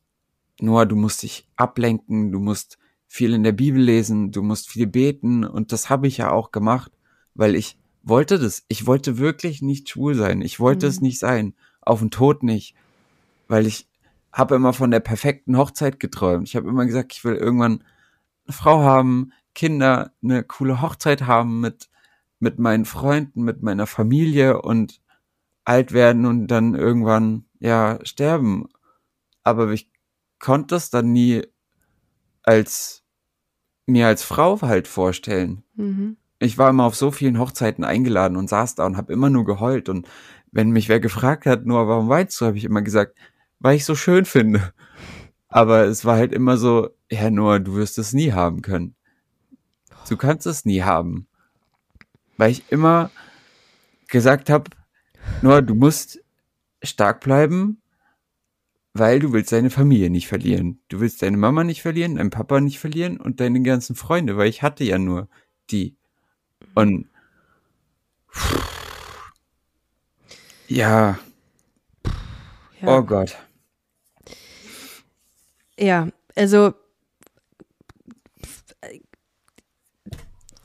Noah, 0.60 0.84
du 0.84 0.96
musst 0.96 1.22
dich 1.22 1.48
ablenken, 1.54 2.32
du 2.32 2.40
musst 2.40 2.78
viel 3.06 3.32
in 3.32 3.44
der 3.44 3.52
Bibel 3.52 3.80
lesen, 3.80 4.32
du 4.32 4.42
musst 4.42 4.68
viel 4.68 4.88
beten 4.88 5.44
und 5.44 5.70
das 5.70 5.88
habe 5.88 6.08
ich 6.08 6.16
ja 6.16 6.32
auch 6.32 6.50
gemacht, 6.50 6.90
weil 7.34 7.54
ich 7.54 7.78
wollte 8.02 8.40
das. 8.40 8.64
Ich 8.66 8.88
wollte 8.88 9.18
wirklich 9.18 9.62
nicht 9.62 9.88
schwul 9.88 10.16
sein. 10.16 10.42
Ich 10.42 10.58
wollte 10.58 10.86
mhm. 10.86 10.90
es 10.90 11.00
nicht 11.00 11.20
sein. 11.20 11.54
Auf 11.80 12.00
den 12.00 12.10
Tod 12.10 12.42
nicht. 12.42 12.74
Weil 13.46 13.68
ich 13.68 13.86
habe 14.32 14.56
immer 14.56 14.72
von 14.72 14.90
der 14.90 14.98
perfekten 14.98 15.56
Hochzeit 15.56 16.00
geträumt. 16.00 16.48
Ich 16.48 16.56
habe 16.56 16.68
immer 16.68 16.86
gesagt, 16.86 17.12
ich 17.12 17.22
will 17.22 17.36
irgendwann 17.36 17.84
eine 18.46 18.52
Frau 18.52 18.80
haben, 18.80 19.30
Kinder, 19.54 20.10
eine 20.24 20.42
coole 20.42 20.82
Hochzeit 20.82 21.22
haben 21.22 21.60
mit, 21.60 21.88
mit 22.42 22.58
meinen 22.58 22.84
Freunden, 22.84 23.42
mit 23.42 23.62
meiner 23.62 23.86
Familie 23.86 24.60
und 24.62 25.00
alt 25.64 25.92
werden 25.92 26.26
und 26.26 26.48
dann 26.48 26.74
irgendwann, 26.74 27.46
ja, 27.60 27.98
sterben. 28.02 28.68
Aber 29.44 29.70
ich 29.70 29.90
konnte 30.38 30.74
es 30.74 30.90
dann 30.90 31.12
nie 31.12 31.42
als, 32.42 33.04
mir 33.86 34.08
als 34.08 34.22
Frau 34.22 34.60
halt 34.60 34.88
vorstellen. 34.88 35.62
Mhm 35.74 36.16
ich 36.42 36.58
war 36.58 36.70
immer 36.70 36.84
auf 36.84 36.96
so 36.96 37.10
vielen 37.10 37.38
Hochzeiten 37.38 37.84
eingeladen 37.84 38.36
und 38.36 38.48
saß 38.48 38.74
da 38.74 38.84
und 38.84 38.96
habe 38.96 39.12
immer 39.12 39.30
nur 39.30 39.44
geheult. 39.44 39.88
Und 39.88 40.08
wenn 40.50 40.70
mich 40.70 40.88
wer 40.88 41.00
gefragt 41.00 41.46
hat, 41.46 41.64
nur 41.64 41.86
warum 41.88 42.08
weinst 42.08 42.40
du, 42.40 42.46
habe 42.46 42.56
ich 42.56 42.64
immer 42.64 42.82
gesagt, 42.82 43.16
weil 43.60 43.76
ich 43.76 43.84
so 43.84 43.94
schön 43.94 44.24
finde. 44.24 44.72
Aber 45.48 45.84
es 45.84 46.04
war 46.04 46.16
halt 46.16 46.32
immer 46.32 46.56
so, 46.56 46.90
Herr 47.08 47.30
Noah, 47.30 47.60
du 47.60 47.74
wirst 47.76 47.98
es 47.98 48.12
nie 48.12 48.32
haben 48.32 48.62
können. 48.62 48.96
Du 50.08 50.16
kannst 50.16 50.46
es 50.46 50.64
nie 50.64 50.82
haben. 50.82 51.28
Weil 52.36 52.50
ich 52.50 52.70
immer 52.70 53.10
gesagt 54.08 54.50
habe, 54.50 54.70
Noah, 55.40 55.62
du 55.62 55.74
musst 55.74 56.20
stark 56.82 57.20
bleiben, 57.20 57.82
weil 58.94 59.20
du 59.20 59.32
willst 59.32 59.52
deine 59.52 59.70
Familie 59.70 60.10
nicht 60.10 60.28
verlieren. 60.28 60.80
Du 60.88 61.00
willst 61.00 61.22
deine 61.22 61.36
Mama 61.36 61.64
nicht 61.64 61.82
verlieren, 61.82 62.16
deinen 62.16 62.30
Papa 62.30 62.60
nicht 62.60 62.78
verlieren 62.78 63.18
und 63.18 63.40
deine 63.40 63.62
ganzen 63.62 63.96
Freunde, 63.96 64.36
weil 64.36 64.48
ich 64.48 64.62
hatte 64.62 64.84
ja 64.84 64.98
nur 64.98 65.28
die. 65.70 65.96
Und 66.74 67.08
ja. 70.68 71.18
ja. 72.80 72.98
Oh 72.98 73.02
Gott. 73.02 73.36
Ja, 75.78 76.08
also 76.36 76.74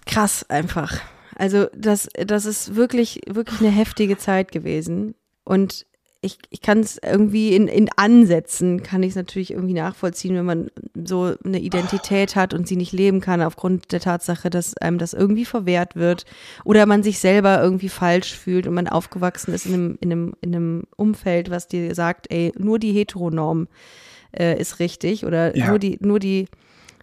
krass 0.06 0.50
einfach. 0.50 1.02
Also 1.38 1.68
das, 1.76 2.10
das 2.14 2.46
ist 2.46 2.76
wirklich, 2.76 3.22
wirklich 3.30 3.62
eine 3.62 3.70
heftige 3.70 4.18
Zeit 4.18 4.52
gewesen. 4.52 5.14
Und 5.44 5.86
ich, 6.22 6.40
ich 6.50 6.62
kann 6.62 6.80
es 6.80 7.00
irgendwie 7.04 7.56
in, 7.56 7.68
in 7.68 7.90
Ansätzen, 7.96 8.82
kann 8.82 9.04
ich 9.04 9.12
es 9.12 9.16
natürlich 9.16 9.52
irgendwie 9.52 9.76
nachvollziehen, 9.76 10.36
wenn 10.36 10.46
man 10.46 10.72
so 11.06 11.36
eine 11.46 11.60
Identität 11.60 12.36
hat 12.36 12.56
und 12.56 12.68
sie 12.68 12.76
nicht 12.76 12.92
leben 12.92 13.22
kann 13.22 13.44
aufgrund 13.44 13.92
der 13.92 14.00
Tatsache, 14.00 14.50
dass 14.50 14.76
einem 14.78 14.98
das 14.98 15.14
irgendwie 15.14 15.46
verwehrt 15.46 15.96
wird 15.96 16.26
oder 16.66 16.88
man 16.88 17.04
sich 17.04 17.20
selber 17.20 17.62
irgendwie 17.62 17.90
falsch 17.90 18.36
fühlt 18.36 18.66
und 18.66 18.74
man 18.74 18.88
aufgewachsen 18.88 19.54
ist 19.54 19.68
in 19.68 19.74
einem, 19.76 19.98
in 20.02 20.12
einem, 20.12 20.34
in 20.42 20.56
einem 20.56 20.84
Umfeld, 20.96 21.52
was 21.52 21.68
dir 21.68 21.94
sagt, 21.94 22.32
ey, 22.32 22.52
nur 22.58 22.80
die 22.80 22.94
Heteronorm 22.94 23.68
äh, 24.38 24.60
ist 24.60 24.80
richtig 24.80 25.24
oder 25.24 25.56
ja. 25.56 25.70
nur 25.70 25.78
die, 25.78 26.00
nur 26.02 26.18
die, 26.18 26.48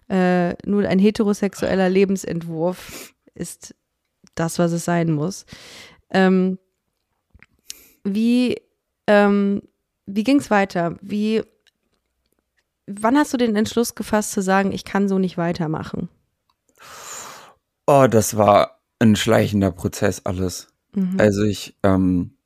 äh, 0.09 0.55
nur 0.65 0.85
ein 0.87 0.99
heterosexueller 0.99 1.89
Lebensentwurf 1.89 3.13
ist 3.33 3.73
das, 4.35 4.59
was 4.59 4.71
es 4.71 4.85
sein 4.85 5.11
muss. 5.11 5.45
Ähm, 6.11 6.59
wie 8.03 8.57
ähm, 9.07 9.61
wie 10.05 10.23
ging 10.23 10.37
es 10.37 10.51
weiter? 10.51 10.95
Wie, 11.01 11.43
wann 12.87 13.17
hast 13.17 13.33
du 13.33 13.37
den 13.37 13.55
Entschluss 13.55 13.95
gefasst 13.95 14.31
zu 14.31 14.41
sagen, 14.41 14.71
ich 14.71 14.85
kann 14.85 15.09
so 15.09 15.17
nicht 15.17 15.37
weitermachen? 15.37 16.09
Oh, 17.87 18.07
das 18.09 18.37
war 18.37 18.79
ein 18.99 19.15
schleichender 19.15 19.71
Prozess 19.71 20.25
alles. 20.25 20.67
Mhm. 20.93 21.19
Also 21.19 21.43
ich 21.43 21.77
ähm, 21.83 22.37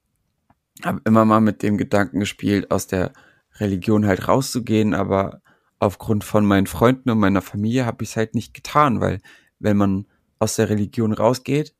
habe 0.83 1.01
immer 1.05 1.25
mal 1.25 1.41
mit 1.41 1.63
dem 1.63 1.77
Gedanken 1.77 2.19
gespielt, 2.19 2.71
aus 2.71 2.87
der 2.87 3.13
Religion 3.59 4.05
halt 4.05 4.27
rauszugehen, 4.27 4.93
aber 4.93 5.41
aufgrund 5.79 6.23
von 6.23 6.45
meinen 6.45 6.67
Freunden 6.67 7.09
und 7.09 7.19
meiner 7.19 7.41
Familie 7.41 7.85
habe 7.85 8.03
ich 8.03 8.11
es 8.11 8.17
halt 8.17 8.35
nicht 8.35 8.53
getan, 8.53 9.01
weil 9.01 9.19
wenn 9.59 9.77
man 9.77 10.07
aus 10.39 10.55
der 10.55 10.69
Religion 10.69 11.13
rausgeht, 11.13 11.73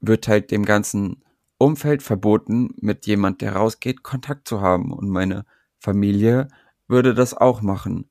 wird 0.00 0.28
halt 0.28 0.50
dem 0.50 0.64
Ganzen 0.64 1.22
Umfeld 1.58 2.02
verboten, 2.02 2.74
mit 2.80 3.06
jemand, 3.06 3.40
der 3.40 3.56
rausgeht, 3.56 4.02
Kontakt 4.02 4.46
zu 4.46 4.60
haben. 4.60 4.92
Und 4.92 5.08
meine 5.08 5.44
Familie 5.78 6.48
würde 6.86 7.14
das 7.14 7.34
auch 7.34 7.62
machen. 7.62 8.10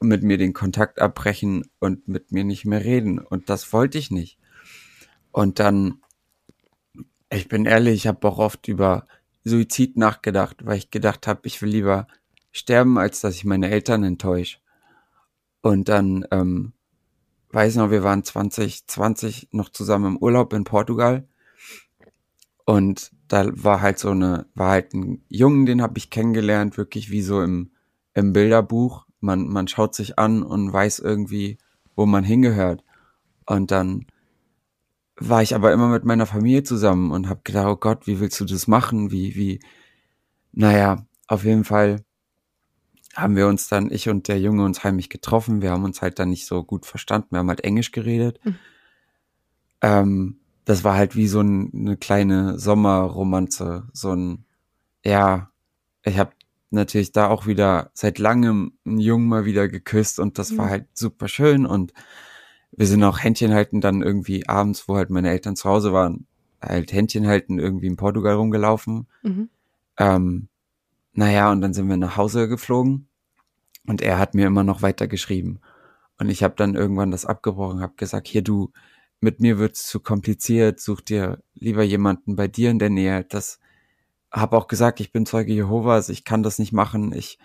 Mit 0.00 0.22
mir 0.22 0.36
den 0.36 0.52
Kontakt 0.52 1.00
abbrechen 1.00 1.64
und 1.78 2.06
mit 2.08 2.30
mir 2.30 2.44
nicht 2.44 2.66
mehr 2.66 2.84
reden. 2.84 3.18
Und 3.18 3.48
das 3.48 3.72
wollte 3.72 3.96
ich 3.96 4.10
nicht. 4.10 4.38
Und 5.32 5.60
dann, 5.60 6.02
ich 7.30 7.48
bin 7.48 7.64
ehrlich, 7.64 7.94
ich 7.94 8.06
habe 8.06 8.28
auch 8.28 8.38
oft 8.38 8.68
über 8.68 9.06
Suizid 9.44 9.96
nachgedacht, 9.96 10.66
weil 10.66 10.78
ich 10.78 10.90
gedacht 10.90 11.26
habe, 11.26 11.40
ich 11.44 11.60
will 11.62 11.70
lieber 11.70 12.06
sterben, 12.52 12.98
als 12.98 13.20
dass 13.20 13.34
ich 13.34 13.44
meine 13.44 13.70
Eltern 13.70 14.04
enttäusche. 14.04 14.58
Und 15.62 15.88
dann, 15.88 16.26
ähm, 16.30 16.73
weiß 17.54 17.76
noch, 17.76 17.90
wir 17.90 18.02
waren 18.02 18.24
2020 18.24 19.48
noch 19.52 19.68
zusammen 19.68 20.16
im 20.16 20.16
Urlaub 20.18 20.52
in 20.52 20.64
Portugal 20.64 21.26
und 22.64 23.12
da 23.28 23.46
war 23.52 23.80
halt 23.80 23.98
so 23.98 24.10
eine, 24.10 24.46
war 24.54 24.70
halt 24.70 24.94
ein 24.94 25.22
Jungen, 25.28 25.66
den 25.66 25.82
habe 25.82 25.98
ich 25.98 26.10
kennengelernt, 26.10 26.76
wirklich 26.76 27.10
wie 27.10 27.22
so 27.22 27.42
im, 27.42 27.70
im 28.14 28.32
Bilderbuch. 28.32 29.06
Man, 29.20 29.48
man 29.48 29.68
schaut 29.68 29.94
sich 29.94 30.18
an 30.18 30.42
und 30.42 30.72
weiß 30.72 30.98
irgendwie, 30.98 31.58
wo 31.94 32.06
man 32.06 32.24
hingehört. 32.24 32.82
Und 33.46 33.70
dann 33.70 34.06
war 35.16 35.42
ich 35.42 35.54
aber 35.54 35.72
immer 35.72 35.88
mit 35.88 36.04
meiner 36.04 36.26
Familie 36.26 36.62
zusammen 36.62 37.10
und 37.10 37.28
habe 37.28 37.40
gedacht, 37.44 37.66
oh 37.66 37.76
Gott, 37.76 38.06
wie 38.06 38.20
willst 38.20 38.40
du 38.40 38.44
das 38.44 38.66
machen? 38.66 39.10
Wie, 39.10 39.34
wie, 39.34 39.60
naja, 40.52 41.06
auf 41.28 41.44
jeden 41.44 41.64
Fall 41.64 42.04
haben 43.14 43.36
wir 43.36 43.46
uns 43.46 43.68
dann, 43.68 43.90
ich 43.90 44.08
und 44.08 44.28
der 44.28 44.40
Junge, 44.40 44.64
uns 44.64 44.84
heimlich 44.84 45.08
getroffen. 45.08 45.62
Wir 45.62 45.70
haben 45.70 45.84
uns 45.84 46.02
halt 46.02 46.18
dann 46.18 46.30
nicht 46.30 46.46
so 46.46 46.62
gut 46.64 46.86
verstanden. 46.86 47.28
Wir 47.30 47.38
haben 47.38 47.48
halt 47.48 47.62
Englisch 47.62 47.92
geredet. 47.92 48.40
Mhm. 48.44 48.56
Ähm, 49.82 50.36
das 50.64 50.82
war 50.82 50.96
halt 50.96 51.14
wie 51.14 51.28
so 51.28 51.40
ein, 51.40 51.70
eine 51.74 51.96
kleine 51.96 52.58
Sommerromanze, 52.58 53.88
so 53.92 54.12
ein, 54.14 54.44
ja, 55.04 55.50
ich 56.02 56.18
habe 56.18 56.32
natürlich 56.70 57.12
da 57.12 57.28
auch 57.28 57.46
wieder 57.46 57.90
seit 57.94 58.18
langem 58.18 58.72
einen 58.84 58.98
Jungen 58.98 59.28
mal 59.28 59.44
wieder 59.44 59.68
geküsst 59.68 60.18
und 60.18 60.38
das 60.38 60.52
mhm. 60.52 60.58
war 60.58 60.70
halt 60.70 60.86
super 60.94 61.28
schön 61.28 61.66
und 61.66 61.92
wir 62.72 62.86
sind 62.86 63.04
auch 63.04 63.22
Händchen 63.22 63.54
halten 63.54 63.80
dann 63.80 64.02
irgendwie 64.02 64.48
abends, 64.48 64.88
wo 64.88 64.96
halt 64.96 65.10
meine 65.10 65.30
Eltern 65.30 65.54
zu 65.54 65.68
Hause 65.68 65.92
waren, 65.92 66.26
halt 66.60 66.92
Händchen 66.92 67.26
halten 67.26 67.58
irgendwie 67.58 67.86
in 67.86 67.96
Portugal 67.96 68.34
rumgelaufen. 68.34 69.06
Mhm. 69.22 69.48
Ähm, 69.98 70.48
naja, 71.14 71.50
und 71.50 71.60
dann 71.60 71.74
sind 71.74 71.88
wir 71.88 71.96
nach 71.96 72.16
Hause 72.16 72.48
geflogen 72.48 73.08
und 73.86 74.02
er 74.02 74.18
hat 74.18 74.34
mir 74.34 74.46
immer 74.46 74.64
noch 74.64 74.82
weiter 74.82 75.06
geschrieben. 75.06 75.60
Und 76.18 76.28
ich 76.28 76.42
habe 76.42 76.54
dann 76.56 76.74
irgendwann 76.74 77.10
das 77.10 77.26
abgebrochen, 77.26 77.80
habe 77.80 77.94
gesagt, 77.96 78.28
hier 78.28 78.42
du, 78.42 78.72
mit 79.20 79.40
mir 79.40 79.58
wird's 79.58 79.86
zu 79.86 80.00
kompliziert, 80.00 80.80
such 80.80 81.00
dir 81.00 81.42
lieber 81.54 81.82
jemanden 81.82 82.36
bei 82.36 82.48
dir 82.48 82.70
in 82.70 82.78
der 82.78 82.90
Nähe. 82.90 83.24
Das 83.24 83.58
habe 84.30 84.56
auch 84.56 84.68
gesagt, 84.68 85.00
ich 85.00 85.12
bin 85.12 85.26
Zeuge 85.26 85.52
Jehovas, 85.52 86.08
ich 86.08 86.24
kann 86.24 86.42
das 86.42 86.58
nicht 86.58 86.72
machen, 86.72 87.12
ich 87.12 87.38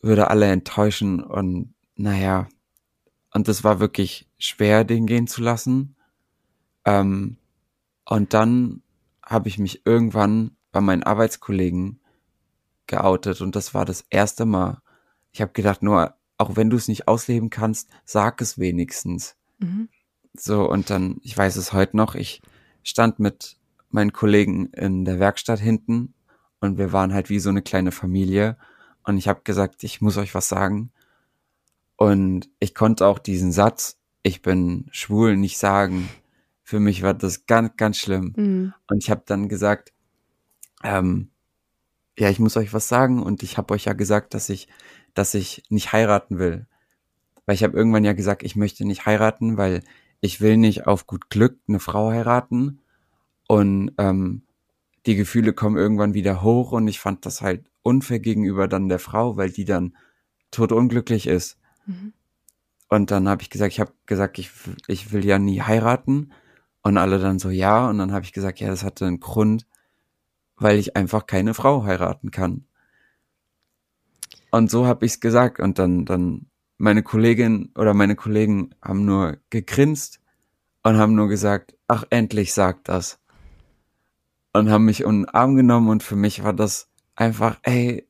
würde 0.00 0.28
alle 0.30 0.46
enttäuschen 0.46 1.22
und 1.22 1.74
naja, 1.96 2.48
und 3.32 3.48
das 3.48 3.64
war 3.64 3.80
wirklich 3.80 4.28
schwer, 4.38 4.84
den 4.84 5.06
gehen 5.06 5.26
zu 5.26 5.42
lassen. 5.42 5.96
Ähm, 6.84 7.38
und 8.04 8.34
dann 8.34 8.82
habe 9.22 9.48
ich 9.48 9.58
mich 9.58 9.84
irgendwann 9.84 10.52
bei 10.72 10.80
meinen 10.80 11.02
Arbeitskollegen 11.02 12.00
geoutet 12.86 13.40
und 13.40 13.56
das 13.56 13.74
war 13.74 13.84
das 13.84 14.04
erste 14.10 14.46
Mal. 14.46 14.82
ich 15.32 15.40
habe 15.42 15.52
gedacht, 15.52 15.82
nur 15.82 16.14
auch 16.38 16.56
wenn 16.56 16.70
du 16.70 16.76
es 16.76 16.88
nicht 16.88 17.08
ausleben 17.08 17.50
kannst, 17.50 17.90
sag 18.04 18.40
es 18.40 18.58
wenigstens. 18.58 19.36
Mhm. 19.58 19.88
So, 20.34 20.68
und 20.68 20.90
dann, 20.90 21.18
ich 21.22 21.36
weiß 21.36 21.56
es 21.56 21.72
heute 21.72 21.96
noch, 21.96 22.14
ich 22.14 22.42
stand 22.82 23.18
mit 23.18 23.56
meinen 23.90 24.12
Kollegen 24.12 24.66
in 24.66 25.04
der 25.04 25.18
Werkstatt 25.18 25.60
hinten 25.60 26.14
und 26.60 26.78
wir 26.78 26.92
waren 26.92 27.14
halt 27.14 27.30
wie 27.30 27.38
so 27.38 27.48
eine 27.48 27.62
kleine 27.62 27.92
Familie. 27.92 28.56
Und 29.02 29.16
ich 29.18 29.28
habe 29.28 29.42
gesagt, 29.44 29.84
ich 29.84 30.00
muss 30.00 30.16
euch 30.16 30.34
was 30.34 30.48
sagen. 30.48 30.90
Und 31.96 32.50
ich 32.58 32.74
konnte 32.74 33.06
auch 33.06 33.18
diesen 33.18 33.52
Satz, 33.52 33.98
ich 34.22 34.42
bin 34.42 34.88
schwul, 34.90 35.36
nicht 35.36 35.58
sagen. 35.58 36.08
Für 36.62 36.80
mich 36.80 37.02
war 37.02 37.14
das 37.14 37.46
ganz, 37.46 37.76
ganz 37.76 37.98
schlimm. 37.98 38.34
Mhm. 38.36 38.74
Und 38.88 39.02
ich 39.02 39.10
habe 39.10 39.22
dann 39.24 39.48
gesagt, 39.48 39.92
ähm, 40.82 41.30
ja, 42.18 42.30
ich 42.30 42.38
muss 42.38 42.56
euch 42.56 42.72
was 42.72 42.88
sagen. 42.88 43.22
Und 43.22 43.42
ich 43.42 43.58
habe 43.58 43.74
euch 43.74 43.84
ja 43.84 43.92
gesagt, 43.92 44.34
dass 44.34 44.48
ich, 44.48 44.68
dass 45.14 45.34
ich 45.34 45.64
nicht 45.68 45.92
heiraten 45.92 46.38
will. 46.38 46.66
Weil 47.44 47.54
ich 47.54 47.64
habe 47.64 47.76
irgendwann 47.76 48.04
ja 48.04 48.12
gesagt, 48.12 48.42
ich 48.42 48.56
möchte 48.56 48.84
nicht 48.84 49.06
heiraten, 49.06 49.56
weil 49.56 49.82
ich 50.20 50.40
will 50.40 50.56
nicht 50.56 50.86
auf 50.86 51.06
gut 51.06 51.30
Glück 51.30 51.58
eine 51.68 51.80
Frau 51.80 52.10
heiraten. 52.10 52.80
Und 53.48 53.92
ähm, 53.98 54.42
die 55.06 55.14
Gefühle 55.14 55.52
kommen 55.52 55.76
irgendwann 55.76 56.14
wieder 56.14 56.42
hoch 56.42 56.72
und 56.72 56.88
ich 56.88 56.98
fand 56.98 57.24
das 57.26 57.40
halt 57.40 57.64
unfair 57.82 58.18
gegenüber 58.18 58.66
dann 58.66 58.88
der 58.88 58.98
Frau, 58.98 59.36
weil 59.36 59.50
die 59.50 59.64
dann 59.64 59.96
totunglücklich 60.50 61.28
ist. 61.28 61.58
Mhm. 61.86 62.12
Und 62.88 63.10
dann 63.10 63.28
habe 63.28 63.42
ich 63.42 63.50
gesagt, 63.50 63.72
ich 63.72 63.80
habe 63.80 63.92
gesagt, 64.06 64.38
ich, 64.38 64.50
ich 64.88 65.12
will 65.12 65.24
ja 65.24 65.38
nie 65.38 65.60
heiraten. 65.60 66.32
Und 66.82 66.98
alle 66.98 67.18
dann 67.18 67.38
so, 67.38 67.50
ja. 67.50 67.88
Und 67.88 67.98
dann 67.98 68.12
habe 68.12 68.24
ich 68.24 68.32
gesagt, 68.32 68.60
ja, 68.60 68.68
das 68.68 68.84
hatte 68.84 69.06
einen 69.06 69.20
Grund, 69.20 69.66
weil 70.56 70.78
ich 70.78 70.96
einfach 70.96 71.26
keine 71.26 71.54
Frau 71.54 71.84
heiraten 71.84 72.30
kann. 72.30 72.66
Und 74.50 74.70
so 74.70 74.86
habe 74.86 75.04
ich 75.04 75.12
es 75.12 75.20
gesagt. 75.20 75.60
Und 75.60 75.78
dann, 75.78 76.04
dann 76.04 76.46
meine 76.78 77.02
Kollegin 77.02 77.72
oder 77.76 77.94
meine 77.94 78.16
Kollegen 78.16 78.74
haben 78.82 79.04
nur 79.04 79.38
gegrinst 79.50 80.20
und 80.82 80.96
haben 80.96 81.14
nur 81.14 81.28
gesagt, 81.28 81.76
ach, 81.88 82.04
endlich 82.10 82.52
sagt 82.52 82.88
das. 82.88 83.18
Und 84.52 84.70
haben 84.70 84.84
mich 84.84 85.02
in 85.02 85.22
den 85.22 85.28
Arm 85.28 85.56
genommen 85.56 85.88
und 85.88 86.02
für 86.02 86.16
mich 86.16 86.42
war 86.42 86.52
das 86.52 86.88
einfach, 87.14 87.58
ey, 87.62 88.08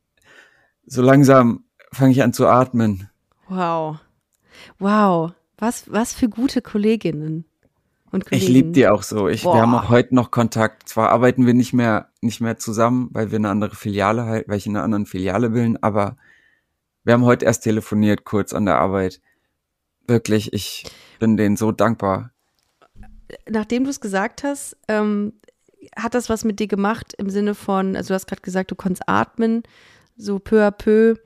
so 0.84 1.02
langsam 1.02 1.64
fange 1.92 2.12
ich 2.12 2.22
an 2.22 2.32
zu 2.32 2.46
atmen. 2.46 3.10
Wow. 3.48 3.98
Wow. 4.78 5.32
Was, 5.58 5.90
was 5.90 6.12
für 6.12 6.28
gute 6.28 6.62
Kolleginnen 6.62 7.46
und 8.16 8.26
Kollegen. 8.26 8.44
Ich 8.44 8.48
liebe 8.48 8.72
die 8.72 8.88
auch 8.88 9.02
so. 9.02 9.28
Ich, 9.28 9.44
wir 9.44 9.54
haben 9.54 9.74
auch 9.74 9.88
heute 9.88 10.14
noch 10.14 10.30
Kontakt. 10.30 10.88
Zwar 10.88 11.10
arbeiten 11.10 11.46
wir 11.46 11.54
nicht 11.54 11.72
mehr, 11.72 12.10
nicht 12.20 12.40
mehr 12.40 12.58
zusammen, 12.58 13.08
weil 13.12 13.30
wir 13.30 13.36
eine 13.36 13.50
andere 13.50 13.76
Filiale 13.76 14.24
halt, 14.24 14.48
weil 14.48 14.58
ich 14.58 14.66
in 14.66 14.76
einer 14.76 14.84
anderen 14.84 15.06
Filiale 15.06 15.50
bin, 15.50 15.76
aber 15.82 16.16
wir 17.04 17.14
haben 17.14 17.24
heute 17.24 17.44
erst 17.44 17.62
telefoniert, 17.62 18.24
kurz 18.24 18.52
an 18.52 18.66
der 18.66 18.78
Arbeit. 18.78 19.20
Wirklich, 20.08 20.52
ich 20.52 20.84
bin 21.20 21.36
denen 21.36 21.56
so 21.56 21.70
dankbar. 21.70 22.32
Nachdem 23.48 23.84
du 23.84 23.90
es 23.90 24.00
gesagt 24.00 24.42
hast, 24.42 24.76
ähm, 24.88 25.34
hat 25.96 26.14
das 26.14 26.28
was 26.28 26.44
mit 26.44 26.58
dir 26.58 26.66
gemacht 26.66 27.14
im 27.18 27.30
Sinne 27.30 27.54
von, 27.54 27.94
also 27.96 28.08
du 28.08 28.14
hast 28.14 28.26
gerade 28.26 28.42
gesagt, 28.42 28.72
du 28.72 28.74
konntest 28.74 29.08
atmen, 29.08 29.62
so 30.16 30.38
peu 30.38 30.66
à 30.66 30.70
peu, 30.70 31.16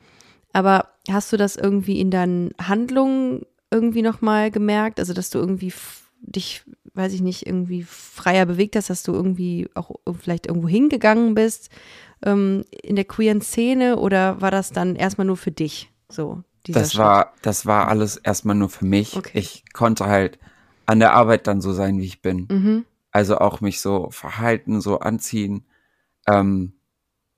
aber 0.53 0.89
hast 1.09 1.33
du 1.33 1.37
das 1.37 1.57
irgendwie 1.57 2.01
in 2.01 2.11
deinen 2.11 2.53
Handlungen 2.61 3.47
irgendwie 3.71 4.03
nochmal 4.03 4.51
gemerkt? 4.51 4.99
Also, 4.99 5.13
dass 5.13 5.31
du 5.31 5.39
irgendwie 5.39 5.73
dich, 6.21 6.63
weiß 6.95 7.13
ich 7.13 7.23
nicht, 7.23 7.47
irgendwie 7.47 7.83
freier 7.83 8.47
bewegt 8.47 8.77
hast, 8.77 8.91
dass 8.91 9.03
du 9.03 9.13
irgendwie 9.13 9.69
auch 9.75 9.91
vielleicht 10.21 10.47
irgendwo 10.47 10.69
hingegangen 10.69 11.35
bist 11.35 11.71
ähm, 12.25 12.65
in 12.83 12.97
der 12.97 13.05
queeren 13.05 13.41
Szene 13.41 13.97
oder 13.99 14.41
war 14.41 14.51
das 14.51 14.73
dann 14.73 14.97
erstmal 14.97 15.27
nur 15.27 15.37
für 15.37 15.51
dich? 15.51 15.91
So, 16.09 16.43
Das 16.67 16.93
Schritt? 16.93 17.01
war, 17.01 17.33
das 17.43 17.67
war 17.67 17.89
alles 17.89 18.17
erstmal 18.17 18.57
nur 18.57 18.69
für 18.69 18.85
mich. 18.85 19.17
Okay. 19.17 19.39
Ich 19.39 19.65
konnte 19.73 20.07
halt 20.07 20.39
an 20.87 21.01
der 21.01 21.15
Arbeit 21.15 21.47
dann 21.47 21.61
so 21.61 21.73
sein, 21.73 21.99
wie 21.99 22.05
ich 22.07 22.21
bin. 22.21 22.49
Mhm. 22.51 22.85
Also 23.13 23.39
auch 23.39 23.61
mich 23.61 23.81
so 23.81 24.11
verhalten, 24.11 24.81
so 24.81 25.01
anziehen. 25.01 25.65
Ähm, 26.29 26.75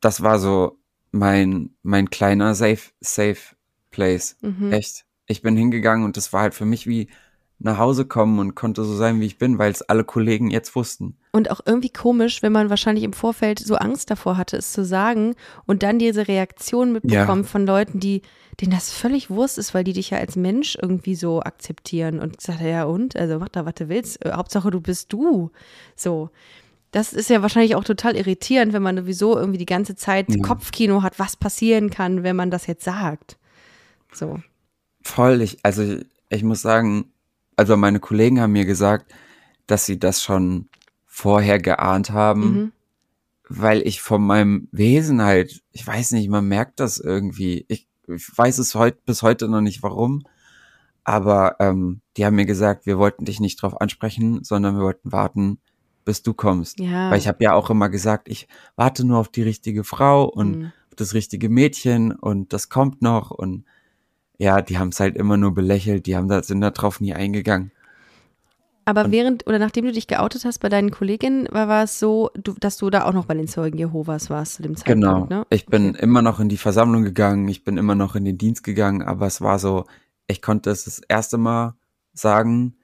das 0.00 0.22
war 0.22 0.38
so 0.38 0.78
mein, 1.12 1.70
mein 1.82 2.10
kleiner 2.10 2.54
safe, 2.54 2.90
safe 3.00 3.56
place. 3.90 4.36
Mhm. 4.40 4.72
Echt. 4.72 5.04
Ich 5.26 5.42
bin 5.42 5.56
hingegangen 5.56 6.04
und 6.04 6.16
das 6.16 6.32
war 6.32 6.42
halt 6.42 6.54
für 6.54 6.64
mich 6.64 6.86
wie 6.86 7.08
nach 7.64 7.78
Hause 7.78 8.04
kommen 8.04 8.38
und 8.38 8.54
konnte 8.54 8.84
so 8.84 8.94
sein, 8.96 9.20
wie 9.20 9.26
ich 9.26 9.38
bin, 9.38 9.58
weil 9.58 9.70
es 9.70 9.82
alle 9.82 10.04
Kollegen 10.04 10.50
jetzt 10.50 10.74
wussten. 10.74 11.16
Und 11.32 11.50
auch 11.50 11.60
irgendwie 11.64 11.90
komisch, 11.90 12.42
wenn 12.42 12.52
man 12.52 12.70
wahrscheinlich 12.70 13.04
im 13.04 13.12
Vorfeld 13.12 13.58
so 13.58 13.76
Angst 13.76 14.10
davor 14.10 14.36
hatte, 14.36 14.56
es 14.56 14.72
zu 14.72 14.84
sagen 14.84 15.34
und 15.66 15.82
dann 15.82 15.98
diese 15.98 16.28
Reaktion 16.28 16.92
mitbekommt 16.92 17.46
von 17.46 17.66
Leuten, 17.66 18.00
die, 18.00 18.22
denen 18.60 18.72
das 18.72 18.92
völlig 18.92 19.30
Wurst 19.30 19.58
ist, 19.58 19.74
weil 19.74 19.84
die 19.84 19.92
dich 19.92 20.10
ja 20.10 20.18
als 20.18 20.36
Mensch 20.36 20.76
irgendwie 20.80 21.14
so 21.14 21.40
akzeptieren 21.40 22.20
und 22.20 22.38
gesagt, 22.38 22.60
ja 22.60 22.84
und, 22.84 23.16
also 23.16 23.38
mach 23.38 23.48
da, 23.48 23.64
was 23.64 23.74
du 23.74 23.88
willst, 23.88 24.24
Äh, 24.24 24.32
Hauptsache 24.32 24.70
du 24.70 24.80
bist 24.80 25.12
du. 25.12 25.50
So. 25.96 26.30
Das 26.90 27.14
ist 27.14 27.30
ja 27.30 27.40
wahrscheinlich 27.40 27.74
auch 27.76 27.84
total 27.84 28.16
irritierend, 28.16 28.74
wenn 28.74 28.82
man 28.82 28.98
sowieso 28.98 29.36
irgendwie 29.38 29.58
die 29.58 29.66
ganze 29.66 29.94
Zeit 29.94 30.26
Ja. 30.28 30.42
Kopfkino 30.42 31.02
hat, 31.02 31.18
was 31.18 31.36
passieren 31.36 31.88
kann, 31.88 32.22
wenn 32.22 32.36
man 32.36 32.50
das 32.50 32.66
jetzt 32.66 32.84
sagt. 32.84 33.38
So. 34.12 34.40
Voll, 35.02 35.40
ich, 35.40 35.58
also 35.62 35.82
ich, 35.82 36.04
ich 36.28 36.42
muss 36.42 36.60
sagen, 36.60 37.06
also 37.62 37.76
meine 37.76 38.00
Kollegen 38.00 38.40
haben 38.40 38.52
mir 38.52 38.64
gesagt, 38.64 39.14
dass 39.68 39.86
sie 39.86 39.96
das 40.00 40.20
schon 40.20 40.68
vorher 41.06 41.60
geahnt 41.60 42.10
haben, 42.10 42.42
Mhm. 42.42 42.72
weil 43.48 43.86
ich 43.86 44.02
von 44.02 44.20
meinem 44.26 44.66
Wesen 44.72 45.22
halt, 45.22 45.62
ich 45.70 45.86
weiß 45.86 46.10
nicht, 46.12 46.28
man 46.28 46.46
merkt 46.48 46.80
das 46.80 46.98
irgendwie. 46.98 47.64
Ich, 47.68 47.86
ich 48.08 48.36
weiß 48.36 48.58
es 48.58 48.74
heut, 48.74 49.04
bis 49.04 49.22
heute 49.22 49.46
noch 49.48 49.60
nicht 49.60 49.82
warum, 49.84 50.24
aber 51.04 51.56
ähm, 51.60 52.00
die 52.16 52.24
haben 52.26 52.34
mir 52.34 52.46
gesagt, 52.46 52.84
wir 52.86 52.98
wollten 52.98 53.24
dich 53.26 53.38
nicht 53.38 53.62
drauf 53.62 53.80
ansprechen, 53.80 54.42
sondern 54.42 54.76
wir 54.76 54.82
wollten 54.82 55.12
warten, 55.12 55.58
bis 56.04 56.22
du 56.24 56.34
kommst. 56.34 56.80
Ja. 56.80 57.10
Weil 57.12 57.18
ich 57.18 57.28
habe 57.28 57.44
ja 57.44 57.52
auch 57.54 57.70
immer 57.70 57.88
gesagt, 57.88 58.28
ich 58.28 58.48
warte 58.74 59.04
nur 59.04 59.18
auf 59.18 59.28
die 59.28 59.42
richtige 59.42 59.84
Frau 59.84 60.24
und 60.24 60.58
Mhm. 60.58 60.72
das 60.96 61.14
richtige 61.14 61.48
Mädchen 61.48 62.10
und 62.10 62.52
das 62.52 62.68
kommt 62.68 63.02
noch 63.02 63.30
und 63.30 63.64
ja, 64.42 64.60
die 64.60 64.76
haben 64.78 64.88
es 64.88 64.98
halt 64.98 65.16
immer 65.16 65.36
nur 65.36 65.54
belächelt, 65.54 66.06
die 66.06 66.16
haben 66.16 66.26
da, 66.28 66.42
sind 66.42 66.60
da 66.60 66.70
drauf 66.70 67.00
nie 67.00 67.14
eingegangen. 67.14 67.70
Aber 68.84 69.04
Und- 69.04 69.12
während 69.12 69.46
oder 69.46 69.60
nachdem 69.60 69.84
du 69.84 69.92
dich 69.92 70.08
geoutet 70.08 70.44
hast 70.44 70.58
bei 70.58 70.68
deinen 70.68 70.90
Kolleginnen, 70.90 71.46
war, 71.52 71.68
war 71.68 71.84
es 71.84 72.00
so, 72.00 72.30
du, 72.34 72.52
dass 72.58 72.76
du 72.76 72.90
da 72.90 73.04
auch 73.04 73.12
noch 73.12 73.26
bei 73.26 73.34
den 73.34 73.46
Zeugen 73.46 73.78
Jehovas 73.78 74.28
warst 74.30 74.54
zu 74.54 74.62
dem 74.62 74.74
Zeitpunkt, 74.76 75.00
Genau. 75.02 75.26
ne? 75.26 75.46
Ich 75.50 75.66
bin 75.66 75.90
Okay. 75.90 76.02
immer 76.02 76.22
noch 76.22 76.40
in 76.40 76.48
die 76.48 76.56
Versammlung 76.56 77.04
gegangen, 77.04 77.46
ich 77.46 77.62
bin 77.62 77.76
immer 77.76 77.94
noch 77.94 78.16
in 78.16 78.24
den 78.24 78.36
Dienst 78.38 78.64
gegangen, 78.64 79.02
aber 79.02 79.26
es 79.28 79.40
war 79.40 79.60
so, 79.60 79.84
ich 80.26 80.42
konnte 80.42 80.70
es 80.70 80.84
das 80.86 80.98
erste 81.08 81.38
Mal 81.38 81.76
sagen 82.12 82.74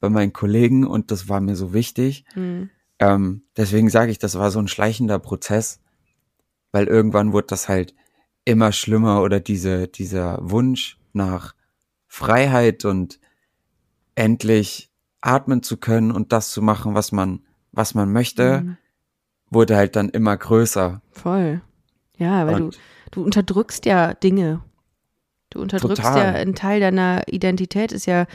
bei 0.00 0.08
meinen 0.08 0.32
Kollegen 0.32 0.86
und 0.86 1.10
das 1.10 1.28
war 1.28 1.40
mir 1.42 1.54
so 1.56 1.74
wichtig. 1.74 2.24
Mhm. 2.34 2.70
Ähm, 2.98 3.42
deswegen 3.56 3.90
sage 3.90 4.10
ich, 4.10 4.18
das 4.18 4.38
war 4.38 4.50
so 4.50 4.58
ein 4.60 4.68
schleichender 4.68 5.18
Prozess, 5.18 5.80
weil 6.72 6.86
irgendwann 6.86 7.34
wurde 7.34 7.48
das 7.48 7.68
halt 7.68 7.94
immer 8.46 8.72
schlimmer 8.72 9.20
oder 9.22 9.38
diese, 9.38 9.86
dieser 9.88 10.38
Wunsch 10.40 10.98
nach 11.14 11.54
Freiheit 12.08 12.84
und 12.84 13.18
endlich 14.14 14.90
atmen 15.20 15.62
zu 15.62 15.76
können 15.76 16.10
und 16.10 16.32
das 16.32 16.50
zu 16.50 16.62
machen, 16.62 16.94
was 16.94 17.12
man, 17.12 17.40
was 17.72 17.94
man 17.94 18.12
möchte, 18.12 18.60
Mhm. 18.62 18.76
wurde 19.50 19.76
halt 19.76 19.96
dann 19.96 20.08
immer 20.08 20.36
größer. 20.36 21.00
Voll. 21.10 21.60
Ja, 22.18 22.46
weil 22.46 22.56
du, 22.56 22.64
Und 22.66 22.78
du 23.12 23.22
unterdrückst 23.24 23.86
ja 23.86 24.14
Dinge. 24.14 24.62
Du 25.50 25.60
unterdrückst 25.60 26.02
Total. 26.02 26.18
ja 26.34 26.38
einen 26.40 26.54
Teil 26.54 26.80
deiner 26.80 27.22
Identität 27.28 27.92
ist 27.92 28.06
ja, 28.06 28.26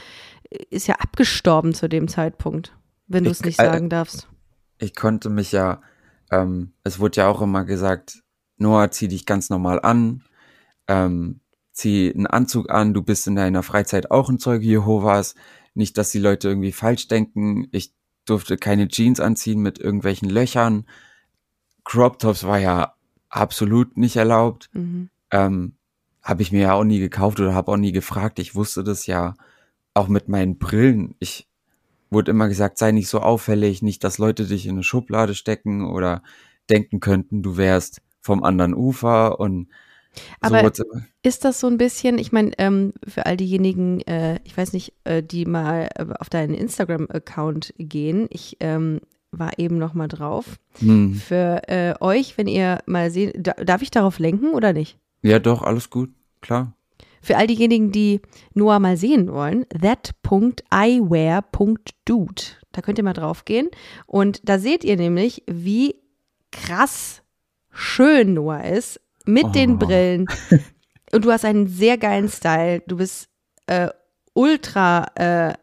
ist 0.70 0.86
ja 0.86 0.96
abgestorben 0.96 1.74
zu 1.74 1.88
dem 1.88 2.08
Zeitpunkt, 2.08 2.76
wenn 3.06 3.24
du 3.24 3.30
es 3.30 3.40
Ich- 3.40 3.46
nicht 3.46 3.60
äh, 3.60 3.64
sagen 3.64 3.88
darfst. 3.90 4.28
ich 4.78 4.94
konnte 4.94 5.28
mich 5.28 5.52
ja, 5.52 5.82
ähm, 6.30 6.72
es 6.84 6.98
wurde 7.00 7.20
ja 7.20 7.28
auch 7.28 7.42
immer 7.42 7.64
gesagt, 7.64 8.22
Noah, 8.56 8.90
zieh 8.90 9.08
dich 9.08 9.26
ganz 9.26 9.50
normal 9.50 9.80
an, 9.82 10.22
ähm, 10.88 11.40
zieh 11.78 12.12
einen 12.12 12.26
Anzug 12.26 12.70
an, 12.70 12.92
du 12.92 13.02
bist 13.02 13.26
in 13.26 13.36
deiner 13.36 13.62
Freizeit 13.62 14.10
auch 14.10 14.28
ein 14.28 14.38
Zeuge 14.38 14.66
Jehovas. 14.66 15.34
Nicht, 15.74 15.96
dass 15.96 16.10
die 16.10 16.18
Leute 16.18 16.48
irgendwie 16.48 16.72
falsch 16.72 17.08
denken. 17.08 17.68
Ich 17.70 17.94
durfte 18.24 18.56
keine 18.56 18.88
Jeans 18.88 19.20
anziehen 19.20 19.60
mit 19.62 19.78
irgendwelchen 19.78 20.28
Löchern. 20.28 20.86
Crop 21.84 22.18
Tops 22.18 22.44
war 22.44 22.58
ja 22.58 22.94
absolut 23.28 23.96
nicht 23.96 24.16
erlaubt. 24.16 24.70
Mhm. 24.72 25.08
Ähm, 25.30 25.74
habe 26.22 26.42
ich 26.42 26.52
mir 26.52 26.62
ja 26.62 26.72
auch 26.72 26.84
nie 26.84 26.98
gekauft 26.98 27.38
oder 27.40 27.54
habe 27.54 27.70
auch 27.72 27.76
nie 27.76 27.92
gefragt. 27.92 28.38
Ich 28.38 28.54
wusste 28.54 28.82
das 28.82 29.06
ja 29.06 29.34
auch 29.94 30.08
mit 30.08 30.28
meinen 30.28 30.58
Brillen. 30.58 31.14
Ich 31.20 31.46
wurde 32.10 32.32
immer 32.32 32.48
gesagt, 32.48 32.78
sei 32.78 32.90
nicht 32.90 33.08
so 33.08 33.20
auffällig, 33.20 33.82
nicht, 33.82 34.02
dass 34.02 34.18
Leute 34.18 34.46
dich 34.46 34.66
in 34.66 34.72
eine 34.72 34.82
Schublade 34.82 35.34
stecken 35.34 35.86
oder 35.86 36.22
denken 36.68 37.00
könnten, 37.00 37.42
du 37.42 37.56
wärst 37.56 38.02
vom 38.20 38.42
anderen 38.42 38.74
Ufer 38.74 39.38
und 39.38 39.68
Aber- 40.40 40.70
so. 40.74 40.84
Ist 41.22 41.44
das 41.44 41.60
so 41.60 41.66
ein 41.66 41.78
bisschen, 41.78 42.18
ich 42.18 42.32
meine, 42.32 42.52
ähm, 42.58 42.92
für 43.06 43.26
all 43.26 43.36
diejenigen, 43.36 44.00
äh, 44.02 44.38
ich 44.44 44.56
weiß 44.56 44.72
nicht, 44.72 44.92
äh, 45.04 45.22
die 45.22 45.44
mal 45.44 45.88
äh, 45.94 46.06
auf 46.18 46.30
deinen 46.30 46.54
Instagram-Account 46.54 47.74
gehen, 47.78 48.26
ich 48.30 48.56
ähm, 48.60 49.00
war 49.30 49.58
eben 49.58 49.78
noch 49.78 49.94
mal 49.94 50.08
drauf. 50.08 50.58
Hm. 50.78 51.14
Für 51.14 51.68
äh, 51.68 51.94
euch, 52.00 52.38
wenn 52.38 52.48
ihr 52.48 52.78
mal 52.86 53.10
seht, 53.10 53.34
da, 53.38 53.52
darf 53.52 53.82
ich 53.82 53.90
darauf 53.90 54.18
lenken 54.18 54.54
oder 54.54 54.72
nicht? 54.72 54.98
Ja, 55.22 55.38
doch, 55.38 55.62
alles 55.62 55.90
gut, 55.90 56.10
klar. 56.40 56.72
Für 57.20 57.36
all 57.36 57.46
diejenigen, 57.46 57.92
die 57.92 58.20
Noah 58.54 58.78
mal 58.78 58.96
sehen 58.96 59.30
wollen, 59.32 59.66
that.eyewear.dude. 59.80 62.42
Da 62.72 62.80
könnt 62.80 62.98
ihr 62.98 63.04
mal 63.04 63.12
drauf 63.12 63.44
gehen. 63.44 63.68
Und 64.06 64.48
da 64.48 64.58
seht 64.58 64.84
ihr 64.84 64.96
nämlich, 64.96 65.42
wie 65.50 65.96
krass 66.52 67.22
schön 67.70 68.34
Noah 68.34 68.64
ist 68.64 69.00
mit 69.28 69.44
Oh. 69.44 69.50
den 69.50 69.78
Brillen. 69.78 70.26
Und 71.12 71.24
du 71.24 71.30
hast 71.32 71.44
einen 71.44 71.66
sehr 71.68 71.96
geilen 71.98 72.28
Style. 72.28 72.82
Du 72.86 72.96
bist 72.96 73.28
äh, 73.66 73.88
ultra 74.34 75.06
äh, 75.14 75.54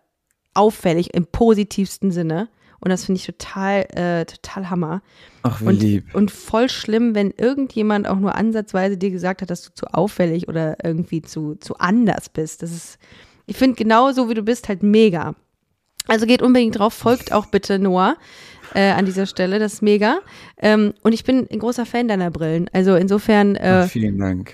auffällig 0.53 1.13
im 1.13 1.25
positivsten 1.27 2.11
Sinne. 2.11 2.49
Und 2.79 2.89
das 2.89 3.05
finde 3.05 3.19
ich 3.19 3.25
total, 3.25 3.81
äh, 3.93 4.25
total 4.25 4.69
Hammer. 4.69 5.01
Ach, 5.43 5.61
wie 5.61 5.65
Und, 5.65 5.79
lieb. 5.81 6.13
und 6.15 6.29
voll 6.31 6.69
schlimm, 6.69 7.15
wenn 7.15 7.31
irgendjemand 7.31 8.07
auch 8.07 8.17
nur 8.19 8.35
ansatzweise 8.35 8.97
dir 8.97 9.09
gesagt 9.11 9.41
hat, 9.41 9.49
dass 9.49 9.63
du 9.63 9.73
zu 9.73 9.87
auffällig 9.87 10.47
oder 10.47 10.77
irgendwie 10.83 11.21
zu, 11.21 11.55
zu 11.55 11.77
anders 11.77 12.29
bist. 12.29 12.61
Das 12.61 12.71
ist, 12.71 12.97
ich 13.47 13.57
finde 13.57 13.75
genau 13.75 14.11
so, 14.11 14.29
wie 14.29 14.33
du 14.35 14.43
bist, 14.43 14.67
halt 14.69 14.83
mega. 14.83 15.35
Also 16.07 16.27
geht 16.27 16.43
unbedingt 16.43 16.77
drauf, 16.77 16.93
folgt 16.93 17.31
auch 17.31 17.47
bitte 17.47 17.79
Noah 17.79 18.17
äh, 18.75 18.91
an 18.91 19.05
dieser 19.05 19.25
Stelle, 19.25 19.57
das 19.59 19.75
ist 19.75 19.81
mega. 19.81 20.19
Ähm, 20.57 20.93
und 21.01 21.13
ich 21.13 21.23
bin 21.23 21.47
ein 21.51 21.59
großer 21.59 21.85
Fan 21.85 22.07
deiner 22.07 22.29
Brillen. 22.29 22.69
Also 22.73 22.95
insofern 22.95 23.55
äh, 23.55 23.83
Ach, 23.85 23.89
vielen 23.89 24.19
Dank. 24.19 24.53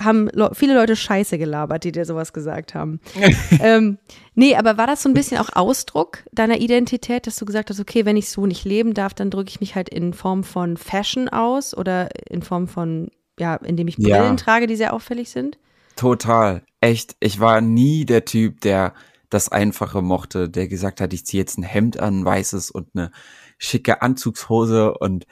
haben 0.00 0.28
Le 0.32 0.50
viele 0.54 0.74
Leute 0.74 0.96
Scheiße 0.96 1.36
gelabert, 1.38 1.84
die 1.84 1.92
dir 1.92 2.04
sowas 2.04 2.32
gesagt 2.32 2.74
haben. 2.74 3.00
ähm, 3.60 3.98
nee, 4.34 4.56
aber 4.56 4.78
war 4.78 4.86
das 4.86 5.02
so 5.02 5.08
ein 5.08 5.14
bisschen 5.14 5.38
auch 5.38 5.50
Ausdruck 5.54 6.24
deiner 6.32 6.58
Identität, 6.58 7.26
dass 7.26 7.36
du 7.36 7.44
gesagt 7.44 7.70
hast, 7.70 7.80
okay, 7.80 8.04
wenn 8.04 8.16
ich 8.16 8.30
so 8.30 8.46
nicht 8.46 8.64
leben 8.64 8.94
darf, 8.94 9.14
dann 9.14 9.30
drücke 9.30 9.50
ich 9.50 9.60
mich 9.60 9.74
halt 9.74 9.88
in 9.88 10.14
Form 10.14 10.42
von 10.42 10.76
Fashion 10.76 11.28
aus 11.28 11.76
oder 11.76 12.08
in 12.28 12.42
Form 12.42 12.66
von, 12.66 13.10
ja, 13.38 13.56
indem 13.56 13.88
ich 13.88 13.98
Ja. 13.98 14.18
Brillen 14.18 14.36
trage, 14.36 14.66
die 14.66 14.76
sehr 14.76 14.94
auffällig 14.94 15.30
sind? 15.30 15.58
Total. 15.96 16.62
Echt. 16.80 17.16
Ich 17.20 17.40
war 17.40 17.60
nie 17.60 18.06
der 18.06 18.24
Typ, 18.24 18.62
der 18.62 18.94
das 19.28 19.50
Einfache 19.50 20.02
mochte, 20.02 20.48
der 20.48 20.66
gesagt 20.66 21.00
hat, 21.00 21.12
ich 21.12 21.24
ziehe 21.24 21.42
jetzt 21.42 21.58
ein 21.58 21.62
Hemd 21.62 22.00
an, 22.00 22.24
weißes 22.24 22.70
und 22.70 22.88
eine 22.94 23.12
schicke 23.60 24.02
Anzugshose 24.02 24.94
und 24.98 25.26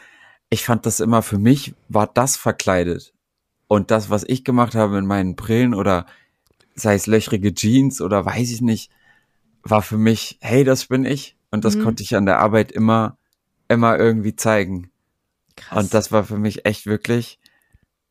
ich 0.51 0.65
fand 0.65 0.87
das 0.87 1.01
immer 1.01 1.23
für 1.23 1.39
mich 1.39 1.75
war 1.89 2.07
das 2.07 2.37
verkleidet. 2.37 3.13
Und 3.67 3.91
das, 3.91 4.09
was 4.09 4.25
ich 4.25 4.45
gemacht 4.45 4.75
habe 4.75 4.99
in 4.99 5.07
meinen 5.07 5.35
Brillen 5.35 5.75
oder 5.75 6.07
sei 6.75 6.95
es 6.95 7.07
löchrige 7.07 7.53
Jeans 7.53 8.01
oder 8.01 8.25
weiß 8.25 8.51
ich 8.53 8.61
nicht, 8.61 8.91
war 9.63 9.83
für 9.83 9.99
mich, 9.99 10.39
hey, 10.41 10.63
das 10.65 10.87
bin 10.87 11.05
ich. 11.05 11.37
Und 11.51 11.65
das 11.65 11.77
Mhm. 11.77 11.83
konnte 11.83 12.03
ich 12.03 12.15
an 12.15 12.27
der 12.27 12.39
Arbeit 12.39 12.71
immer, 12.71 13.19
immer 13.67 13.99
irgendwie 13.99 14.37
zeigen. 14.37 14.91
Krass. 15.57 15.85
Und 15.85 15.95
das 15.95 16.13
war 16.13 16.25
für 16.25 16.39
mich 16.39 16.65
echt 16.67 16.87
wirklich 16.87 17.39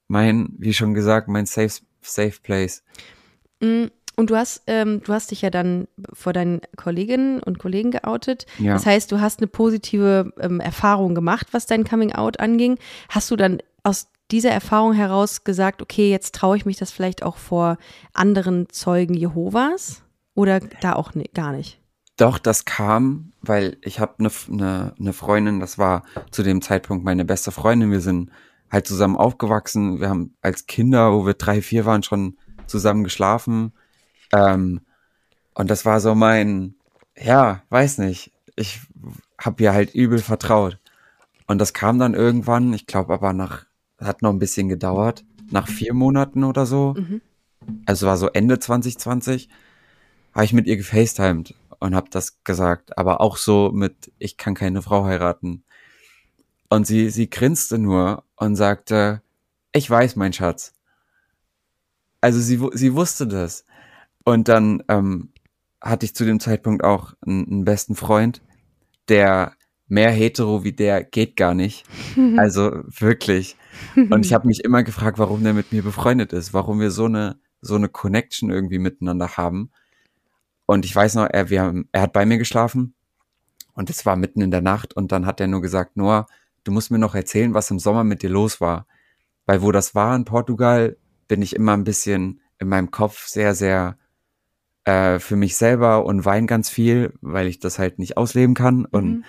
mein, 0.08 0.50
wie 0.58 0.74
schon 0.74 0.94
gesagt, 0.94 1.28
mein 1.28 1.46
safe, 1.46 1.82
safe 2.02 2.40
place. 2.42 2.84
Und 4.20 4.32
du 4.32 4.36
hast, 4.36 4.64
ähm, 4.66 5.02
du 5.04 5.14
hast 5.14 5.30
dich 5.30 5.44
ja 5.44 5.52
dann 5.52 5.88
vor 6.12 6.34
deinen 6.34 6.62
Kolleginnen 6.76 7.42
und 7.42 7.60
Kollegen 7.60 7.92
geoutet. 7.92 8.48
Ja. 8.58 8.74
Das 8.74 8.86
heißt, 8.88 9.12
du 9.12 9.22
hast 9.22 9.40
eine 9.40 9.48
positive 9.48 10.34
ähm, 10.40 10.60
Erfahrung 10.60 11.14
gemacht, 11.14 11.48
was 11.52 11.68
dein 11.68 11.84
Coming 11.84 12.14
Out 12.14 12.40
anging. 12.40 12.80
Hast 13.10 13.30
du 13.30 13.36
dann 13.36 13.60
aus 13.84 14.08
dieser 14.32 14.50
Erfahrung 14.50 14.94
heraus 14.94 15.44
gesagt, 15.44 15.84
okay, 15.84 16.10
jetzt 16.10 16.34
traue 16.34 16.58
ich 16.58 16.66
mich 16.66 16.78
das 16.78 16.92
vielleicht 16.92 17.22
auch 17.22 17.38
vor 17.38 17.78
anderen 18.14 18.68
Zeugen 18.70 19.14
Jehovas? 19.14 20.02
Oder 20.34 20.62
da 20.82 20.94
auch 20.94 21.14
ni- 21.14 21.30
gar 21.34 21.52
nicht? 21.52 21.80
Doch, 22.18 22.40
das 22.40 22.66
kam, 22.66 23.34
weil 23.42 23.78
ich 23.82 24.00
habe 24.00 24.16
eine 24.18 24.32
ne, 24.48 24.94
ne 24.98 25.14
Freundin, 25.14 25.60
das 25.60 25.78
war 25.78 26.02
zu 26.32 26.42
dem 26.42 26.64
Zeitpunkt 26.64 27.06
meine 27.06 27.24
beste 27.24 27.52
Freundin. 27.52 27.92
Wir 27.92 28.02
sind 28.02 28.32
halt 28.72 28.88
zusammen 28.88 29.16
aufgewachsen. 29.16 30.00
Wir 30.00 30.10
haben 30.10 30.34
als 30.42 30.66
Kinder, 30.66 31.14
wo 31.14 31.28
wir 31.28 31.36
drei, 31.36 31.62
vier 31.62 31.86
waren, 31.86 32.02
schon 32.02 32.38
zusammen 32.66 33.04
geschlafen. 33.04 33.74
Ähm, 34.34 34.82
und 35.54 35.70
das 35.70 35.86
war 35.86 36.00
so 36.00 36.16
mein, 36.16 36.76
ja, 37.18 37.64
weiß 37.70 38.00
nicht. 38.00 38.32
Ich 38.56 38.82
habe 39.40 39.64
ihr 39.64 39.74
halt 39.74 39.94
übel 39.94 40.20
vertraut. 40.20 40.80
Und 41.48 41.60
das 41.60 41.74
kam 41.74 42.00
dann 42.00 42.14
irgendwann, 42.14 42.74
ich 42.74 42.86
glaube 42.86 43.14
aber 43.14 43.34
nach, 43.34 43.66
hat 44.00 44.22
noch 44.22 44.32
ein 44.32 44.40
bisschen 44.40 44.70
gedauert, 44.70 45.24
nach 45.50 45.68
vier 45.68 45.94
Monaten 45.94 46.44
oder 46.44 46.66
so. 46.66 46.96
Mhm. 46.98 47.22
Also 47.86 48.08
war 48.08 48.18
so 48.18 48.28
Ende 48.28 48.60
2020, 48.60 49.50
habe 50.34 50.46
ich 50.46 50.54
mit 50.54 50.68
ihr 50.68 50.78
gefacetimed 50.78 51.56
und 51.80 51.96
habe 51.96 52.10
das 52.10 52.44
gesagt, 52.44 52.98
aber 52.98 53.22
auch 53.22 53.38
so 53.38 53.72
mit, 53.74 54.12
ich 54.20 54.38
kann 54.38 54.56
keine 54.56 54.82
Frau 54.82 55.06
heiraten. 55.06 55.64
Und 56.70 56.86
sie, 56.86 57.10
sie 57.10 57.30
grinste 57.30 57.78
nur 57.78 58.24
und 58.36 58.56
sagte, 58.56 59.22
ich 59.72 59.90
weiß, 59.90 60.16
mein 60.16 60.34
Schatz. 60.34 60.74
Also 62.20 62.40
sie, 62.40 62.62
sie 62.74 62.94
wusste 62.94 63.28
das. 63.28 63.66
Und 64.28 64.50
dann 64.50 64.84
ähm, 64.90 65.30
hatte 65.80 66.06
ich 66.06 66.14
zu 66.14 66.26
dem 66.26 66.42
Zeitpunkt 66.42 66.84
auch 66.84 67.14
einen, 67.26 67.48
einen 67.48 67.64
besten 67.64 67.96
Freund, 67.96 68.42
der 69.08 69.54
mehr 69.88 70.12
hetero 70.12 70.66
wie 70.66 70.74
der 70.74 71.06
geht 71.06 71.38
gar 71.38 71.54
nicht. 71.54 71.86
Also 72.36 72.84
wirklich. 72.88 73.56
Und 73.96 74.26
ich 74.26 74.34
habe 74.34 74.48
mich 74.48 74.66
immer 74.66 74.84
gefragt, 74.84 75.18
warum 75.18 75.46
der 75.46 75.54
mit 75.54 75.72
mir 75.72 75.82
befreundet 75.82 76.34
ist, 76.34 76.54
warum 76.54 76.82
wir 76.82 76.92
so 76.92 77.06
eine 77.06 77.40
so 77.62 77.76
eine 77.76 77.88
Connection 77.88 78.50
irgendwie 78.50 78.80
miteinander 78.80 79.38
haben. 79.38 79.72
Und 80.66 80.84
ich 80.84 80.94
weiß 80.94 81.16
noch, 81.16 81.30
er, 81.30 81.50
wir 81.50 81.62
haben, 81.62 81.88
er 81.94 82.02
hat 82.02 82.12
bei 82.12 82.26
mir 82.26 82.38
geschlafen 82.38 82.96
und 83.76 83.90
es 83.90 84.06
war 84.06 84.18
mitten 84.18 84.42
in 84.42 84.52
der 84.52 84.62
Nacht 84.62 84.94
und 84.94 85.14
dann 85.14 85.26
hat 85.26 85.40
er 85.40 85.48
nur 85.48 85.62
gesagt, 85.62 85.96
Noah, 85.96 86.26
du 86.66 86.74
musst 86.74 86.92
mir 86.92 87.00
noch 87.00 87.16
erzählen, 87.16 87.54
was 87.54 87.72
im 87.72 87.80
Sommer 87.80 88.04
mit 88.04 88.24
dir 88.24 88.30
los 88.30 88.60
war. 88.60 88.88
Weil 89.46 89.62
wo 89.62 89.72
das 89.72 89.96
war 89.96 90.14
in 90.18 90.26
Portugal, 90.26 90.98
bin 91.30 91.42
ich 91.42 91.56
immer 91.56 91.72
ein 91.72 91.86
bisschen 91.86 92.42
in 92.60 92.68
meinem 92.68 92.92
Kopf 92.92 93.28
sehr, 93.28 93.56
sehr 93.56 93.98
äh, 94.88 95.20
für 95.20 95.36
mich 95.36 95.58
selber 95.58 96.06
und 96.06 96.24
wein 96.26 96.48
ganz 96.48 96.70
viel, 96.70 97.14
weil 97.22 97.48
ich 97.48 97.60
das 97.60 97.78
halt 97.78 98.00
nicht 98.00 98.16
ausleben 98.16 98.56
kann 98.56 98.86
und 98.86 99.06
Mhm. 99.10 99.24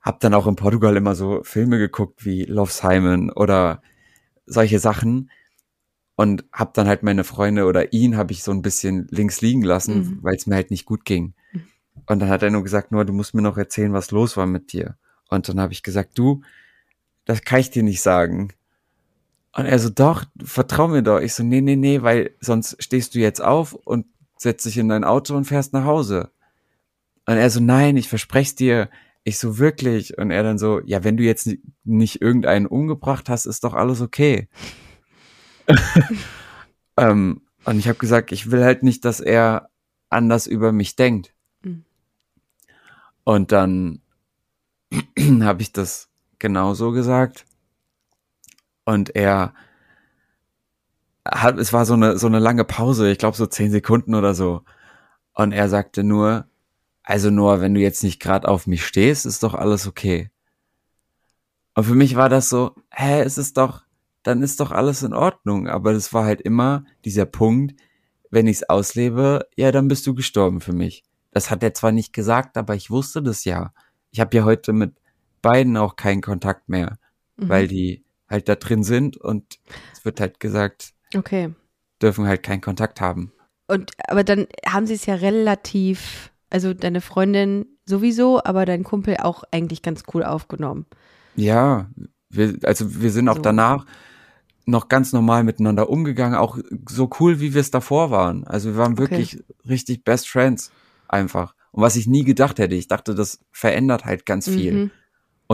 hab 0.00 0.18
dann 0.20 0.34
auch 0.34 0.46
in 0.46 0.56
Portugal 0.56 0.96
immer 0.96 1.14
so 1.14 1.42
Filme 1.44 1.78
geguckt 1.78 2.24
wie 2.24 2.44
Love 2.44 2.72
Simon 2.72 3.30
oder 3.30 3.80
solche 4.46 4.78
Sachen 4.80 5.30
und 6.16 6.44
hab 6.52 6.74
dann 6.74 6.88
halt 6.88 7.02
meine 7.04 7.24
Freunde 7.24 7.66
oder 7.66 7.92
ihn 7.92 8.16
habe 8.16 8.32
ich 8.32 8.42
so 8.42 8.50
ein 8.50 8.62
bisschen 8.62 9.06
links 9.10 9.40
liegen 9.40 9.62
lassen, 9.62 9.96
Mhm. 9.98 10.18
weil 10.22 10.34
es 10.34 10.46
mir 10.46 10.56
halt 10.56 10.70
nicht 10.70 10.86
gut 10.86 11.04
ging. 11.04 11.34
Und 12.06 12.20
dann 12.20 12.28
hat 12.28 12.42
er 12.42 12.50
nur 12.50 12.64
gesagt, 12.64 12.90
nur 12.90 13.04
du 13.04 13.12
musst 13.12 13.34
mir 13.34 13.42
noch 13.42 13.56
erzählen, 13.56 13.92
was 13.92 14.10
los 14.10 14.36
war 14.36 14.46
mit 14.46 14.72
dir. 14.72 14.96
Und 15.28 15.48
dann 15.48 15.60
habe 15.60 15.72
ich 15.72 15.82
gesagt, 15.84 16.18
du, 16.18 16.42
das 17.24 17.42
kann 17.42 17.60
ich 17.60 17.70
dir 17.70 17.82
nicht 17.84 18.02
sagen. 18.02 18.52
Und 19.56 19.66
er 19.66 19.78
so, 19.78 19.88
doch, 19.88 20.24
vertrau 20.44 20.88
mir 20.88 21.02
doch. 21.02 21.20
Ich 21.20 21.32
so, 21.34 21.44
nee, 21.44 21.60
nee, 21.60 21.76
nee, 21.76 22.02
weil 22.02 22.32
sonst 22.40 22.76
stehst 22.82 23.14
du 23.14 23.20
jetzt 23.20 23.40
auf 23.40 23.72
und 23.72 24.06
setzt 24.44 24.64
dich 24.64 24.78
in 24.78 24.88
dein 24.88 25.02
Auto 25.02 25.36
und 25.36 25.46
fährst 25.46 25.72
nach 25.72 25.84
Hause. 25.84 26.30
Und 27.26 27.36
er 27.36 27.50
so, 27.50 27.58
nein, 27.58 27.96
ich 27.96 28.08
versprech's 28.08 28.54
dir. 28.54 28.88
Ich 29.24 29.38
so, 29.38 29.58
wirklich. 29.58 30.16
Und 30.18 30.30
er 30.30 30.42
dann 30.42 30.58
so, 30.58 30.80
ja, 30.84 31.02
wenn 31.02 31.16
du 31.16 31.24
jetzt 31.24 31.46
ni- 31.46 31.60
nicht 31.82 32.20
irgendeinen 32.22 32.66
umgebracht 32.66 33.28
hast, 33.28 33.46
ist 33.46 33.64
doch 33.64 33.74
alles 33.74 34.00
okay. 34.00 34.48
ähm, 36.96 37.40
und 37.64 37.78
ich 37.78 37.88
habe 37.88 37.98
gesagt, 37.98 38.30
ich 38.30 38.50
will 38.50 38.62
halt 38.62 38.82
nicht, 38.82 39.04
dass 39.04 39.20
er 39.20 39.70
anders 40.10 40.46
über 40.46 40.72
mich 40.72 40.94
denkt. 40.94 41.34
Mhm. 41.62 41.84
Und 43.24 43.50
dann 43.50 44.02
habe 45.40 45.62
ich 45.62 45.72
das 45.72 46.10
genauso 46.38 46.92
gesagt. 46.92 47.46
Und 48.84 49.16
er 49.16 49.54
hat, 51.26 51.58
es 51.58 51.72
war 51.72 51.86
so 51.86 51.94
eine, 51.94 52.18
so 52.18 52.26
eine 52.26 52.38
lange 52.38 52.64
Pause, 52.64 53.10
ich 53.10 53.18
glaube 53.18 53.36
so 53.36 53.46
zehn 53.46 53.70
Sekunden 53.70 54.14
oder 54.14 54.34
so. 54.34 54.62
Und 55.32 55.52
er 55.52 55.68
sagte 55.68 56.04
nur, 56.04 56.46
also 57.02 57.30
nur, 57.30 57.60
wenn 57.60 57.74
du 57.74 57.80
jetzt 57.80 58.02
nicht 58.02 58.20
gerade 58.20 58.48
auf 58.48 58.66
mich 58.66 58.84
stehst, 58.86 59.26
ist 59.26 59.42
doch 59.42 59.54
alles 59.54 59.86
okay. 59.86 60.30
Und 61.74 61.84
für 61.84 61.94
mich 61.94 62.16
war 62.16 62.28
das 62.28 62.48
so, 62.48 62.74
hä, 62.90 63.20
es 63.22 63.36
ist 63.36 63.56
doch, 63.56 63.82
dann 64.22 64.42
ist 64.42 64.60
doch 64.60 64.70
alles 64.70 65.02
in 65.02 65.12
Ordnung. 65.12 65.68
Aber 65.68 65.92
das 65.92 66.12
war 66.12 66.24
halt 66.24 66.40
immer 66.40 66.84
dieser 67.04 67.26
Punkt, 67.26 67.74
wenn 68.30 68.46
ich 68.46 68.58
es 68.58 68.68
auslebe, 68.68 69.46
ja, 69.56 69.72
dann 69.72 69.88
bist 69.88 70.06
du 70.06 70.14
gestorben 70.14 70.60
für 70.60 70.72
mich. 70.72 71.04
Das 71.32 71.50
hat 71.50 71.62
er 71.62 71.74
zwar 71.74 71.92
nicht 71.92 72.12
gesagt, 72.12 72.56
aber 72.56 72.74
ich 72.74 72.90
wusste 72.90 73.22
das 73.22 73.44
ja. 73.44 73.72
Ich 74.10 74.20
habe 74.20 74.36
ja 74.36 74.44
heute 74.44 74.72
mit 74.72 74.94
beiden 75.42 75.76
auch 75.76 75.96
keinen 75.96 76.22
Kontakt 76.22 76.68
mehr, 76.68 76.98
Mhm. 77.36 77.48
weil 77.48 77.68
die 77.68 78.04
halt 78.30 78.48
da 78.48 78.54
drin 78.54 78.84
sind 78.84 79.16
und 79.16 79.58
es 79.92 80.04
wird 80.04 80.20
halt 80.20 80.38
gesagt, 80.40 80.93
Okay. 81.16 81.54
dürfen 82.02 82.26
halt 82.26 82.42
keinen 82.42 82.60
Kontakt 82.60 83.00
haben. 83.00 83.32
Und 83.66 83.92
aber 84.08 84.24
dann 84.24 84.46
haben 84.66 84.86
sie 84.86 84.94
es 84.94 85.06
ja 85.06 85.14
relativ, 85.14 86.30
also 86.50 86.74
deine 86.74 87.00
Freundin 87.00 87.66
sowieso, 87.86 88.42
aber 88.44 88.66
dein 88.66 88.84
Kumpel 88.84 89.16
auch 89.18 89.44
eigentlich 89.50 89.82
ganz 89.82 90.02
cool 90.12 90.22
aufgenommen. 90.22 90.86
Ja, 91.36 91.88
wir, 92.30 92.58
also 92.64 93.00
wir 93.00 93.10
sind 93.10 93.28
auch 93.28 93.36
So. 93.36 93.42
danach 93.42 93.86
noch 94.66 94.88
ganz 94.88 95.12
normal 95.12 95.44
miteinander 95.44 95.88
umgegangen, 95.90 96.38
auch 96.38 96.58
so 96.88 97.10
cool, 97.20 97.40
wie 97.40 97.52
wir 97.54 97.60
es 97.60 97.70
davor 97.70 98.10
waren. 98.10 98.44
Also 98.46 98.70
wir 98.70 98.76
waren 98.78 98.92
Okay. 98.92 99.00
wirklich 99.02 99.42
richtig 99.68 100.04
Best 100.04 100.28
Friends 100.28 100.70
einfach. 101.08 101.54
Und 101.70 101.82
was 101.82 101.96
ich 101.96 102.06
nie 102.06 102.24
gedacht 102.24 102.58
hätte, 102.58 102.74
ich 102.74 102.88
dachte, 102.88 103.14
das 103.14 103.40
verändert 103.50 104.04
halt 104.04 104.24
ganz 104.26 104.48
viel. 104.48 104.72
Mhm. 104.72 104.90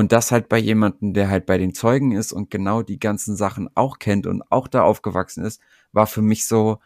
Und 0.01 0.13
das 0.13 0.33
halt 0.33 0.49
bei 0.49 0.57
jemandem, 0.57 1.13
der 1.13 1.29
halt 1.29 1.45
bei 1.45 1.59
den 1.59 1.75
Zeugen 1.75 2.13
ist 2.13 2.33
und 2.33 2.51
genau 2.51 2.81
die 2.81 2.99
ganzen 2.99 3.37
Sachen 3.37 3.69
auch 3.75 3.99
kennt 3.99 4.27
und 4.27 4.41
auch 4.51 4.67
da 4.67 4.83
aufgewachsen 4.83 5.45
ist, 5.45 5.61
war 5.93 6.07
für 6.07 6.23
mich 6.23 6.47
so, 6.47 6.79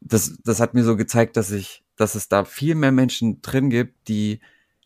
das, 0.00 0.38
das 0.44 0.60
hat 0.60 0.72
mir 0.72 0.84
so 0.84 0.96
gezeigt, 0.96 1.36
dass 1.36 1.50
ich, 1.50 1.82
dass 1.96 2.14
es 2.14 2.28
da 2.28 2.44
viel 2.44 2.76
mehr 2.76 2.92
Menschen 2.92 3.42
drin 3.42 3.70
gibt, 3.70 4.06
die 4.06 4.38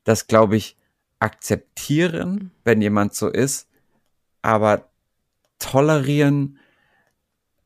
das, 0.03 0.28
glaube 0.28 0.57
ich, 0.57 0.78
akzeptieren, 1.18 2.53
wenn 2.64 2.80
jemand 2.80 3.14
so 3.14 3.28
ist, 3.28 3.68
aber 4.41 4.89
tolerieren 5.59 6.59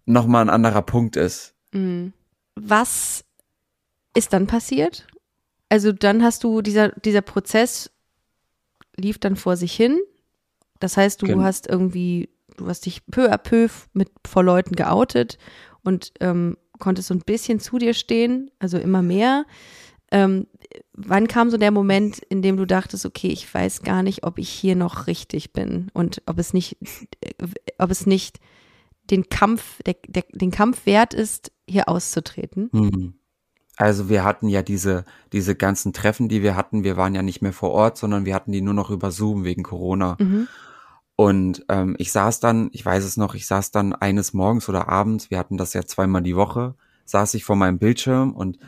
nochmal 0.05 0.43
ein 0.43 0.51
anderer 0.51 0.83
Punkt 0.83 1.15
ist. 1.15 1.55
Mhm. 1.71 2.13
Was 2.57 3.25
ist 4.17 4.33
dann 4.33 4.49
passiert? 4.49 5.07
Also 5.69 5.93
dann 5.93 6.25
hast 6.25 6.43
du, 6.43 6.61
dieser, 6.61 6.89
dieser 6.89 7.23
Prozess 7.23 7.93
lief 9.01 9.19
dann 9.19 9.37
vor 9.37 9.57
sich 9.57 9.73
hin. 9.75 9.99
Das 10.79 10.97
heißt, 10.97 11.21
du 11.23 11.27
Genau. 11.27 11.43
hast 11.43 11.67
irgendwie, 11.67 12.31
du 12.57 12.67
hast 12.67 12.87
dich 12.87 13.05
peu 13.07 13.31
à 13.33 13.39
peu 13.39 13.69
mit 13.93 14.11
vor 14.27 14.43
Leuten 14.43 14.75
geoutet 14.77 15.39
und 15.83 16.13
ähm, 16.21 16.57
konntest 16.79 17.09
so 17.09 17.15
ein 17.15 17.21
bisschen 17.21 17.61
zu 17.61 17.79
dir 17.79 17.95
stehen, 17.95 18.51
also 18.59 18.79
immer 18.79 19.03
mehr. 19.03 19.45
Ähm, 20.13 20.47
wann 20.93 21.29
kam 21.29 21.51
so 21.51 21.57
der 21.57 21.71
Moment, 21.71 22.19
in 22.19 22.43
dem 22.43 22.57
du 22.57 22.67
dachtest, 22.67 23.07
okay, 23.07 23.29
ich 23.29 23.53
weiß 23.53 23.83
gar 23.83 24.03
nicht, 24.03 24.25
ob 24.25 24.39
ich 24.39 24.49
hier 24.49 24.75
noch 24.75 25.07
richtig 25.07 25.53
bin 25.53 25.89
und 25.95 26.23
ob 26.27 26.39
es 26.39 26.53
nicht, 26.53 26.79
äh, 27.21 27.33
ob 27.79 27.91
es 27.91 28.07
nicht 28.07 28.41
den 29.11 29.29
Kampf, 29.29 29.83
der, 29.85 29.97
der, 30.09 30.25
den 30.33 30.51
Kampf 30.51 30.87
wert 30.87 31.15
ist, 31.15 31.53
hier 31.69 31.89
auszutreten? 31.89 32.71
Hm. 32.73 33.15
Also 33.81 34.11
wir 34.11 34.25
hatten 34.25 34.49
ja 34.49 34.61
diese, 34.61 35.07
diese 35.33 35.55
ganzen 35.55 35.95
Treffen, 35.95 36.29
die 36.29 36.43
wir 36.43 36.55
hatten, 36.55 36.85
wir 36.85 36.99
waren 36.99 37.15
ja 37.15 37.23
nicht 37.23 37.41
mehr 37.41 37.55
vor 37.55 37.71
Ort, 37.71 37.97
sondern 37.97 38.27
wir 38.27 38.35
hatten 38.35 38.53
die 38.53 38.61
nur 38.61 38.75
noch 38.75 38.91
über 38.91 39.11
Zoom 39.11 39.43
wegen 39.43 39.63
Corona. 39.63 40.19
Mhm. 40.21 40.49
Und 41.17 41.65
ähm, 41.71 41.97
ich 41.99 42.13
saß 42.13 42.41
dann, 42.41 42.69
ich 42.73 42.85
weiß 42.85 43.03
es 43.03 43.17
noch, 43.17 43.35
ich 43.35 43.47
saß 43.47 43.71
dann 43.71 43.95
eines 43.95 44.35
Morgens 44.35 44.69
oder 44.69 44.91
abends, 44.91 45.31
wir 45.31 45.39
hatten 45.39 45.57
das 45.57 45.73
ja 45.73 45.83
zweimal 45.87 46.21
die 46.21 46.37
Woche, 46.37 46.75
saß 47.07 47.33
ich 47.33 47.45
vor 47.45 47.57
meinem 47.57 47.79
Bildschirm 47.79 48.33
und 48.33 48.59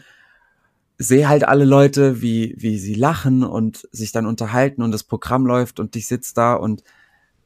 sehe 0.97 1.29
halt 1.29 1.47
alle 1.47 1.67
Leute, 1.67 2.23
wie, 2.23 2.55
wie 2.57 2.79
sie 2.79 2.95
lachen 2.95 3.45
und 3.45 3.87
sich 3.93 4.13
dann 4.13 4.25
unterhalten 4.25 4.81
und 4.81 4.93
das 4.93 5.05
Programm 5.05 5.45
läuft 5.45 5.79
und 5.79 5.95
ich 5.95 6.07
sitz 6.07 6.33
da 6.33 6.55
und 6.55 6.85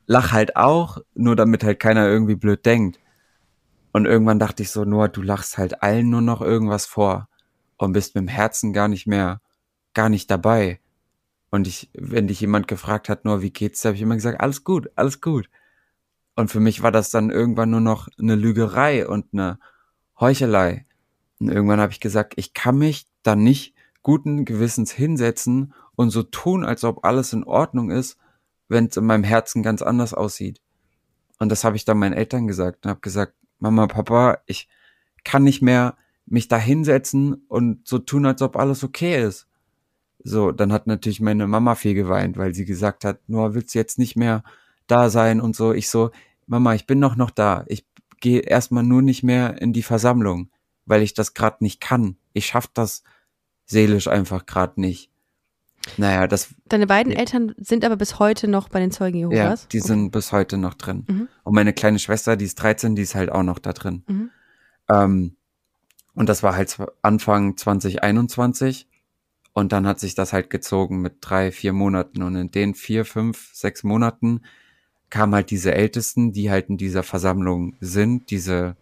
lach 0.07 0.31
halt 0.31 0.55
auch, 0.55 0.99
nur 1.17 1.35
damit 1.35 1.65
halt 1.65 1.81
keiner 1.81 2.07
irgendwie 2.07 2.37
blöd 2.37 2.65
denkt. 2.65 3.01
Und 3.93 4.07
irgendwann 4.07 4.39
dachte 4.39 4.63
ich 4.63 4.71
so, 4.71 4.85
Noah, 4.85 5.09
du 5.09 5.21
lachst 5.21 5.59
halt 5.59 5.83
allen 5.83 6.11
nur 6.11 6.21
noch 6.21 6.43
irgendwas 6.43 6.87
vor 6.87 7.29
und 7.77 7.93
bist 7.93 8.15
mit 8.15 8.23
dem 8.23 8.29
Herzen 8.29 8.73
gar 8.73 8.89
nicht 8.89 9.07
mehr, 9.07 9.41
gar 9.95 10.09
nicht 10.09 10.31
dabei. 10.31 10.81
Und 11.51 11.67
ich, 11.67 11.91
wenn 11.95 12.29
dich 12.29 12.41
jemand 12.41 12.69
gefragt 12.69 13.09
hat, 13.09 13.25
nur 13.25 13.43
wie 13.43 13.51
geht's, 13.51 13.85
habe 13.85 13.95
ich 13.95 14.03
immer 14.03 14.15
gesagt, 14.15 14.41
alles 14.41 14.65
gut, 14.65 14.91
alles 14.97 15.21
gut. 15.21 15.49
Und 16.35 16.51
für 16.51 16.61
mich 16.61 16.83
war 16.83 16.93
das 16.93 17.11
dann 17.11 17.31
irgendwann 17.31 17.71
nur 17.71 17.81
noch 17.81 18.09
eine 18.19 18.35
Lügerei 18.35 19.07
und 19.07 19.27
eine 19.33 19.59
Heuchelei. 20.21 20.87
Und 21.39 21.49
irgendwann 21.49 21.81
habe 21.81 21.93
ich 21.93 22.01
gesagt, 22.01 22.35
ich 22.37 22.53
kann 22.53 22.77
mich 22.77 23.07
dann 23.23 23.43
nicht 23.43 23.75
guten 24.03 24.45
Gewissens 24.45 24.93
hinsetzen 24.93 25.75
und 25.95 26.11
so 26.11 26.23
tun, 26.23 26.65
als 26.65 26.85
ob 26.85 27.05
alles 27.05 27.33
in 27.33 27.45
Ordnung 27.45 27.91
ist, 27.91 28.19
wenn 28.69 28.87
es 28.87 28.97
in 28.97 29.05
meinem 29.07 29.25
Herzen 29.25 29.63
ganz 29.63 29.83
anders 29.83 30.15
aussieht. 30.15 30.61
Und 31.39 31.51
das 31.51 31.65
habe 31.65 31.77
ich 31.77 31.85
dann 31.85 31.99
meinen 31.99 32.13
Eltern 32.13 32.47
gesagt 32.47 32.85
und 32.85 32.91
habe 32.91 33.01
gesagt, 33.01 33.35
Mama, 33.59 33.87
Papa, 33.87 34.39
ich 34.47 34.69
kann 35.25 35.43
nicht 35.43 35.63
mehr 35.63 35.97
mich 36.27 36.49
da 36.49 36.59
hinsetzen 36.59 37.35
und 37.49 37.87
so 37.87 37.99
tun, 37.99 38.27
als 38.27 38.43
ob 38.43 38.57
alles 38.57 38.85
okay 38.85 39.23
ist. 39.23 39.47
So, 40.23 40.51
dann 40.51 40.73
hat 40.73 40.87
natürlich 40.87 41.21
meine 41.21 41.47
Mama 41.47 41.77
viel 41.77 41.95
geweint, 41.95 42.37
weil 42.37 42.53
sie 42.53 42.65
gesagt 42.65 43.05
hat, 43.05 43.21
Noah, 43.29 43.55
willst 43.55 43.75
du 43.75 43.79
jetzt 43.79 43.99
nicht 43.99 44.17
mehr 44.17 44.43
da 44.89 45.09
sein 45.09 45.41
und 45.41 45.55
so. 45.55 45.73
Ich 45.73 45.89
so, 45.89 46.11
Mama, 46.47 46.75
ich 46.75 46.87
bin 46.87 47.01
doch 47.01 47.17
noch 47.17 47.31
da. 47.31 47.65
Ich 47.69 47.87
gehe 48.21 48.41
erstmal 48.41 48.83
nur 48.83 49.03
nicht 49.03 49.23
mehr 49.23 49.61
in 49.61 49.73
die 49.73 49.83
Versammlung, 49.83 50.51
weil 50.85 51.03
ich 51.03 51.15
das 51.15 51.35
gerade 51.35 51.59
nicht 51.61 51.81
kann. 51.81 52.17
Ich 52.33 52.47
schaff 52.47 52.67
das 52.67 53.05
seelisch 53.67 54.09
einfach 54.09 54.47
gerade 54.47 54.81
nicht. 54.81 55.11
Naja, 55.97 56.27
das, 56.27 56.49
Deine 56.69 56.87
beiden 56.87 57.13
Ja. 57.13 57.19
Eltern 57.19 57.55
sind 57.59 57.85
aber 57.85 57.97
bis 57.97 58.19
heute 58.19 58.49
noch 58.49 58.69
bei 58.69 58.81
den 58.81 58.91
Zeugen 58.91 59.19
ja, 59.19 59.29
Jehovas? 59.31 59.69
die 59.69 59.81
sind 59.81 60.11
bis 60.11 60.33
heute 60.33 60.59
noch 60.59 60.75
drin. 60.75 61.05
Mhm. 61.09 61.29
Und 61.45 61.55
meine 61.55 61.73
kleine 61.73 61.99
Schwester, 61.99 62.37
die 62.37 62.45
ist 62.45 62.57
13, 62.57 62.97
die 62.97 63.03
ist 63.03 63.15
halt 63.15 63.31
auch 63.31 63.45
noch 63.45 63.59
da 63.61 63.73
drin. 63.73 64.03
Mhm. 64.09 64.31
Ähm, 64.89 65.37
und 66.17 66.31
das 66.31 66.43
war 66.43 66.57
halt 66.57 66.77
Anfang 67.03 67.57
2021. 67.57 68.89
Und 69.53 69.73
dann 69.73 69.87
hat 69.87 70.01
sich 70.01 70.15
das 70.15 70.33
halt 70.33 70.51
gezogen 70.51 71.01
mit 71.03 71.19
drei, 71.21 71.53
vier 71.53 71.75
Monaten. 71.75 72.23
Und 72.23 72.35
in 72.37 72.51
den 72.51 72.75
vier, 72.75 73.05
fünf, 73.05 73.51
sechs 73.53 73.85
Monaten 73.85 74.41
kamen 75.11 75.35
halt 75.35 75.51
diese 75.51 75.75
Ältesten, 75.75 76.33
die 76.33 76.51
halt 76.51 76.71
in 76.71 76.79
dieser 76.79 77.03
Versammlung 77.03 77.77
sind, 77.81 78.31
diese, 78.31 78.77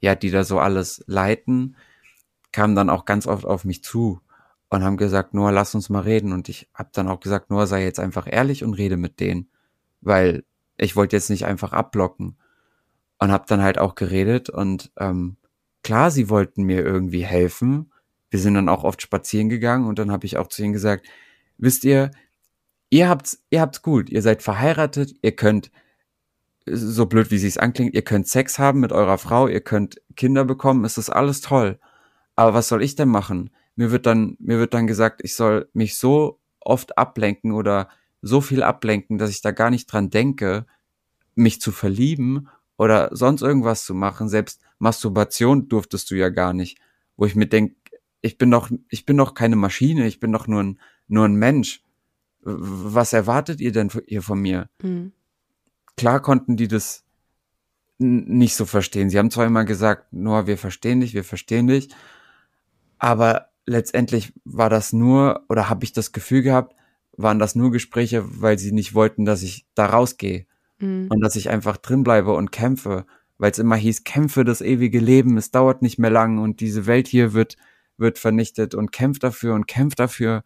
ja, 0.00 0.14
die 0.14 0.30
da 0.30 0.44
so 0.44 0.58
alles 0.58 1.04
leiten, 1.06 1.76
kamen 2.52 2.74
dann 2.74 2.90
auch 2.90 3.04
ganz 3.04 3.26
oft 3.26 3.44
auf 3.44 3.64
mich 3.64 3.84
zu 3.84 4.20
und 4.70 4.82
haben 4.82 4.96
gesagt, 4.96 5.34
Noah, 5.34 5.52
lass 5.52 5.74
uns 5.74 5.90
mal 5.90 6.00
reden. 6.00 6.32
Und 6.32 6.48
ich 6.48 6.70
habe 6.72 6.88
dann 6.94 7.08
auch 7.08 7.20
gesagt, 7.20 7.50
Noah, 7.50 7.66
sei 7.66 7.84
jetzt 7.84 8.00
einfach 8.00 8.26
ehrlich 8.30 8.64
und 8.64 8.72
rede 8.72 8.96
mit 8.96 9.20
denen, 9.20 9.50
weil 10.00 10.42
ich 10.78 10.96
wollte 10.96 11.16
jetzt 11.16 11.28
nicht 11.28 11.44
einfach 11.44 11.74
abblocken. 11.74 12.38
Und 13.18 13.30
habe 13.30 13.44
dann 13.46 13.62
halt 13.62 13.78
auch 13.78 13.94
geredet 13.94 14.48
und 14.48 14.92
ähm, 14.96 15.36
klar, 15.88 16.10
sie 16.10 16.28
wollten 16.28 16.64
mir 16.64 16.84
irgendwie 16.84 17.24
helfen. 17.24 17.90
Wir 18.28 18.38
sind 18.38 18.52
dann 18.52 18.68
auch 18.68 18.84
oft 18.84 19.00
spazieren 19.00 19.48
gegangen 19.48 19.86
und 19.86 19.98
dann 19.98 20.12
habe 20.12 20.26
ich 20.26 20.36
auch 20.36 20.48
zu 20.48 20.62
ihnen 20.62 20.74
gesagt, 20.74 21.06
wisst 21.56 21.82
ihr, 21.82 22.10
ihr 22.90 23.08
habt's, 23.08 23.42
ihr 23.48 23.62
habt's 23.62 23.80
gut, 23.80 24.10
ihr 24.10 24.20
seid 24.20 24.42
verheiratet, 24.42 25.14
ihr 25.22 25.34
könnt, 25.34 25.70
so 26.66 27.06
blöd 27.06 27.30
wie 27.30 27.38
sich's 27.38 27.56
anklingt, 27.56 27.94
ihr 27.94 28.02
könnt 28.02 28.28
Sex 28.28 28.58
haben 28.58 28.80
mit 28.80 28.92
eurer 28.92 29.16
Frau, 29.16 29.48
ihr 29.48 29.62
könnt 29.62 30.02
Kinder 30.14 30.44
bekommen, 30.44 30.84
es 30.84 30.98
ist 30.98 31.08
alles 31.08 31.40
toll. 31.40 31.78
Aber 32.36 32.52
was 32.52 32.68
soll 32.68 32.82
ich 32.82 32.94
denn 32.94 33.08
machen? 33.08 33.48
Mir 33.74 33.90
wird 33.90 34.04
dann, 34.04 34.36
mir 34.40 34.58
wird 34.58 34.74
dann 34.74 34.86
gesagt, 34.86 35.22
ich 35.24 35.34
soll 35.34 35.70
mich 35.72 35.96
so 35.96 36.38
oft 36.60 36.98
ablenken 36.98 37.52
oder 37.52 37.88
so 38.20 38.42
viel 38.42 38.62
ablenken, 38.62 39.16
dass 39.16 39.30
ich 39.30 39.40
da 39.40 39.52
gar 39.52 39.70
nicht 39.70 39.86
dran 39.86 40.10
denke, 40.10 40.66
mich 41.34 41.62
zu 41.62 41.72
verlieben 41.72 42.48
oder 42.78 43.10
sonst 43.12 43.42
irgendwas 43.42 43.84
zu 43.84 43.92
machen. 43.92 44.28
Selbst 44.28 44.62
Masturbation 44.78 45.68
durftest 45.68 46.10
du 46.10 46.14
ja 46.14 46.30
gar 46.30 46.54
nicht. 46.54 46.78
Wo 47.16 47.26
ich 47.26 47.34
mir 47.34 47.46
denk, 47.46 47.74
ich 48.22 48.38
bin 48.38 48.50
doch, 48.50 48.70
ich 48.88 49.04
bin 49.04 49.16
doch 49.16 49.34
keine 49.34 49.56
Maschine, 49.56 50.06
ich 50.06 50.20
bin 50.20 50.32
doch 50.32 50.46
nur 50.46 50.62
ein, 50.62 50.80
nur 51.08 51.26
ein 51.26 51.34
Mensch. 51.34 51.82
Was 52.40 53.12
erwartet 53.12 53.60
ihr 53.60 53.72
denn 53.72 53.90
hier 54.06 54.22
von 54.22 54.40
mir? 54.40 54.70
Mhm. 54.80 55.12
Klar 55.96 56.22
konnten 56.22 56.56
die 56.56 56.68
das 56.68 57.04
nicht 57.98 58.54
so 58.54 58.64
verstehen. 58.64 59.10
Sie 59.10 59.18
haben 59.18 59.32
zwar 59.32 59.46
immer 59.46 59.64
gesagt, 59.64 60.12
Noah, 60.12 60.46
wir 60.46 60.56
verstehen 60.56 61.00
dich, 61.00 61.14
wir 61.14 61.24
verstehen 61.24 61.66
dich, 61.66 61.88
aber 62.98 63.48
letztendlich 63.66 64.32
war 64.44 64.70
das 64.70 64.92
nur, 64.92 65.44
oder 65.48 65.68
habe 65.68 65.82
ich 65.82 65.92
das 65.92 66.12
Gefühl 66.12 66.42
gehabt, 66.42 66.76
waren 67.16 67.40
das 67.40 67.56
nur 67.56 67.72
Gespräche, 67.72 68.22
weil 68.40 68.56
sie 68.56 68.70
nicht 68.70 68.94
wollten, 68.94 69.24
dass 69.24 69.42
ich 69.42 69.66
da 69.74 69.86
rausgehe 69.86 70.46
Mhm. 70.80 71.08
und 71.10 71.20
dass 71.20 71.36
ich 71.36 71.50
einfach 71.50 71.76
drin 71.76 72.02
bleibe 72.04 72.32
und 72.34 72.52
kämpfe, 72.52 73.04
weil 73.38 73.50
es 73.50 73.58
immer 73.58 73.76
hieß, 73.76 74.04
kämpfe 74.04 74.44
das 74.44 74.60
ewige 74.60 74.98
Leben, 74.98 75.36
es 75.36 75.50
dauert 75.50 75.82
nicht 75.82 75.98
mehr 75.98 76.10
lang 76.10 76.38
und 76.38 76.60
diese 76.60 76.86
Welt 76.86 77.08
hier 77.08 77.32
wird, 77.32 77.56
wird 77.96 78.18
vernichtet 78.18 78.74
und 78.74 78.92
kämpf 78.92 79.18
dafür 79.18 79.54
und 79.54 79.66
kämpf 79.66 79.94
dafür. 79.94 80.42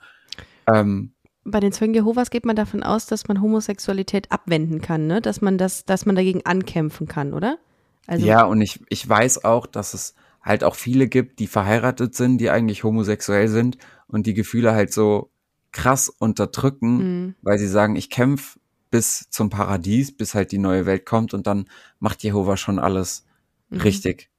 Ähm, 0.72 1.12
Bei 1.44 1.60
den 1.60 1.72
Zeugen 1.72 1.94
Jehovas 1.94 2.30
geht 2.30 2.46
man 2.46 2.56
davon 2.56 2.82
aus, 2.82 3.06
dass 3.06 3.28
man 3.28 3.40
Homosexualität 3.42 4.30
abwenden 4.30 4.80
kann, 4.80 5.06
ne? 5.06 5.20
Dass 5.20 5.40
man 5.40 5.58
das, 5.58 5.84
dass 5.84 6.06
man 6.06 6.16
dagegen 6.16 6.46
ankämpfen 6.46 7.08
kann, 7.08 7.34
oder? 7.34 7.58
Also, 8.06 8.26
ja, 8.26 8.44
und 8.44 8.60
ich, 8.60 8.80
ich 8.88 9.08
weiß 9.08 9.44
auch, 9.44 9.66
dass 9.66 9.94
es 9.94 10.14
halt 10.42 10.64
auch 10.64 10.74
viele 10.74 11.08
gibt, 11.08 11.38
die 11.38 11.46
verheiratet 11.46 12.14
sind, 12.14 12.38
die 12.38 12.50
eigentlich 12.50 12.84
homosexuell 12.84 13.48
sind 13.48 13.78
und 14.08 14.26
die 14.26 14.34
Gefühle 14.34 14.72
halt 14.72 14.92
so 14.92 15.30
krass 15.72 16.08
unterdrücken, 16.08 16.96
Mhm. 16.96 17.34
weil 17.42 17.58
sie 17.58 17.68
sagen, 17.68 17.96
ich 17.96 18.10
kämpfe 18.10 18.58
bis 18.92 19.26
zum 19.30 19.50
Paradies, 19.50 20.16
bis 20.16 20.34
halt 20.36 20.52
die 20.52 20.58
neue 20.58 20.86
Welt 20.86 21.04
kommt 21.06 21.34
und 21.34 21.48
dann 21.48 21.64
macht 21.98 22.22
Jehova 22.22 22.56
schon 22.56 22.78
alles 22.78 23.24
Mhm. 23.70 23.80
richtig. 23.80 24.30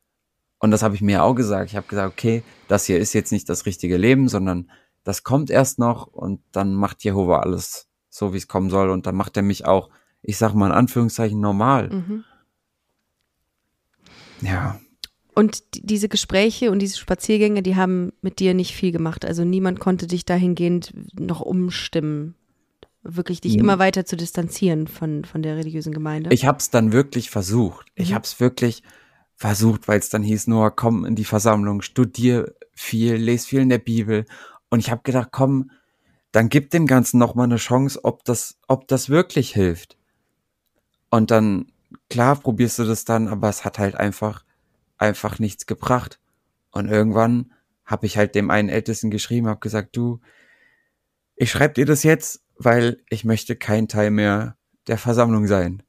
Und 0.60 0.72
das 0.72 0.84
habe 0.84 0.96
ich 0.96 1.02
mir 1.02 1.24
auch 1.24 1.34
gesagt. 1.34 1.70
Ich 1.72 1.76
habe 1.76 1.88
gesagt, 1.88 2.14
okay, 2.14 2.44
das 2.70 2.86
hier 2.86 3.00
ist 3.00 3.12
jetzt 3.14 3.32
nicht 3.34 3.50
das 3.50 3.66
richtige 3.66 3.98
Leben, 3.98 4.30
sondern 4.30 4.70
das 5.04 5.24
kommt 5.24 5.50
erst 5.50 5.80
noch 5.80 6.08
und 6.08 6.40
dann 6.54 6.74
macht 6.76 7.04
Jehova 7.04 7.40
alles 7.40 7.88
so, 8.10 8.32
wie 8.32 8.38
es 8.38 8.48
kommen 8.48 8.70
soll 8.70 8.90
und 8.92 9.06
dann 9.08 9.16
macht 9.16 9.36
er 9.36 9.44
mich 9.44 9.66
auch, 9.66 9.90
ich 10.22 10.38
sag 10.38 10.54
mal 10.54 10.68
in 10.68 10.72
Anführungszeichen, 10.72 11.40
normal. 11.42 11.90
Mhm. 11.90 12.24
Ja. 14.42 14.80
Und 15.36 15.74
die- 15.76 15.86
diese 15.86 16.10
Gespräche 16.10 16.70
und 16.72 16.80
diese 16.80 16.98
Spaziergänge, 17.00 17.64
die 17.64 17.76
haben 17.76 18.14
mit 18.22 18.40
dir 18.40 18.54
nicht 18.54 18.76
viel 18.76 18.92
gemacht. 18.92 19.26
Also 19.26 19.44
niemand 19.44 19.80
konnte 19.80 20.06
dich 20.06 20.26
dahingehend 20.26 20.94
noch 21.20 21.42
umstimmen, 21.42 22.36
wirklich 23.04 23.42
dich 23.42 23.54
Mhm. 23.54 23.60
immer 23.60 23.80
weiter 23.80 24.06
zu 24.06 24.16
distanzieren 24.16 24.88
von, 24.88 25.26
von 25.26 25.42
der 25.44 25.58
religiösen 25.58 25.94
Gemeinde. 25.94 26.30
Ich 26.34 26.46
habe 26.46 26.58
es 26.58 26.70
dann 26.70 26.92
wirklich 26.92 27.30
versucht. 27.30 27.88
Ich 27.96 28.10
Mhm. 28.12 28.16
habe 28.16 28.24
es 28.26 28.40
wirklich 28.40 28.84
versucht, 29.36 29.88
weil 29.88 30.00
es 30.00 30.10
dann 30.10 30.24
hieß, 30.24 30.48
Noah, 30.48 30.72
komm 30.72 31.06
in 31.06 31.16
die 31.16 31.26
Versammlung, 31.26 31.82
studier 31.82 32.54
viel, 32.74 33.16
les 33.16 33.46
viel 33.46 33.62
in 33.62 33.70
der 33.70 33.80
Bibel. 33.80 34.26
Und 34.70 34.80
ich 34.80 34.90
habe 34.90 35.02
gedacht, 35.04 35.30
komm, 35.32 35.72
dann 36.32 36.50
gib 36.50 36.70
dem 36.72 36.88
Ganzen 36.88 37.20
noch 37.20 37.36
mal 37.36 37.44
eine 37.44 37.58
Chance, 37.58 38.00
ob 38.04 38.24
das, 38.24 38.58
ob 38.68 38.88
das 38.88 39.10
wirklich 39.10 39.54
hilft. 39.54 39.98
Und 41.10 41.30
dann, 41.30 41.68
klar, 42.10 42.36
probierst 42.40 42.80
du 42.80 42.86
das 42.86 43.06
dann, 43.06 43.28
aber 43.28 43.50
es 43.50 43.66
hat 43.66 43.78
halt 43.80 43.96
einfach, 43.96 44.44
einfach 44.98 45.38
nichts 45.40 45.66
gebracht. 45.66 46.20
Und 46.72 46.88
irgendwann 46.90 47.52
habe 47.86 48.06
ich 48.06 48.18
halt 48.18 48.34
dem 48.34 48.50
einen 48.50 48.70
Ältesten 48.70 49.12
geschrieben, 49.12 49.48
habe 49.48 49.60
gesagt, 49.60 49.96
du, 49.96 50.20
ich 51.36 51.52
schreibe 51.52 51.74
dir 51.76 51.86
das 51.86 52.04
jetzt, 52.04 52.43
weil 52.58 53.02
ich 53.10 53.26
möchte 53.26 53.56
kein 53.56 53.88
Teil 53.88 54.12
mehr 54.12 54.58
der 54.88 54.98
Versammlung 54.98 55.48
sein. 55.48 55.84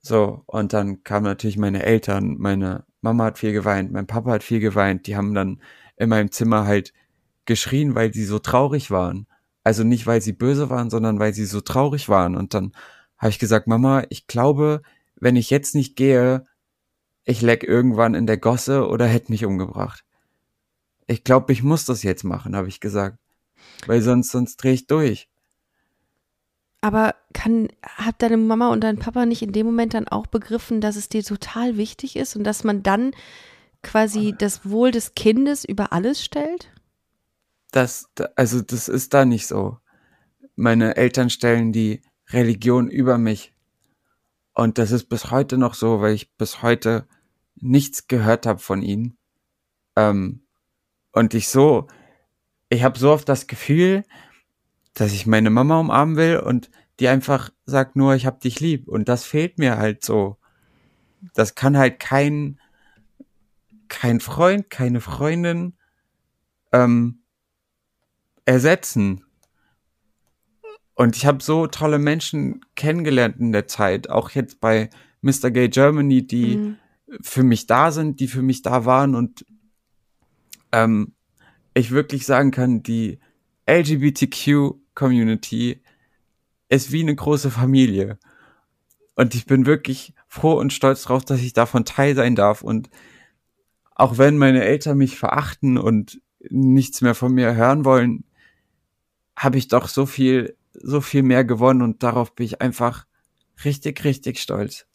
So, 0.00 0.42
und 0.46 0.72
dann 0.72 1.02
kamen 1.02 1.24
natürlich 1.24 1.58
meine 1.58 1.82
Eltern, 1.82 2.36
meine 2.38 2.84
Mama 3.00 3.24
hat 3.24 3.38
viel 3.38 3.52
geweint, 3.52 3.92
mein 3.92 4.06
Papa 4.06 4.32
hat 4.32 4.42
viel 4.42 4.60
geweint, 4.60 5.06
die 5.06 5.16
haben 5.16 5.34
dann 5.34 5.60
in 5.96 6.08
meinem 6.08 6.30
Zimmer 6.30 6.66
halt 6.66 6.92
geschrien, 7.44 7.94
weil 7.94 8.12
sie 8.12 8.24
so 8.24 8.38
traurig 8.38 8.90
waren. 8.90 9.26
Also 9.64 9.82
nicht, 9.82 10.06
weil 10.06 10.20
sie 10.20 10.32
böse 10.32 10.70
waren, 10.70 10.90
sondern 10.90 11.18
weil 11.18 11.34
sie 11.34 11.44
so 11.44 11.60
traurig 11.60 12.08
waren. 12.08 12.36
Und 12.36 12.54
dann 12.54 12.72
habe 13.18 13.30
ich 13.30 13.38
gesagt, 13.38 13.66
Mama, 13.66 14.04
ich 14.10 14.26
glaube, 14.26 14.82
wenn 15.16 15.36
ich 15.36 15.50
jetzt 15.50 15.74
nicht 15.74 15.96
gehe, 15.96 16.46
ich 17.24 17.42
leck 17.42 17.64
irgendwann 17.64 18.14
in 18.14 18.26
der 18.26 18.38
Gosse 18.38 18.86
oder 18.86 19.06
hätte 19.06 19.32
mich 19.32 19.44
umgebracht. 19.44 20.04
Ich 21.08 21.24
glaube, 21.24 21.52
ich 21.52 21.62
muss 21.62 21.84
das 21.84 22.02
jetzt 22.02 22.22
machen, 22.22 22.54
habe 22.54 22.68
ich 22.68 22.78
gesagt. 22.78 23.18
Weil 23.86 24.02
sonst, 24.02 24.30
sonst 24.30 24.56
drehe 24.56 24.74
ich 24.74 24.86
durch. 24.86 25.28
Aber 26.80 27.14
kann, 27.32 27.68
hat 27.82 28.16
deine 28.22 28.36
Mama 28.36 28.70
und 28.70 28.82
dein 28.82 28.98
Papa 28.98 29.26
nicht 29.26 29.42
in 29.42 29.52
dem 29.52 29.66
Moment 29.66 29.94
dann 29.94 30.08
auch 30.08 30.26
begriffen, 30.26 30.80
dass 30.80 30.96
es 30.96 31.08
dir 31.08 31.24
total 31.24 31.76
wichtig 31.76 32.16
ist 32.16 32.36
und 32.36 32.44
dass 32.44 32.64
man 32.64 32.82
dann 32.82 33.12
quasi 33.82 34.34
das 34.36 34.68
Wohl 34.68 34.90
des 34.90 35.14
Kindes 35.14 35.64
über 35.64 35.92
alles 35.92 36.22
stellt? 36.22 36.70
Das, 37.72 38.08
also 38.36 38.60
das 38.60 38.88
ist 38.88 39.14
da 39.14 39.24
nicht 39.24 39.46
so. 39.46 39.78
Meine 40.54 40.96
Eltern 40.96 41.30
stellen 41.30 41.72
die 41.72 42.02
Religion 42.28 42.88
über 42.88 43.18
mich. 43.18 43.52
Und 44.54 44.78
das 44.78 44.90
ist 44.90 45.04
bis 45.04 45.30
heute 45.30 45.58
noch 45.58 45.74
so, 45.74 46.00
weil 46.00 46.14
ich 46.14 46.34
bis 46.36 46.62
heute 46.62 47.06
nichts 47.56 48.08
gehört 48.08 48.46
habe 48.46 48.58
von 48.58 48.82
ihnen. 48.82 49.18
Ähm, 49.96 50.42
und 51.12 51.34
ich 51.34 51.48
so, 51.48 51.88
ich 52.68 52.82
habe 52.82 52.98
so 52.98 53.10
oft 53.10 53.28
das 53.28 53.46
Gefühl, 53.46 54.04
dass 54.96 55.12
ich 55.12 55.26
meine 55.26 55.50
Mama 55.50 55.78
umarmen 55.78 56.16
will 56.16 56.38
und 56.38 56.70
die 56.98 57.08
einfach 57.08 57.50
sagt 57.66 57.96
nur, 57.96 58.14
ich 58.14 58.24
hab 58.24 58.40
dich 58.40 58.60
lieb. 58.60 58.88
Und 58.88 59.10
das 59.10 59.24
fehlt 59.24 59.58
mir 59.58 59.76
halt 59.76 60.02
so. 60.02 60.38
Das 61.34 61.54
kann 61.54 61.76
halt 61.76 62.00
kein, 62.00 62.58
kein 63.88 64.20
Freund, 64.20 64.70
keine 64.70 65.02
Freundin 65.02 65.74
ähm, 66.72 67.18
ersetzen. 68.46 69.22
Und 70.94 71.14
ich 71.14 71.26
habe 71.26 71.42
so 71.42 71.66
tolle 71.66 71.98
Menschen 71.98 72.64
kennengelernt 72.74 73.36
in 73.38 73.52
der 73.52 73.68
Zeit, 73.68 74.08
auch 74.08 74.30
jetzt 74.30 74.60
bei 74.60 74.88
Mr. 75.20 75.50
Gay 75.50 75.68
Germany, 75.68 76.26
die 76.26 76.56
mhm. 76.56 76.76
für 77.20 77.42
mich 77.42 77.66
da 77.66 77.92
sind, 77.92 78.18
die 78.18 78.28
für 78.28 78.40
mich 78.40 78.62
da 78.62 78.86
waren 78.86 79.14
und 79.14 79.44
ähm, 80.72 81.12
ich 81.74 81.90
wirklich 81.90 82.24
sagen 82.24 82.50
kann, 82.50 82.82
die 82.82 83.20
LGBTQ-Community 84.96 85.82
ist 86.68 86.90
wie 86.90 87.02
eine 87.02 87.14
große 87.14 87.50
Familie. 87.50 88.18
Und 89.14 89.34
ich 89.34 89.46
bin 89.46 89.66
wirklich 89.66 90.14
froh 90.26 90.54
und 90.54 90.72
stolz 90.72 91.04
drauf, 91.04 91.24
dass 91.24 91.40
ich 91.40 91.52
davon 91.52 91.84
Teil 91.84 92.14
sein 92.14 92.34
darf. 92.34 92.62
Und 92.62 92.90
auch 93.94 94.18
wenn 94.18 94.36
meine 94.36 94.64
Eltern 94.64 94.98
mich 94.98 95.16
verachten 95.16 95.78
und 95.78 96.20
nichts 96.40 97.00
mehr 97.00 97.14
von 97.14 97.32
mir 97.32 97.54
hören 97.54 97.84
wollen, 97.84 98.24
habe 99.36 99.58
ich 99.58 99.68
doch 99.68 99.88
so 99.88 100.06
viel, 100.06 100.56
so 100.72 101.00
viel 101.00 101.22
mehr 101.22 101.44
gewonnen 101.44 101.82
und 101.82 102.02
darauf 102.02 102.34
bin 102.34 102.46
ich 102.46 102.60
einfach 102.60 103.06
richtig, 103.64 104.04
richtig 104.04 104.38
stolz. 104.38 104.86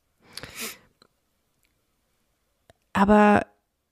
Aber 2.93 3.45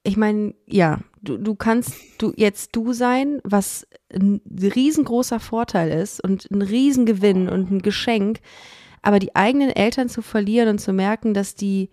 ich 0.03 0.18
meine, 0.18 0.53
ja, 0.66 0.99
du, 1.22 1.38
du 1.38 1.55
kannst 1.55 1.93
du 2.17 2.34
jetzt 2.36 2.76
du 2.76 2.93
sein, 2.93 3.41
was 3.43 3.88
ein 4.13 4.41
riesengroßer 4.61 5.39
Vorteil 5.39 5.91
ist 5.91 6.24
und 6.24 6.49
ein 6.51 6.61
Riesengewinn 6.61 7.49
und 7.49 7.72
ein 7.72 7.82
Geschenk, 7.82 8.39
aber 9.01 9.20
die 9.20 9.36
eigenen 9.36 9.70
Eltern 9.70 10.09
zu 10.09 10.22
verlieren 10.22 10.70
und 10.70 10.80
zu 10.80 10.93
merken, 10.93 11.34
dass 11.34 11.55
die, 11.55 11.89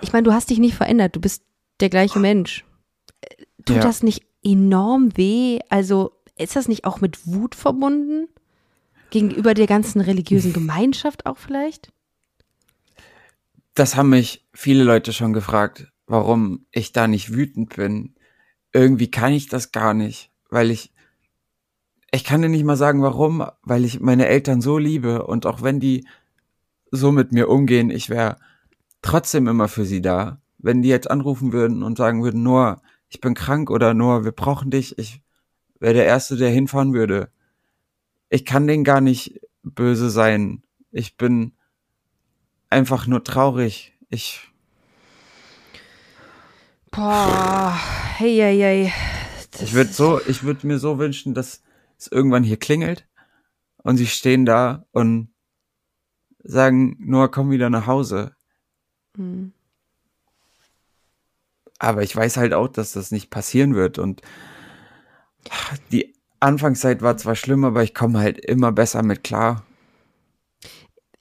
ich 0.00 0.12
meine, 0.12 0.24
du 0.24 0.32
hast 0.32 0.50
dich 0.50 0.58
nicht 0.58 0.74
verändert, 0.74 1.16
du 1.16 1.20
bist 1.20 1.44
der 1.80 1.90
gleiche 1.90 2.18
Mensch. 2.18 2.64
Tut 3.64 3.76
ja. 3.76 3.82
das 3.82 4.02
nicht 4.02 4.24
enorm 4.42 5.16
weh? 5.16 5.58
Also 5.68 6.12
ist 6.36 6.56
das 6.56 6.68
nicht 6.68 6.84
auch 6.84 7.00
mit 7.00 7.26
Wut 7.26 7.54
verbunden? 7.54 8.28
Gegenüber 9.10 9.54
der 9.54 9.66
ganzen 9.66 10.00
religiösen 10.00 10.52
Gemeinschaft 10.54 11.26
auch 11.26 11.38
vielleicht? 11.38 11.92
Das 13.74 13.96
haben 13.96 14.10
mich 14.10 14.44
viele 14.52 14.84
Leute 14.84 15.12
schon 15.12 15.32
gefragt 15.32 15.88
warum 16.06 16.66
ich 16.70 16.92
da 16.92 17.08
nicht 17.08 17.32
wütend 17.32 17.76
bin. 17.76 18.14
Irgendwie 18.72 19.10
kann 19.10 19.32
ich 19.32 19.48
das 19.48 19.72
gar 19.72 19.94
nicht, 19.94 20.30
weil 20.50 20.70
ich, 20.70 20.92
ich 22.10 22.24
kann 22.24 22.42
dir 22.42 22.48
nicht 22.48 22.64
mal 22.64 22.76
sagen, 22.76 23.02
warum, 23.02 23.44
weil 23.62 23.84
ich 23.84 24.00
meine 24.00 24.26
Eltern 24.26 24.60
so 24.60 24.78
liebe 24.78 25.26
und 25.26 25.46
auch 25.46 25.62
wenn 25.62 25.80
die 25.80 26.06
so 26.90 27.12
mit 27.12 27.32
mir 27.32 27.48
umgehen, 27.48 27.90
ich 27.90 28.10
wäre 28.10 28.36
trotzdem 29.02 29.48
immer 29.48 29.68
für 29.68 29.84
sie 29.84 30.00
da. 30.00 30.40
Wenn 30.58 30.82
die 30.82 30.88
jetzt 30.88 31.10
anrufen 31.10 31.52
würden 31.52 31.82
und 31.82 31.98
sagen 31.98 32.22
würden, 32.22 32.42
nur, 32.42 32.80
ich 33.08 33.20
bin 33.20 33.34
krank 33.34 33.70
oder 33.70 33.94
nur, 33.94 34.24
wir 34.24 34.32
brauchen 34.32 34.70
dich, 34.70 34.98
ich 34.98 35.20
wäre 35.78 35.94
der 35.94 36.06
Erste, 36.06 36.36
der 36.36 36.50
hinfahren 36.50 36.94
würde. 36.94 37.30
Ich 38.30 38.44
kann 38.44 38.66
denen 38.66 38.84
gar 38.84 39.00
nicht 39.00 39.40
böse 39.62 40.10
sein. 40.10 40.62
Ich 40.90 41.16
bin 41.16 41.52
einfach 42.70 43.06
nur 43.06 43.22
traurig. 43.24 43.92
Ich 44.08 44.50
Boah, 46.94 47.76
hey, 48.18 48.36
hey, 48.36 48.58
hey. 48.58 48.92
ich 49.60 49.74
würde 49.74 49.92
so, 49.92 50.20
ich 50.28 50.44
würde 50.44 50.64
mir 50.64 50.78
so 50.78 51.00
wünschen, 51.00 51.34
dass 51.34 51.60
es 51.98 52.06
irgendwann 52.06 52.44
hier 52.44 52.56
klingelt 52.56 53.08
und 53.78 53.96
sie 53.96 54.06
stehen 54.06 54.46
da 54.46 54.86
und 54.92 55.34
sagen, 56.44 56.96
Noah, 57.00 57.30
komm 57.30 57.50
wieder 57.50 57.68
nach 57.68 57.88
Hause. 57.88 58.36
Mhm. 59.16 59.52
Aber 61.80 62.04
ich 62.04 62.14
weiß 62.14 62.36
halt 62.36 62.54
auch, 62.54 62.68
dass 62.68 62.92
das 62.92 63.10
nicht 63.10 63.28
passieren 63.28 63.74
wird 63.74 63.98
und 63.98 64.22
die 65.90 66.14
Anfangszeit 66.38 67.02
war 67.02 67.16
zwar 67.16 67.34
schlimm, 67.34 67.64
aber 67.64 67.82
ich 67.82 67.92
komme 67.92 68.20
halt 68.20 68.38
immer 68.38 68.70
besser 68.70 69.02
mit 69.02 69.24
klar 69.24 69.64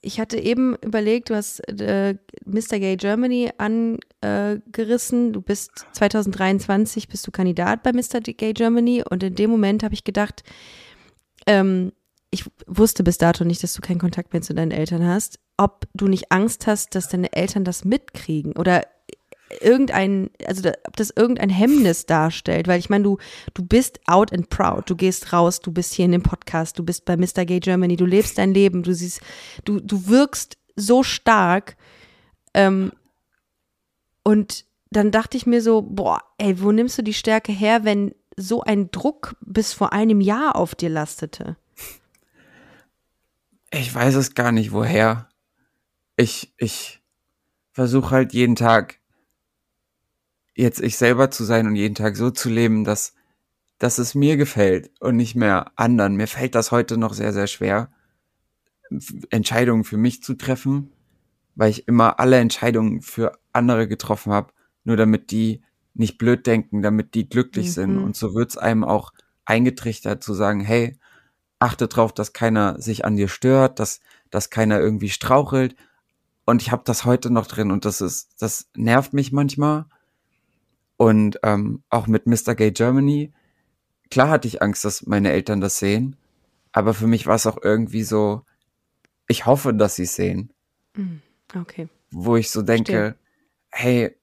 ich 0.03 0.19
hatte 0.19 0.37
eben 0.37 0.75
überlegt, 0.83 1.29
du 1.29 1.35
hast 1.35 1.59
äh, 1.69 2.15
Mr. 2.45 2.79
Gay 2.79 2.97
Germany 2.97 3.51
angerissen. 3.57 5.33
du 5.33 5.41
bist 5.41 5.71
2023 5.93 7.07
bist 7.07 7.25
du 7.25 7.31
Kandidat 7.31 7.83
bei 7.83 7.93
Mr. 7.93 8.19
Gay 8.21 8.53
Germany 8.53 9.03
und 9.09 9.23
in 9.23 9.35
dem 9.35 9.49
Moment 9.49 9.81
habe 9.81 9.93
ich 9.93 10.03
gedacht, 10.03 10.43
ähm, 11.47 11.93
ich 12.31 12.45
wusste 12.67 13.03
bis 13.03 13.17
dato 13.17 13.45
nicht, 13.45 13.63
dass 13.63 13.73
du 13.73 13.81
keinen 13.81 13.99
Kontakt 13.99 14.33
mehr 14.33 14.41
zu 14.41 14.53
deinen 14.53 14.71
Eltern 14.71 15.05
hast, 15.05 15.39
ob 15.57 15.87
du 15.93 16.07
nicht 16.07 16.31
Angst 16.31 16.67
hast, 16.67 16.95
dass 16.95 17.07
deine 17.07 17.31
Eltern 17.33 17.63
das 17.63 17.85
mitkriegen 17.85 18.53
oder 18.53 18.83
irgendein, 19.61 20.29
also 20.45 20.69
ob 20.85 20.95
das 20.95 21.11
irgendein 21.15 21.49
Hemmnis 21.49 22.05
darstellt, 22.05 22.67
weil 22.67 22.79
ich 22.79 22.89
meine, 22.89 23.03
du, 23.03 23.17
du 23.53 23.63
bist 23.63 23.99
out 24.07 24.33
and 24.33 24.49
proud, 24.49 24.89
du 24.89 24.95
gehst 24.95 25.33
raus, 25.33 25.59
du 25.59 25.71
bist 25.71 25.93
hier 25.93 26.05
in 26.05 26.11
dem 26.11 26.23
Podcast, 26.23 26.77
du 26.79 26.83
bist 26.83 27.05
bei 27.05 27.17
Mr. 27.17 27.45
Gay 27.45 27.59
Germany, 27.59 27.95
du 27.95 28.05
lebst 28.05 28.37
dein 28.37 28.53
Leben, 28.53 28.83
du 28.83 28.93
siehst, 28.93 29.21
du, 29.65 29.79
du 29.79 30.07
wirkst 30.07 30.57
so 30.75 31.03
stark. 31.03 31.75
Ähm, 32.53 32.91
und 34.23 34.65
dann 34.89 35.11
dachte 35.11 35.37
ich 35.37 35.45
mir 35.45 35.61
so, 35.61 35.81
boah, 35.81 36.21
ey, 36.37 36.61
wo 36.61 36.71
nimmst 36.71 36.97
du 36.97 37.01
die 37.01 37.13
Stärke 37.13 37.51
her, 37.51 37.83
wenn 37.83 38.13
so 38.37 38.61
ein 38.61 38.91
Druck 38.91 39.35
bis 39.41 39.73
vor 39.73 39.93
einem 39.93 40.21
Jahr 40.21 40.55
auf 40.55 40.75
dir 40.75 40.89
lastete? 40.89 41.57
Ich 43.71 43.93
weiß 43.93 44.15
es 44.15 44.35
gar 44.35 44.51
nicht, 44.51 44.71
woher. 44.71 45.29
Ich, 46.15 46.53
ich 46.57 47.01
versuche 47.71 48.11
halt 48.11 48.33
jeden 48.33 48.55
Tag 48.55 48.99
jetzt 50.55 50.81
ich 50.81 50.97
selber 50.97 51.31
zu 51.31 51.43
sein 51.43 51.67
und 51.67 51.75
jeden 51.75 51.95
Tag 51.95 52.15
so 52.15 52.29
zu 52.29 52.49
leben, 52.49 52.83
dass, 52.83 53.13
dass 53.79 53.97
es 53.97 54.15
mir 54.15 54.37
gefällt 54.37 54.91
und 54.99 55.15
nicht 55.15 55.35
mehr 55.35 55.71
anderen. 55.75 56.15
Mir 56.15 56.27
fällt 56.27 56.55
das 56.55 56.71
heute 56.71 56.97
noch 56.97 57.13
sehr, 57.13 57.33
sehr 57.33 57.47
schwer, 57.47 57.91
Entscheidungen 59.29 59.83
für 59.83 59.97
mich 59.97 60.21
zu 60.21 60.35
treffen, 60.35 60.91
weil 61.55 61.71
ich 61.71 61.87
immer 61.87 62.19
alle 62.19 62.37
Entscheidungen 62.37 63.01
für 63.01 63.37
andere 63.51 63.87
getroffen 63.87 64.31
habe, 64.31 64.53
nur 64.83 64.97
damit 64.97 65.31
die 65.31 65.63
nicht 65.93 66.17
blöd 66.17 66.45
denken, 66.47 66.81
damit 66.81 67.13
die 67.13 67.29
glücklich 67.29 67.67
mhm. 67.67 67.71
sind. 67.71 67.97
Und 67.97 68.15
so 68.15 68.33
wird's 68.33 68.57
einem 68.57 68.83
auch 68.83 69.13
eingetrichtert 69.45 70.23
zu 70.23 70.33
sagen, 70.33 70.59
hey, 70.61 70.97
achte 71.59 71.87
drauf, 71.87 72.13
dass 72.13 72.33
keiner 72.33 72.79
sich 72.81 73.05
an 73.05 73.15
dir 73.15 73.27
stört, 73.27 73.79
dass, 73.79 73.99
dass 74.29 74.49
keiner 74.49 74.79
irgendwie 74.79 75.09
strauchelt. 75.09 75.75
Und 76.45 76.61
ich 76.61 76.71
habe 76.71 76.83
das 76.85 77.05
heute 77.05 77.29
noch 77.29 77.47
drin 77.47 77.71
und 77.71 77.85
das 77.85 78.01
ist, 78.01 78.41
das 78.41 78.69
nervt 78.75 79.13
mich 79.13 79.31
manchmal. 79.31 79.85
Und 80.97 81.39
ähm, 81.43 81.83
auch 81.89 82.07
mit 82.07 82.27
Mr. 82.27 82.55
Gay 82.55 82.71
Germany, 82.71 83.33
klar 84.09 84.29
hatte 84.29 84.47
ich 84.47 84.61
Angst, 84.61 84.85
dass 84.85 85.05
meine 85.05 85.31
Eltern 85.31 85.59
das 85.59 85.79
sehen, 85.79 86.15
aber 86.71 86.93
für 86.93 87.07
mich 87.07 87.27
war 87.27 87.35
es 87.35 87.47
auch 87.47 87.57
irgendwie 87.61 88.03
so, 88.03 88.43
ich 89.27 89.45
hoffe, 89.45 89.73
dass 89.73 89.95
sie 89.95 90.03
es 90.03 90.15
sehen. 90.15 90.51
Mm, 90.95 91.17
okay. 91.55 91.87
Wo 92.11 92.35
ich 92.35 92.49
so 92.51 92.61
denke, 92.61 92.91
Stimmt. 92.91 93.17
hey, 93.69 94.15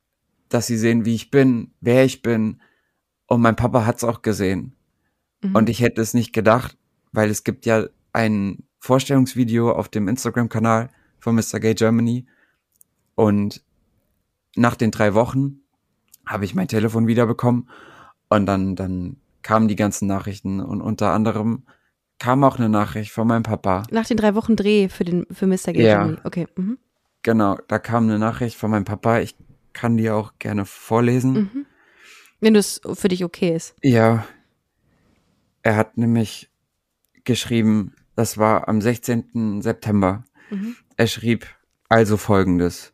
dass 0.49 0.66
sie 0.66 0.77
sehen, 0.77 1.05
wie 1.05 1.14
ich 1.14 1.31
bin, 1.31 1.73
wer 1.81 2.05
ich 2.05 2.23
bin. 2.23 2.61
Und 3.27 3.41
mein 3.41 3.57
Papa 3.57 3.87
hat's 3.87 4.05
auch 4.05 4.23
gesehen. 4.23 4.77
Mhm. 5.41 5.55
Und 5.55 5.68
ich 5.71 5.81
hätte 5.81 6.01
es 6.03 6.12
nicht 6.12 6.33
gedacht, 6.33 6.77
weil 7.12 7.31
es 7.31 7.45
gibt 7.45 7.66
ja 7.66 7.87
ein 8.12 8.64
Vorstellungsvideo 8.81 9.73
auf 9.73 9.89
dem 9.89 10.09
Instagram-Kanal 10.09 10.91
von 11.18 11.37
Mr. 11.37 11.61
Gay 11.61 11.75
Germany. 11.75 12.27
Und 13.14 13.62
nach 14.57 14.75
den 14.75 14.91
drei 14.91 15.14
Wochen 15.14 15.60
habe 16.31 16.45
ich 16.45 16.55
mein 16.55 16.68
Telefon 16.68 17.07
wiederbekommen 17.07 17.68
und 18.28 18.47
dann, 18.47 18.76
dann 18.76 19.16
kamen 19.43 19.68
die 19.68 19.76
ganzen 19.76 20.07
Nachrichten 20.07 20.61
und 20.61 20.81
unter 20.81 21.12
anderem 21.12 21.64
kam 22.18 22.45
auch 22.45 22.59
eine 22.59 22.68
Nachricht 22.68 23.11
von 23.11 23.26
meinem 23.26 23.43
Papa. 23.43 23.83
Nach 23.91 24.07
den 24.07 24.16
drei 24.16 24.35
Wochen 24.35 24.55
Dreh 24.55 24.89
für 24.89 25.05
den 25.05 25.26
für 25.31 25.47
Mr. 25.47 25.72
Gay 25.72 25.87
Ja. 25.87 26.16
Okay. 26.24 26.47
Mhm. 26.55 26.78
Genau, 27.22 27.59
da 27.66 27.78
kam 27.78 28.05
eine 28.05 28.18
Nachricht 28.18 28.57
von 28.57 28.70
meinem 28.70 28.85
Papa. 28.85 29.18
Ich 29.20 29.37
kann 29.72 29.97
die 29.97 30.11
auch 30.11 30.35
gerne 30.39 30.64
vorlesen. 30.66 31.33
Mhm. 31.33 31.66
Wenn 32.41 32.55
es 32.55 32.81
für 32.95 33.09
dich 33.09 33.24
okay 33.24 33.55
ist. 33.57 33.74
Ja. 33.83 34.24
Er 35.62 35.76
hat 35.76 35.99
nämlich 35.99 36.51
geschrieben, 37.24 37.95
das 38.16 38.39
war 38.39 38.68
am 38.68 38.81
16. 38.81 39.61
September. 39.62 40.24
Mhm. 40.51 40.76
Er 40.97 41.07
schrieb 41.07 41.47
also 41.89 42.16
folgendes. 42.16 42.93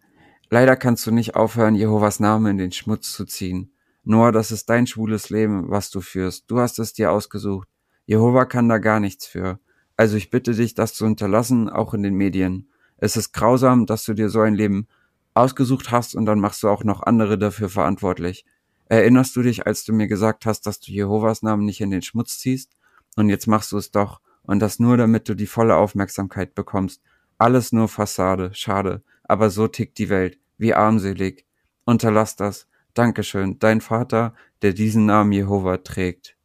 Leider 0.48 0.76
kannst 0.76 1.06
du 1.06 1.10
nicht 1.10 1.34
aufhören, 1.34 1.74
Jehovas 1.74 2.20
Namen 2.20 2.52
in 2.52 2.58
den 2.58 2.72
Schmutz 2.72 3.12
zu 3.12 3.24
ziehen. 3.24 3.72
Noah, 4.04 4.30
das 4.30 4.52
ist 4.52 4.70
dein 4.70 4.86
schwules 4.86 5.30
Leben, 5.30 5.68
was 5.68 5.90
du 5.90 6.00
führst. 6.00 6.44
Du 6.48 6.60
hast 6.60 6.78
es 6.78 6.92
dir 6.92 7.10
ausgesucht. 7.10 7.68
Jehova 8.04 8.44
kann 8.44 8.68
da 8.68 8.78
gar 8.78 9.00
nichts 9.00 9.26
für. 9.26 9.58
Also 9.96 10.16
ich 10.16 10.30
bitte 10.30 10.54
dich, 10.54 10.74
das 10.74 10.94
zu 10.94 11.04
unterlassen, 11.04 11.68
auch 11.68 11.92
in 11.92 12.04
den 12.04 12.14
Medien. 12.14 12.70
Es 12.98 13.16
ist 13.16 13.32
grausam, 13.32 13.86
dass 13.86 14.04
du 14.04 14.14
dir 14.14 14.28
so 14.28 14.40
ein 14.40 14.54
Leben 14.54 14.86
ausgesucht 15.34 15.90
hast 15.90 16.14
und 16.14 16.24
dann 16.24 16.38
machst 16.38 16.62
du 16.62 16.68
auch 16.68 16.84
noch 16.84 17.02
andere 17.02 17.36
dafür 17.36 17.68
verantwortlich. 17.68 18.44
Erinnerst 18.88 19.34
du 19.34 19.42
dich, 19.42 19.66
als 19.66 19.84
du 19.84 19.92
mir 19.92 20.06
gesagt 20.06 20.46
hast, 20.46 20.66
dass 20.66 20.78
du 20.78 20.92
Jehovas 20.92 21.42
Namen 21.42 21.64
nicht 21.64 21.80
in 21.80 21.90
den 21.90 22.02
Schmutz 22.02 22.38
ziehst? 22.38 22.76
Und 23.16 23.28
jetzt 23.28 23.48
machst 23.48 23.72
du 23.72 23.78
es 23.78 23.90
doch. 23.90 24.20
Und 24.42 24.60
das 24.60 24.78
nur, 24.78 24.96
damit 24.96 25.28
du 25.28 25.34
die 25.34 25.48
volle 25.48 25.74
Aufmerksamkeit 25.74 26.54
bekommst. 26.54 27.02
Alles 27.38 27.72
nur 27.72 27.88
Fassade. 27.88 28.50
Schade. 28.54 29.02
Aber 29.28 29.50
so 29.50 29.68
tickt 29.68 29.98
die 29.98 30.08
Welt. 30.08 30.38
Wie 30.58 30.74
armselig. 30.74 31.44
Unterlass 31.84 32.36
das. 32.36 32.68
Dankeschön. 32.94 33.58
Dein 33.58 33.80
Vater, 33.80 34.34
der 34.62 34.72
diesen 34.72 35.06
Namen 35.06 35.32
Jehova 35.32 35.78
trägt. 35.78 36.36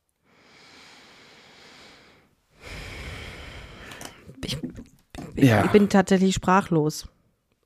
Ich, 4.43 4.57
Ja. 5.35 5.63
ich 5.65 5.71
bin 5.71 5.89
tatsächlich 5.89 6.35
sprachlos. 6.35 7.07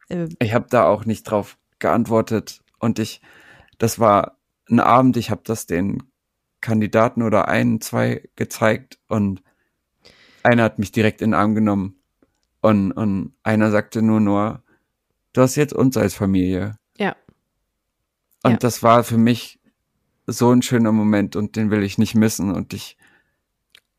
Äh, 0.10 0.28
Ich 0.40 0.54
habe 0.54 0.68
da 0.70 0.86
auch 0.86 1.06
nicht 1.06 1.24
drauf 1.24 1.58
geantwortet. 1.80 2.62
Und 2.80 3.00
ich, 3.00 3.22
das 3.78 4.00
war 4.00 4.38
ein 4.70 4.80
Abend, 4.80 5.18
ich 5.18 5.32
habe 5.32 5.42
das 5.44 5.66
den 5.66 6.04
Kandidaten 6.62 7.22
oder 7.22 7.48
ein, 7.48 7.82
zwei 7.82 8.28
gezeigt 8.36 9.00
und 9.08 9.44
einer 10.44 10.64
hat 10.64 10.80
mich 10.80 10.92
direkt 10.92 11.22
in 11.22 11.32
den 11.32 11.40
Arm 11.40 11.54
genommen 11.56 12.00
und, 12.62 12.92
und 12.92 13.34
einer 13.44 13.70
sagte 13.72 14.02
nur 14.02 14.20
nur, 14.20 14.64
du 15.36 15.42
hast 15.42 15.56
jetzt 15.56 15.74
uns 15.74 15.98
als 15.98 16.14
Familie. 16.16 16.78
Ja. 16.98 17.16
Und 18.44 18.52
Ja. 18.52 18.58
das 18.58 18.84
war 18.84 19.04
für 19.04 19.18
mich 19.18 19.60
so 20.28 20.52
ein 20.52 20.62
schöner 20.62 20.92
Moment 20.92 21.36
und 21.36 21.56
den 21.56 21.70
will 21.72 21.84
ich 21.84 21.98
nicht 21.98 22.16
missen 22.16 22.52
und 22.54 22.74
ich 22.74 22.98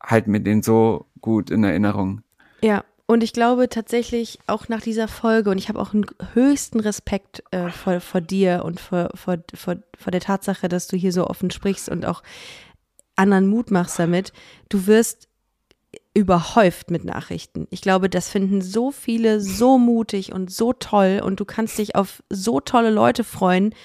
halte 0.01 0.29
mir 0.29 0.41
den 0.41 0.61
so 0.63 1.05
gut 1.21 1.49
in 1.49 1.63
Erinnerung. 1.63 2.21
Ja, 2.61 2.83
und 3.05 3.23
ich 3.23 3.31
glaube 3.33 3.69
tatsächlich 3.69 4.39
auch 4.47 4.67
nach 4.67 4.81
dieser 4.81 5.07
Folge, 5.07 5.49
und 5.49 5.57
ich 5.57 5.69
habe 5.69 5.79
auch 5.79 5.93
einen 5.93 6.05
höchsten 6.33 6.79
Respekt 6.81 7.43
äh, 7.51 7.69
vor, 7.69 8.01
vor 8.01 8.19
dir 8.19 8.63
und 8.65 8.79
vor, 8.81 9.09
vor, 9.15 9.37
vor, 9.53 9.77
vor 9.97 10.11
der 10.11 10.21
Tatsache, 10.21 10.67
dass 10.67 10.87
du 10.87 10.97
hier 10.97 11.13
so 11.13 11.27
offen 11.27 11.49
sprichst 11.51 11.87
und 11.87 12.05
auch 12.05 12.21
anderen 13.15 13.47
Mut 13.47 13.71
machst 13.71 13.97
damit. 13.99 14.33
Du 14.69 14.87
wirst 14.87 15.29
überhäuft 16.17 16.89
mit 16.89 17.05
Nachrichten. 17.05 17.67
Ich 17.69 17.81
glaube, 17.81 18.09
das 18.09 18.27
finden 18.27 18.61
so 18.61 18.89
viele 18.89 19.39
so 19.39 19.77
mutig 19.77 20.33
und 20.33 20.51
so 20.51 20.73
toll 20.73 21.21
und 21.23 21.39
du 21.39 21.45
kannst 21.45 21.77
dich 21.77 21.95
auf 21.95 22.23
so 22.27 22.59
tolle 22.59 22.89
Leute 22.89 23.23
freuen, 23.23 23.75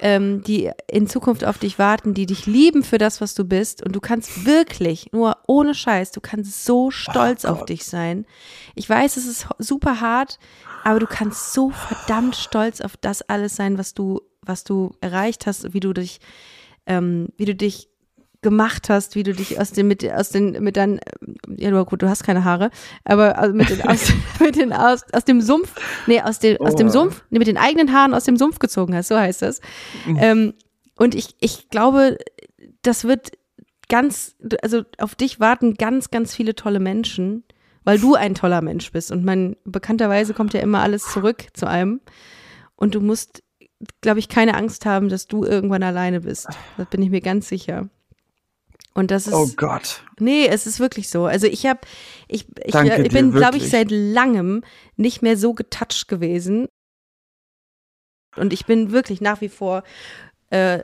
ähm, 0.00 0.42
die 0.42 0.68
in 0.90 1.06
Zukunft 1.06 1.44
auf 1.44 1.58
dich 1.58 1.78
warten, 1.78 2.12
die 2.12 2.26
dich 2.26 2.46
lieben 2.46 2.82
für 2.82 2.98
das, 2.98 3.20
was 3.20 3.34
du 3.34 3.44
bist. 3.44 3.86
Und 3.86 3.94
du 3.94 4.00
kannst 4.00 4.44
wirklich, 4.46 5.12
nur 5.12 5.36
ohne 5.46 5.72
Scheiß, 5.72 6.10
du 6.10 6.20
kannst 6.20 6.64
so 6.64 6.90
stolz 6.90 7.44
auf 7.44 7.64
dich 7.66 7.84
sein. 7.84 8.26
Ich 8.74 8.90
weiß, 8.90 9.16
es 9.16 9.26
ist 9.26 9.46
super 9.58 10.00
hart, 10.00 10.40
aber 10.82 10.98
du 10.98 11.06
kannst 11.06 11.52
so 11.52 11.70
verdammt 11.70 12.34
stolz 12.34 12.80
auf 12.80 12.96
das 12.96 13.22
alles 13.22 13.54
sein, 13.54 13.78
was 13.78 13.94
du, 13.94 14.22
was 14.42 14.64
du 14.64 14.96
erreicht 15.00 15.46
hast, 15.46 15.72
wie 15.72 15.80
du 15.80 15.92
dich, 15.92 16.18
ähm, 16.86 17.28
wie 17.36 17.44
du 17.44 17.54
dich 17.54 17.89
gemacht 18.42 18.88
hast, 18.88 19.16
wie 19.16 19.22
du 19.22 19.34
dich 19.34 19.60
aus 19.60 19.72
den 19.72 19.86
mit 19.88 20.08
aus 20.10 20.30
den 20.30 20.52
mit 20.62 20.76
deinen 20.76 21.00
ja 21.56 21.70
du, 21.70 21.84
gut, 21.84 22.02
du 22.02 22.08
hast 22.08 22.24
keine 22.24 22.44
Haare, 22.44 22.70
aber 23.04 23.38
also 23.38 23.54
mit 23.54 23.68
den 23.68 23.82
aus, 23.82 24.12
mit 24.40 24.56
den 24.56 24.72
aus, 24.72 25.02
aus 25.12 25.24
dem 25.24 25.40
Sumpf, 25.40 25.74
nee, 26.06 26.20
aus 26.20 26.38
dem 26.38 26.58
aus 26.60 26.74
dem 26.76 26.88
Oh. 26.88 26.90
Sumpf, 26.90 27.22
nee, 27.30 27.38
mit 27.38 27.48
den 27.48 27.58
eigenen 27.58 27.92
Haaren 27.92 28.14
aus 28.14 28.24
dem 28.24 28.36
Sumpf 28.36 28.58
gezogen 28.58 28.94
hast, 28.94 29.08
so 29.08 29.16
heißt 29.18 29.42
das. 29.42 29.60
Ähm, 30.06 30.54
und 30.96 31.14
ich 31.14 31.36
ich 31.40 31.68
glaube, 31.68 32.16
das 32.82 33.04
wird 33.04 33.32
ganz 33.88 34.36
also 34.62 34.82
auf 34.98 35.14
dich 35.14 35.38
warten 35.38 35.74
ganz 35.74 36.10
ganz 36.10 36.34
viele 36.34 36.54
tolle 36.54 36.80
Menschen, 36.80 37.44
weil 37.84 37.98
du 37.98 38.14
ein 38.14 38.34
toller 38.34 38.62
Mensch 38.62 38.90
bist 38.90 39.12
und 39.12 39.22
man 39.24 39.56
bekannterweise 39.64 40.32
kommt 40.32 40.54
ja 40.54 40.60
immer 40.60 40.80
alles 40.80 41.04
zurück 41.12 41.48
zu 41.52 41.66
einem 41.68 42.00
und 42.76 42.94
du 42.94 43.00
musst 43.00 43.42
glaube 44.00 44.18
ich 44.18 44.28
keine 44.28 44.56
Angst 44.56 44.86
haben, 44.86 45.10
dass 45.10 45.26
du 45.26 45.44
irgendwann 45.44 45.82
alleine 45.82 46.20
bist. 46.20 46.48
Da 46.78 46.84
bin 46.84 47.02
ich 47.02 47.10
mir 47.10 47.20
ganz 47.20 47.48
sicher. 47.48 47.88
Und 48.94 49.10
das 49.10 49.26
ist 49.26 49.34
Oh 49.34 49.48
Gott. 49.56 50.02
Nee, 50.18 50.46
es 50.46 50.66
ist 50.66 50.80
wirklich 50.80 51.08
so. 51.08 51.26
Also 51.26 51.46
ich 51.46 51.66
habe, 51.66 51.80
ich, 52.28 52.46
ich, 52.64 52.72
Danke 52.72 52.92
äh, 52.92 53.02
ich 53.02 53.12
bin, 53.12 53.32
glaube 53.32 53.56
ich, 53.56 53.70
seit 53.70 53.90
langem 53.90 54.62
nicht 54.96 55.22
mehr 55.22 55.36
so 55.36 55.54
getouched 55.54 56.08
gewesen. 56.08 56.66
Und 58.36 58.52
ich 58.52 58.66
bin 58.66 58.90
wirklich 58.90 59.20
nach 59.20 59.40
wie 59.40 59.48
vor 59.48 59.82
äh, 60.50 60.80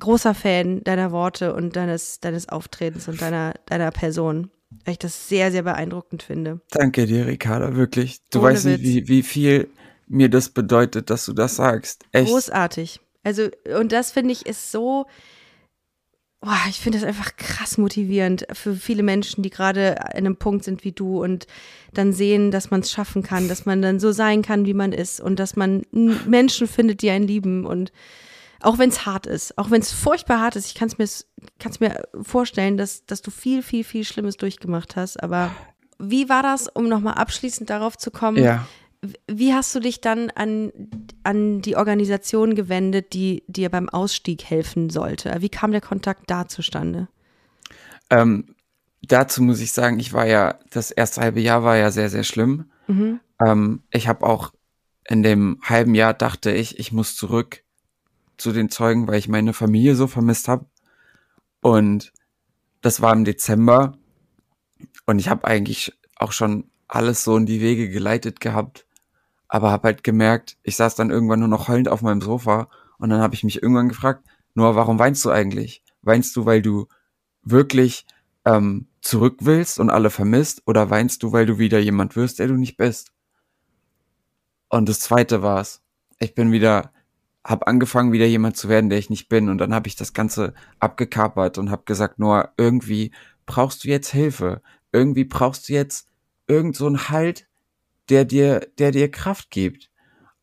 großer 0.00 0.34
Fan 0.34 0.82
deiner 0.82 1.12
Worte 1.12 1.54
und 1.54 1.76
deines, 1.76 2.20
deines 2.20 2.48
Auftretens 2.48 3.06
und 3.06 3.20
deiner, 3.20 3.54
deiner 3.66 3.90
Person. 3.90 4.50
Weil 4.84 4.92
ich 4.92 4.98
das 4.98 5.28
sehr, 5.28 5.50
sehr 5.50 5.62
beeindruckend 5.62 6.22
finde. 6.22 6.60
Danke 6.70 7.06
dir, 7.06 7.26
Ricarda, 7.26 7.74
wirklich. 7.74 8.20
Du 8.30 8.38
Ohne 8.38 8.48
weißt 8.50 8.66
nicht, 8.66 8.82
Witz. 8.82 8.88
wie, 8.88 9.08
wie 9.08 9.22
viel 9.22 9.70
mir 10.06 10.28
das 10.28 10.48
bedeutet, 10.48 11.10
dass 11.10 11.26
du 11.26 11.32
das 11.32 11.56
sagst. 11.56 12.04
Echt. 12.12 12.30
Großartig. 12.30 13.00
Also, 13.22 13.48
und 13.78 13.92
das 13.92 14.12
finde 14.12 14.32
ich 14.32 14.46
ist 14.46 14.70
so, 14.70 15.06
boah, 16.40 16.58
ich 16.68 16.80
finde 16.80 16.98
das 16.98 17.06
einfach 17.06 17.36
krass 17.36 17.76
motivierend 17.76 18.46
für 18.52 18.74
viele 18.74 19.02
Menschen, 19.02 19.42
die 19.42 19.50
gerade 19.50 20.00
an 20.02 20.12
einem 20.12 20.36
Punkt 20.36 20.64
sind 20.64 20.84
wie 20.84 20.92
du 20.92 21.22
und 21.22 21.46
dann 21.92 22.12
sehen, 22.12 22.50
dass 22.50 22.70
man 22.70 22.80
es 22.80 22.90
schaffen 22.90 23.22
kann, 23.22 23.48
dass 23.48 23.66
man 23.66 23.82
dann 23.82 24.00
so 24.00 24.12
sein 24.12 24.42
kann, 24.42 24.64
wie 24.64 24.74
man 24.74 24.92
ist 24.92 25.20
und 25.20 25.38
dass 25.38 25.54
man 25.56 25.82
Menschen 25.90 26.66
findet, 26.66 27.02
die 27.02 27.10
einen 27.10 27.26
lieben 27.26 27.66
und 27.66 27.92
auch 28.62 28.78
wenn 28.78 28.90
es 28.90 29.06
hart 29.06 29.26
ist, 29.26 29.56
auch 29.58 29.70
wenn 29.70 29.80
es 29.80 29.92
furchtbar 29.92 30.40
hart 30.40 30.56
ist, 30.56 30.66
ich 30.66 30.74
kann 30.74 30.88
es 30.88 30.98
mir, 30.98 31.08
kann's 31.58 31.80
mir 31.80 32.02
vorstellen, 32.22 32.76
dass, 32.76 33.06
dass 33.06 33.22
du 33.22 33.30
viel, 33.30 33.62
viel, 33.62 33.84
viel 33.84 34.04
Schlimmes 34.04 34.36
durchgemacht 34.36 34.96
hast, 34.96 35.22
aber 35.22 35.50
wie 35.98 36.28
war 36.30 36.42
das, 36.42 36.68
um 36.68 36.88
nochmal 36.88 37.14
abschließend 37.14 37.68
darauf 37.68 37.98
zu 37.98 38.10
kommen? 38.10 38.42
Ja. 38.42 38.66
Wie 39.26 39.54
hast 39.54 39.74
du 39.74 39.80
dich 39.80 40.00
dann 40.00 40.30
an, 40.30 40.72
an 41.22 41.62
die 41.62 41.76
Organisation 41.76 42.54
gewendet, 42.54 43.14
die 43.14 43.44
dir 43.46 43.70
beim 43.70 43.88
Ausstieg 43.88 44.44
helfen 44.44 44.90
sollte? 44.90 45.34
Wie 45.40 45.48
kam 45.48 45.72
der 45.72 45.80
Kontakt 45.80 46.30
da 46.30 46.48
zustande? 46.48 47.08
Ähm, 48.10 48.54
dazu 49.02 49.42
muss 49.42 49.60
ich 49.60 49.72
sagen, 49.72 49.98
ich 50.00 50.12
war 50.12 50.26
ja, 50.26 50.58
das 50.70 50.90
erste 50.90 51.22
halbe 51.22 51.40
Jahr 51.40 51.64
war 51.64 51.76
ja 51.76 51.90
sehr, 51.90 52.10
sehr 52.10 52.24
schlimm. 52.24 52.70
Mhm. 52.88 53.20
Ähm, 53.40 53.82
ich 53.90 54.06
habe 54.06 54.26
auch 54.26 54.52
in 55.08 55.22
dem 55.22 55.58
halben 55.62 55.94
Jahr 55.94 56.14
dachte 56.14 56.52
ich, 56.52 56.78
ich 56.78 56.92
muss 56.92 57.16
zurück 57.16 57.64
zu 58.36 58.52
den 58.52 58.70
Zeugen, 58.70 59.08
weil 59.08 59.18
ich 59.18 59.28
meine 59.28 59.52
Familie 59.52 59.96
so 59.96 60.06
vermisst 60.06 60.48
habe. 60.48 60.66
Und 61.60 62.12
das 62.80 63.00
war 63.00 63.12
im 63.12 63.24
Dezember. 63.24 63.98
Und 65.06 65.18
ich 65.18 65.28
habe 65.28 65.46
eigentlich 65.46 65.92
auch 66.16 66.32
schon 66.32 66.70
alles 66.86 67.24
so 67.24 67.36
in 67.36 67.46
die 67.46 67.60
Wege 67.60 67.88
geleitet 67.88 68.40
gehabt. 68.40 68.86
Aber 69.52 69.72
habe 69.72 69.88
halt 69.88 70.04
gemerkt, 70.04 70.56
ich 70.62 70.76
saß 70.76 70.94
dann 70.94 71.10
irgendwann 71.10 71.40
nur 71.40 71.48
noch 71.48 71.66
heulend 71.66 71.88
auf 71.88 72.02
meinem 72.02 72.20
Sofa. 72.20 72.68
Und 72.98 73.10
dann 73.10 73.20
habe 73.20 73.34
ich 73.34 73.42
mich 73.42 73.60
irgendwann 73.60 73.88
gefragt, 73.88 74.24
Noah, 74.54 74.76
warum 74.76 75.00
weinst 75.00 75.24
du 75.24 75.30
eigentlich? 75.30 75.82
Weinst 76.02 76.36
du, 76.36 76.46
weil 76.46 76.62
du 76.62 76.86
wirklich 77.42 78.06
ähm, 78.44 78.86
zurück 79.00 79.38
willst 79.40 79.80
und 79.80 79.90
alle 79.90 80.10
vermisst? 80.10 80.62
Oder 80.66 80.88
weinst 80.88 81.24
du, 81.24 81.32
weil 81.32 81.46
du 81.46 81.58
wieder 81.58 81.80
jemand 81.80 82.14
wirst, 82.14 82.38
der 82.38 82.46
du 82.46 82.54
nicht 82.54 82.76
bist? 82.76 83.10
Und 84.68 84.88
das 84.88 85.00
zweite 85.00 85.42
war's. 85.42 85.82
Ich 86.20 86.36
bin 86.36 86.52
wieder, 86.52 86.92
hab 87.42 87.66
angefangen, 87.66 88.12
wieder 88.12 88.26
jemand 88.26 88.56
zu 88.56 88.68
werden, 88.68 88.88
der 88.88 89.00
ich 89.00 89.10
nicht 89.10 89.28
bin. 89.28 89.48
Und 89.48 89.58
dann 89.58 89.74
habe 89.74 89.88
ich 89.88 89.96
das 89.96 90.12
Ganze 90.12 90.54
abgekapert 90.78 91.58
und 91.58 91.72
habe 91.72 91.82
gesagt, 91.86 92.20
Noah, 92.20 92.52
irgendwie 92.56 93.10
brauchst 93.46 93.82
du 93.82 93.88
jetzt 93.88 94.10
Hilfe. 94.10 94.62
Irgendwie 94.92 95.24
brauchst 95.24 95.68
du 95.68 95.72
jetzt 95.72 96.06
irgend 96.46 96.76
so 96.76 96.86
einen 96.86 97.08
Halt, 97.08 97.48
der 98.10 98.24
dir, 98.24 98.60
der 98.78 98.90
dir 98.90 99.10
Kraft 99.10 99.50
gibt. 99.50 99.90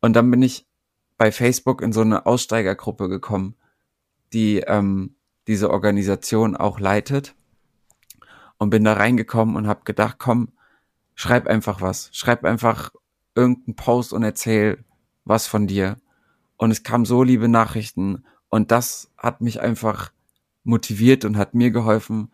Und 0.00 0.14
dann 0.14 0.30
bin 0.30 0.42
ich 0.42 0.66
bei 1.16 1.32
Facebook 1.32 1.82
in 1.82 1.92
so 1.92 2.00
eine 2.00 2.26
Aussteigergruppe 2.26 3.08
gekommen, 3.08 3.56
die 4.32 4.58
ähm, 4.60 5.16
diese 5.46 5.70
Organisation 5.70 6.56
auch 6.56 6.80
leitet 6.80 7.34
und 8.58 8.70
bin 8.70 8.84
da 8.84 8.94
reingekommen 8.94 9.56
und 9.56 9.66
habe 9.66 9.80
gedacht, 9.84 10.16
komm, 10.18 10.52
schreib 11.14 11.46
einfach 11.46 11.80
was, 11.80 12.10
schreib 12.12 12.44
einfach 12.44 12.90
irgendeinen 13.34 13.76
Post 13.76 14.12
und 14.12 14.22
erzähl 14.22 14.84
was 15.24 15.46
von 15.46 15.66
dir. 15.66 15.96
Und 16.56 16.70
es 16.70 16.82
kam 16.82 17.04
so 17.04 17.22
liebe 17.22 17.48
Nachrichten 17.48 18.24
und 18.48 18.70
das 18.70 19.10
hat 19.16 19.40
mich 19.40 19.60
einfach 19.60 20.12
motiviert 20.64 21.24
und 21.24 21.36
hat 21.36 21.54
mir 21.54 21.70
geholfen, 21.70 22.30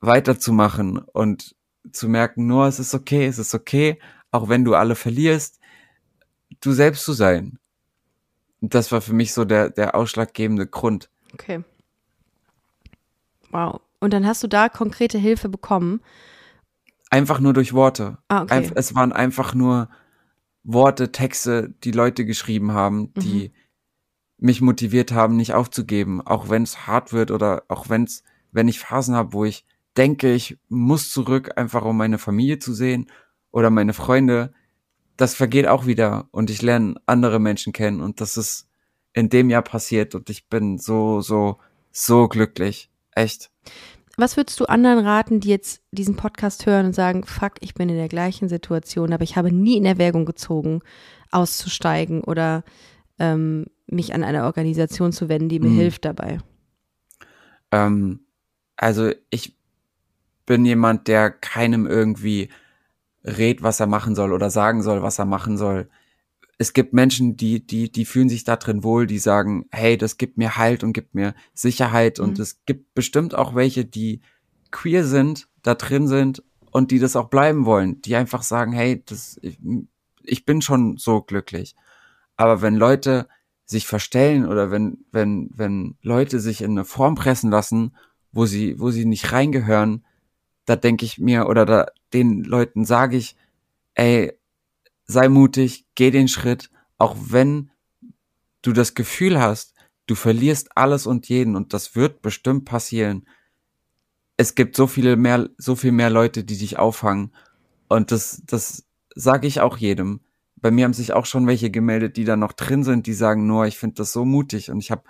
weiterzumachen 0.00 0.98
und 0.98 1.56
zu 1.92 2.08
merken, 2.08 2.46
nur 2.46 2.66
es 2.66 2.78
ist 2.78 2.94
okay, 2.94 3.26
es 3.26 3.38
ist 3.38 3.54
okay, 3.54 3.98
auch 4.36 4.48
wenn 4.48 4.64
du 4.64 4.74
alle 4.74 4.94
verlierst, 4.94 5.58
du 6.60 6.72
selbst 6.72 7.04
zu 7.04 7.12
sein. 7.12 7.58
Und 8.60 8.74
das 8.74 8.92
war 8.92 9.00
für 9.00 9.12
mich 9.12 9.32
so 9.32 9.44
der, 9.44 9.70
der 9.70 9.94
ausschlaggebende 9.94 10.66
Grund. 10.66 11.10
Okay. 11.34 11.62
Wow. 13.50 13.80
Und 14.00 14.12
dann 14.12 14.26
hast 14.26 14.42
du 14.42 14.48
da 14.48 14.68
konkrete 14.68 15.18
Hilfe 15.18 15.48
bekommen. 15.48 16.00
Einfach 17.10 17.40
nur 17.40 17.52
durch 17.52 17.72
Worte. 17.72 18.18
Ah, 18.28 18.42
okay. 18.42 18.54
Einf 18.54 18.72
es 18.74 18.94
waren 18.94 19.12
einfach 19.12 19.54
nur 19.54 19.88
Worte, 20.64 21.12
Texte, 21.12 21.74
die 21.84 21.92
Leute 21.92 22.24
geschrieben 22.24 22.72
haben, 22.72 23.14
die 23.14 23.50
Mhm. 23.50 24.46
mich 24.46 24.60
motiviert 24.60 25.12
haben, 25.12 25.36
nicht 25.36 25.54
aufzugeben, 25.54 26.20
auch 26.20 26.48
wenn 26.48 26.64
es 26.64 26.86
hart 26.86 27.12
wird 27.12 27.30
oder 27.30 27.62
auch 27.68 27.88
wenn's, 27.88 28.24
wenn 28.52 28.68
ich 28.68 28.80
Phasen 28.80 29.14
habe, 29.14 29.32
wo 29.32 29.44
ich 29.44 29.64
denke, 29.96 30.34
ich 30.34 30.58
muss 30.68 31.10
zurück, 31.10 31.52
einfach 31.56 31.84
um 31.84 31.96
meine 31.96 32.18
Familie 32.18 32.58
zu 32.58 32.74
sehen 32.74 33.06
oder 33.50 33.70
meine 33.70 33.92
Freunde. 33.92 34.52
Das 35.16 35.34
vergeht 35.34 35.66
auch 35.66 35.86
wieder 35.86 36.28
und 36.30 36.50
ich 36.50 36.60
lerne 36.62 36.94
andere 37.06 37.38
Menschen 37.38 37.72
kennen 37.72 38.00
und 38.00 38.20
das 38.20 38.36
ist 38.36 38.68
in 39.14 39.30
dem 39.30 39.48
Jahr 39.48 39.62
passiert 39.62 40.14
und 40.14 40.28
ich 40.28 40.48
bin 40.48 40.78
so, 40.78 41.22
so, 41.22 41.58
so 41.90 42.28
glücklich. 42.28 42.90
Echt. 43.12 43.50
Was 44.18 44.36
würdest 44.36 44.60
du 44.60 44.66
anderen 44.66 44.98
raten, 44.98 45.40
die 45.40 45.48
jetzt 45.48 45.82
diesen 45.90 46.16
Podcast 46.16 46.66
hören 46.66 46.86
und 46.86 46.94
sagen, 46.94 47.24
fuck, 47.24 47.54
ich 47.60 47.74
bin 47.74 47.88
in 47.88 47.96
der 47.96 48.08
gleichen 48.08 48.48
Situation, 48.48 49.12
aber 49.12 49.24
ich 49.24 49.36
habe 49.36 49.52
nie 49.52 49.76
in 49.76 49.86
Erwägung 49.86 50.26
gezogen, 50.26 50.80
auszusteigen 51.30 52.22
oder 52.24 52.62
ähm, 53.18 53.66
mich 53.86 54.14
an 54.14 54.22
eine 54.24 54.44
Organisation 54.44 55.12
zu 55.12 55.28
wenden, 55.30 55.48
die 55.48 55.60
mir 55.60 55.68
Mhm. 55.70 55.76
hilft 55.76 56.04
dabei? 56.04 56.38
Ähm, 57.72 58.20
also 58.76 59.10
ich 59.30 59.56
bin 60.44 60.64
jemand, 60.64 61.08
der 61.08 61.30
keinem 61.30 61.86
irgendwie 61.86 62.50
rät, 63.26 63.62
was 63.62 63.80
er 63.80 63.86
machen 63.86 64.14
soll 64.14 64.32
oder 64.32 64.50
sagen 64.50 64.82
soll, 64.82 65.02
was 65.02 65.18
er 65.18 65.24
machen 65.26 65.58
soll. 65.58 65.88
Es 66.58 66.72
gibt 66.72 66.94
Menschen, 66.94 67.36
die, 67.36 67.66
die, 67.66 67.92
die 67.92 68.06
fühlen 68.06 68.30
sich 68.30 68.44
da 68.44 68.56
drin 68.56 68.82
wohl, 68.82 69.06
die 69.06 69.18
sagen, 69.18 69.66
hey, 69.70 69.98
das 69.98 70.16
gibt 70.16 70.38
mir 70.38 70.56
Halt 70.56 70.84
und 70.84 70.92
gibt 70.94 71.14
mir 71.14 71.34
Sicherheit. 71.52 72.18
Und 72.18 72.38
Mhm. 72.38 72.42
es 72.42 72.64
gibt 72.64 72.94
bestimmt 72.94 73.34
auch 73.34 73.54
welche, 73.54 73.84
die 73.84 74.20
queer 74.70 75.04
sind, 75.04 75.48
da 75.62 75.74
drin 75.74 76.08
sind 76.08 76.42
und 76.70 76.90
die 76.90 76.98
das 76.98 77.16
auch 77.16 77.28
bleiben 77.28 77.66
wollen, 77.66 78.00
die 78.00 78.16
einfach 78.16 78.42
sagen, 78.42 78.72
hey, 78.72 79.02
das, 79.04 79.38
ich, 79.42 79.58
ich 80.22 80.46
bin 80.46 80.62
schon 80.62 80.96
so 80.96 81.20
glücklich. 81.20 81.74
Aber 82.36 82.62
wenn 82.62 82.76
Leute 82.76 83.28
sich 83.66 83.86
verstellen 83.86 84.46
oder 84.46 84.70
wenn, 84.70 85.04
wenn, 85.10 85.50
wenn 85.54 85.96
Leute 86.02 86.40
sich 86.40 86.62
in 86.62 86.70
eine 86.72 86.84
Form 86.84 87.16
pressen 87.16 87.50
lassen, 87.50 87.96
wo 88.32 88.46
sie, 88.46 88.78
wo 88.78 88.90
sie 88.90 89.04
nicht 89.04 89.32
reingehören, 89.32 90.04
da 90.66 90.76
denke 90.76 91.04
ich 91.04 91.18
mir 91.18 91.48
oder 91.48 91.66
da 91.66 91.86
den 92.12 92.44
Leuten 92.44 92.84
sage 92.84 93.16
ich, 93.16 93.36
ey, 93.94 94.32
sei 95.06 95.28
mutig, 95.28 95.86
geh 95.94 96.10
den 96.10 96.28
Schritt, 96.28 96.70
auch 96.98 97.16
wenn 97.18 97.70
du 98.62 98.72
das 98.72 98.94
Gefühl 98.94 99.40
hast, 99.40 99.74
du 100.06 100.14
verlierst 100.14 100.76
alles 100.76 101.06
und 101.06 101.28
jeden 101.28 101.56
und 101.56 101.72
das 101.72 101.96
wird 101.96 102.22
bestimmt 102.22 102.64
passieren. 102.64 103.26
Es 104.36 104.54
gibt 104.54 104.76
so 104.76 104.86
viele 104.86 105.16
mehr, 105.16 105.48
so 105.56 105.76
viel 105.76 105.92
mehr 105.92 106.10
Leute, 106.10 106.44
die 106.44 106.58
dich 106.58 106.78
auffangen 106.78 107.32
und 107.88 108.12
das, 108.12 108.42
das 108.46 108.84
sage 109.14 109.46
ich 109.46 109.60
auch 109.60 109.76
jedem. 109.76 110.20
Bei 110.56 110.70
mir 110.70 110.84
haben 110.84 110.94
sich 110.94 111.12
auch 111.12 111.26
schon 111.26 111.46
welche 111.46 111.70
gemeldet, 111.70 112.16
die 112.16 112.24
da 112.24 112.36
noch 112.36 112.52
drin 112.52 112.82
sind, 112.82 113.06
die 113.06 113.14
sagen 113.14 113.46
nur, 113.46 113.66
ich 113.66 113.78
finde 113.78 113.96
das 113.96 114.12
so 114.12 114.24
mutig 114.24 114.70
und 114.70 114.78
ich 114.78 114.90
habe 114.90 115.02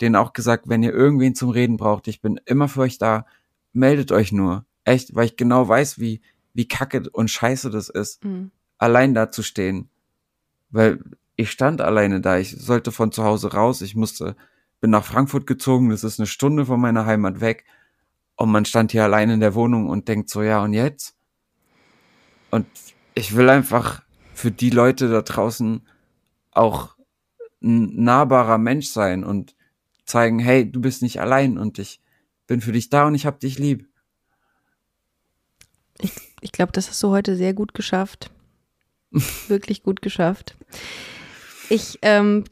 denen 0.00 0.16
auch 0.16 0.32
gesagt, 0.32 0.68
wenn 0.68 0.82
ihr 0.82 0.92
irgendwen 0.92 1.34
zum 1.34 1.50
Reden 1.50 1.76
braucht, 1.76 2.08
ich 2.08 2.20
bin 2.20 2.40
immer 2.44 2.68
für 2.68 2.80
euch 2.80 2.98
da, 2.98 3.26
meldet 3.72 4.10
euch 4.10 4.32
nur. 4.32 4.64
Echt, 4.84 5.14
weil 5.14 5.26
ich 5.26 5.36
genau 5.36 5.68
weiß, 5.68 5.98
wie, 6.00 6.22
wie 6.54 6.68
kacke 6.68 7.02
und 7.12 7.30
scheiße 7.30 7.70
das 7.70 7.88
ist, 7.88 8.24
Mhm. 8.24 8.50
allein 8.78 9.14
da 9.14 9.30
zu 9.30 9.42
stehen. 9.42 9.88
Weil 10.70 11.00
ich 11.36 11.50
stand 11.50 11.80
alleine 11.80 12.20
da, 12.20 12.38
ich 12.38 12.50
sollte 12.50 12.92
von 12.92 13.12
zu 13.12 13.24
Hause 13.24 13.52
raus, 13.52 13.80
ich 13.80 13.94
musste, 13.94 14.36
bin 14.80 14.90
nach 14.90 15.04
Frankfurt 15.04 15.46
gezogen, 15.46 15.90
das 15.90 16.04
ist 16.04 16.18
eine 16.18 16.26
Stunde 16.26 16.66
von 16.66 16.80
meiner 16.80 17.06
Heimat 17.06 17.40
weg. 17.40 17.64
Und 18.36 18.50
man 18.50 18.64
stand 18.64 18.92
hier 18.92 19.04
allein 19.04 19.30
in 19.30 19.40
der 19.40 19.54
Wohnung 19.54 19.88
und 19.88 20.08
denkt 20.08 20.28
so, 20.30 20.42
ja, 20.42 20.62
und 20.62 20.72
jetzt? 20.72 21.14
Und 22.50 22.66
ich 23.14 23.36
will 23.36 23.48
einfach 23.48 24.02
für 24.34 24.50
die 24.50 24.70
Leute 24.70 25.08
da 25.08 25.22
draußen 25.22 25.86
auch 26.50 26.96
ein 27.62 28.02
nahbarer 28.02 28.58
Mensch 28.58 28.88
sein 28.88 29.22
und 29.24 29.54
zeigen, 30.04 30.38
hey, 30.38 30.70
du 30.70 30.80
bist 30.80 31.02
nicht 31.02 31.20
allein 31.20 31.58
und 31.58 31.78
ich 31.78 32.00
bin 32.46 32.60
für 32.60 32.72
dich 32.72 32.90
da 32.90 33.06
und 33.06 33.14
ich 33.14 33.24
hab 33.26 33.38
dich 33.40 33.58
lieb. 33.58 33.88
Ich 36.00 36.31
glaube, 36.50 36.72
das 36.72 36.88
hast 36.88 37.00
du 37.02 37.10
heute 37.10 37.36
sehr 37.36 37.54
gut 37.54 37.74
geschafft. 37.74 38.30
Wirklich 39.48 39.84
gut 39.84 40.02
geschafft. 40.02 40.56
Ich 41.68 41.98
ähm, 42.02 42.44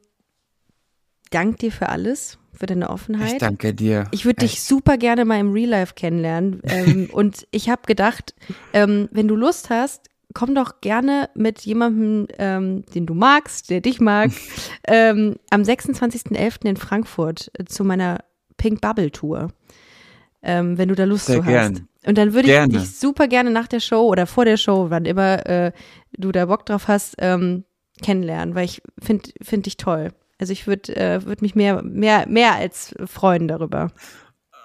danke 1.31 1.57
dir 1.57 1.73
für 1.73 1.89
alles, 1.89 2.39
für 2.53 2.67
deine 2.67 2.91
Offenheit. 2.91 3.33
Ich 3.33 3.39
danke 3.39 3.75
dir. 3.75 4.07
Ich 4.13 4.25
würde 4.25 4.41
dich 4.41 4.55
Echt. 4.55 4.63
super 4.63 4.97
gerne 4.97 5.25
mal 5.25 5.41
im 5.41 5.53
Real 5.53 5.71
Life 5.71 5.95
kennenlernen. 5.95 6.61
Ähm, 6.65 7.09
und 7.13 7.47
ich 7.51 7.69
habe 7.69 7.83
gedacht, 7.87 8.35
ähm, 8.73 9.09
wenn 9.11 9.27
du 9.27 9.35
Lust 9.35 9.71
hast, 9.71 10.11
komm 10.35 10.55
doch 10.55 10.81
gerne 10.81 11.29
mit 11.35 11.63
jemandem, 11.63 12.29
ähm, 12.39 12.85
den 12.95 13.07
du 13.07 13.15
magst, 13.15 13.71
der 13.71 13.81
dich 13.81 14.01
mag, 14.01 14.31
ähm, 14.87 15.37
am 15.51 15.63
26.11. 15.63 16.67
in 16.67 16.77
Frankfurt 16.77 17.51
äh, 17.59 17.65
zu 17.65 17.85
meiner 17.85 18.25
Pink 18.57 18.81
Bubble 18.81 19.11
Tour. 19.11 19.49
Ähm, 20.43 20.79
wenn 20.79 20.89
du 20.89 20.95
da 20.95 21.05
Lust 21.05 21.27
Sehr 21.27 21.41
zu 21.41 21.47
hast. 21.47 21.83
Und 22.07 22.17
dann 22.17 22.33
würde 22.33 22.49
ich 22.49 22.55
Gerne. 22.55 22.73
dich 22.73 22.99
super 22.99 23.29
gerne 23.29 23.51
nach 23.51 23.69
der 23.69 23.81
Show 23.81 24.09
oder 24.09 24.27
vor 24.27 24.45
der 24.45 24.57
Show, 24.57 24.87
wann 24.89 25.05
immer 25.05 25.47
äh, 25.47 25.73
du 26.17 26.33
da 26.33 26.47
Bock 26.47 26.65
drauf 26.65 26.89
hast, 26.89 27.15
ähm, 27.19 27.65
kennenlernen, 28.03 28.55
weil 28.55 28.65
ich 28.65 28.83
finde 29.01 29.31
find 29.43 29.67
dich 29.67 29.77
toll. 29.77 30.13
Also 30.39 30.53
ich 30.53 30.67
würde 30.67 30.97
äh, 30.97 31.25
würd 31.25 31.43
mich 31.43 31.55
mehr, 31.55 31.83
mehr, 31.83 32.27
mehr 32.27 32.55
als 32.55 32.95
freuen 33.05 33.47
darüber. 33.47 33.93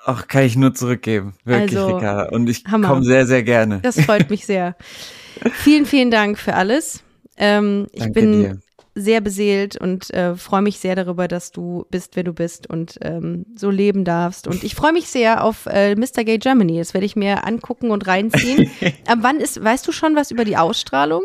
Ach, 0.06 0.28
kann 0.28 0.44
ich 0.44 0.56
nur 0.56 0.74
zurückgeben. 0.74 1.34
Wirklich, 1.44 1.80
Also, 1.80 1.96
Ricarda. 1.96 2.30
Und 2.30 2.48
ich 2.48 2.64
komme 2.64 3.04
sehr, 3.04 3.26
sehr 3.26 3.44
gerne. 3.44 3.82
Das 3.82 4.00
freut 4.00 4.30
mich 4.30 4.46
sehr. 4.46 4.78
vielen, 5.52 5.86
vielen 5.86 6.12
Dank 6.12 6.38
für 6.38 6.54
alles. 6.54 7.04
Ähm, 7.38 7.88
ich 7.92 8.04
Danke 8.04 8.20
bin 8.20 8.32
dir. 8.32 8.60
Sehr 8.96 9.20
beseelt 9.20 9.76
und 9.76 10.12
äh, 10.14 10.36
freue 10.36 10.62
mich 10.62 10.80
sehr 10.80 10.96
darüber, 10.96 11.28
dass 11.28 11.52
du 11.52 11.86
bist, 11.92 12.16
wer 12.16 12.24
du 12.24 12.34
bist 12.34 12.68
und 12.70 12.98
ähm, 13.02 13.46
so 13.56 13.70
leben 13.70 14.06
darfst. 14.06 14.48
Und 14.48 14.64
ich 14.64 14.74
freue 14.74 14.94
mich 14.94 15.08
sehr 15.08 15.44
auf 15.44 15.66
äh, 15.66 15.96
Mr. 15.96 16.24
Gay 16.24 16.38
Germany. 16.38 16.78
Das 16.78 16.94
werde 16.94 17.06
ich 17.06 17.18
mir 17.18 17.46
angucken 17.46 17.92
und 17.92 18.08
reinziehen. 18.08 18.72
Ab 19.08 19.20
wann 19.22 19.38
ist, 19.42 19.62
weißt 19.62 19.86
du 19.86 19.92
schon 19.92 20.16
was 20.16 20.32
über 20.32 20.46
die 20.46 20.56
Ausstrahlung? 20.56 21.24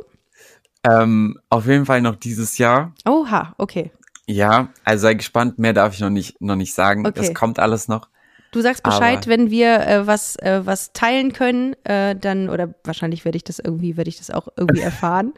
Ähm, 0.83 1.39
auf 1.49 1.67
jeden 1.67 1.87
Fall 1.87 2.03
noch 2.03 2.17
dieses 2.17 2.59
Jahr. 2.59 2.93
Oha, 3.07 3.55
okay. 3.57 3.93
Ja, 4.27 4.69
also 4.85 5.03
sei 5.03 5.15
gespannt. 5.15 5.59
Mehr 5.59 5.73
darf 5.73 5.95
ich 5.95 6.01
noch 6.01 6.11
nicht, 6.11 6.41
noch 6.41 6.57
nicht 6.57 6.75
sagen. 6.75 7.07
Okay. 7.07 7.15
Das 7.17 7.35
kommt 7.35 7.59
alles 7.59 7.87
noch. 7.87 8.09
Du 8.53 8.61
sagst 8.61 8.83
Bescheid, 8.83 9.19
Aber- 9.19 9.27
wenn 9.29 9.51
wir 9.51 9.81
äh, 9.87 10.07
was, 10.07 10.37
äh, 10.37 10.63
was 10.65 10.93
teilen 10.93 11.33
können, 11.33 11.75
äh, 11.85 12.17
dann, 12.17 12.49
oder 12.49 12.75
wahrscheinlich 12.85 13.25
werde 13.25 13.37
ich 13.37 13.45
das 13.45 13.59
irgendwie, 13.61 13.97
werde 13.97 14.09
ich 14.09 14.19
das 14.19 14.31
auch 14.31 14.49
irgendwie 14.57 14.81
erfahren. 14.83 15.33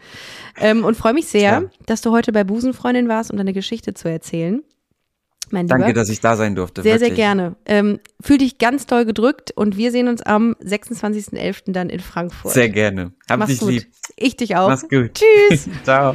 ähm, 0.59 0.85
und 0.85 0.97
freue 0.97 1.13
mich 1.15 1.27
sehr, 1.29 1.61
Tja. 1.61 1.71
dass 1.87 2.01
du 2.01 2.11
heute 2.13 2.33
bei 2.33 2.45
Busenfreundin 2.45 3.09
warst, 3.09 3.31
um 3.31 3.37
deine 3.37 3.53
Geschichte 3.53 3.93
zu 3.95 4.09
erzählen. 4.09 4.63
Mein 5.51 5.67
Lieber. 5.67 5.77
Danke, 5.81 5.93
dass 5.93 6.09
ich 6.09 6.21
da 6.21 6.37
sein 6.37 6.55
durfte. 6.55 6.81
Sehr, 6.83 6.95
wirklich. 6.95 7.09
sehr 7.11 7.17
gerne. 7.17 7.57
Ähm, 7.67 8.01
fühl 8.23 8.39
dich 8.39 8.57
ganz 8.57 8.87
doll 8.87 9.05
gedrückt 9.05 9.51
und 9.55 9.77
wir 9.77 9.91
sehen 9.91 10.09
uns 10.09 10.23
am 10.23 10.57
26.11. 10.65 11.73
dann 11.73 11.91
in 11.91 12.01
Frankfurt. 12.01 12.53
Sehr 12.55 12.71
gerne. 12.71 13.13
Hab 13.29 13.41
Mach's 13.41 13.51
dich 13.51 13.61
gut. 13.61 13.71
lieb. 13.71 13.87
Ich 14.17 14.37
dich 14.37 14.57
auch. 14.57 14.69
Mach's 14.71 14.89
gut. 14.89 15.11
Tschüss. 15.51 15.69
Ciao. 15.85 16.15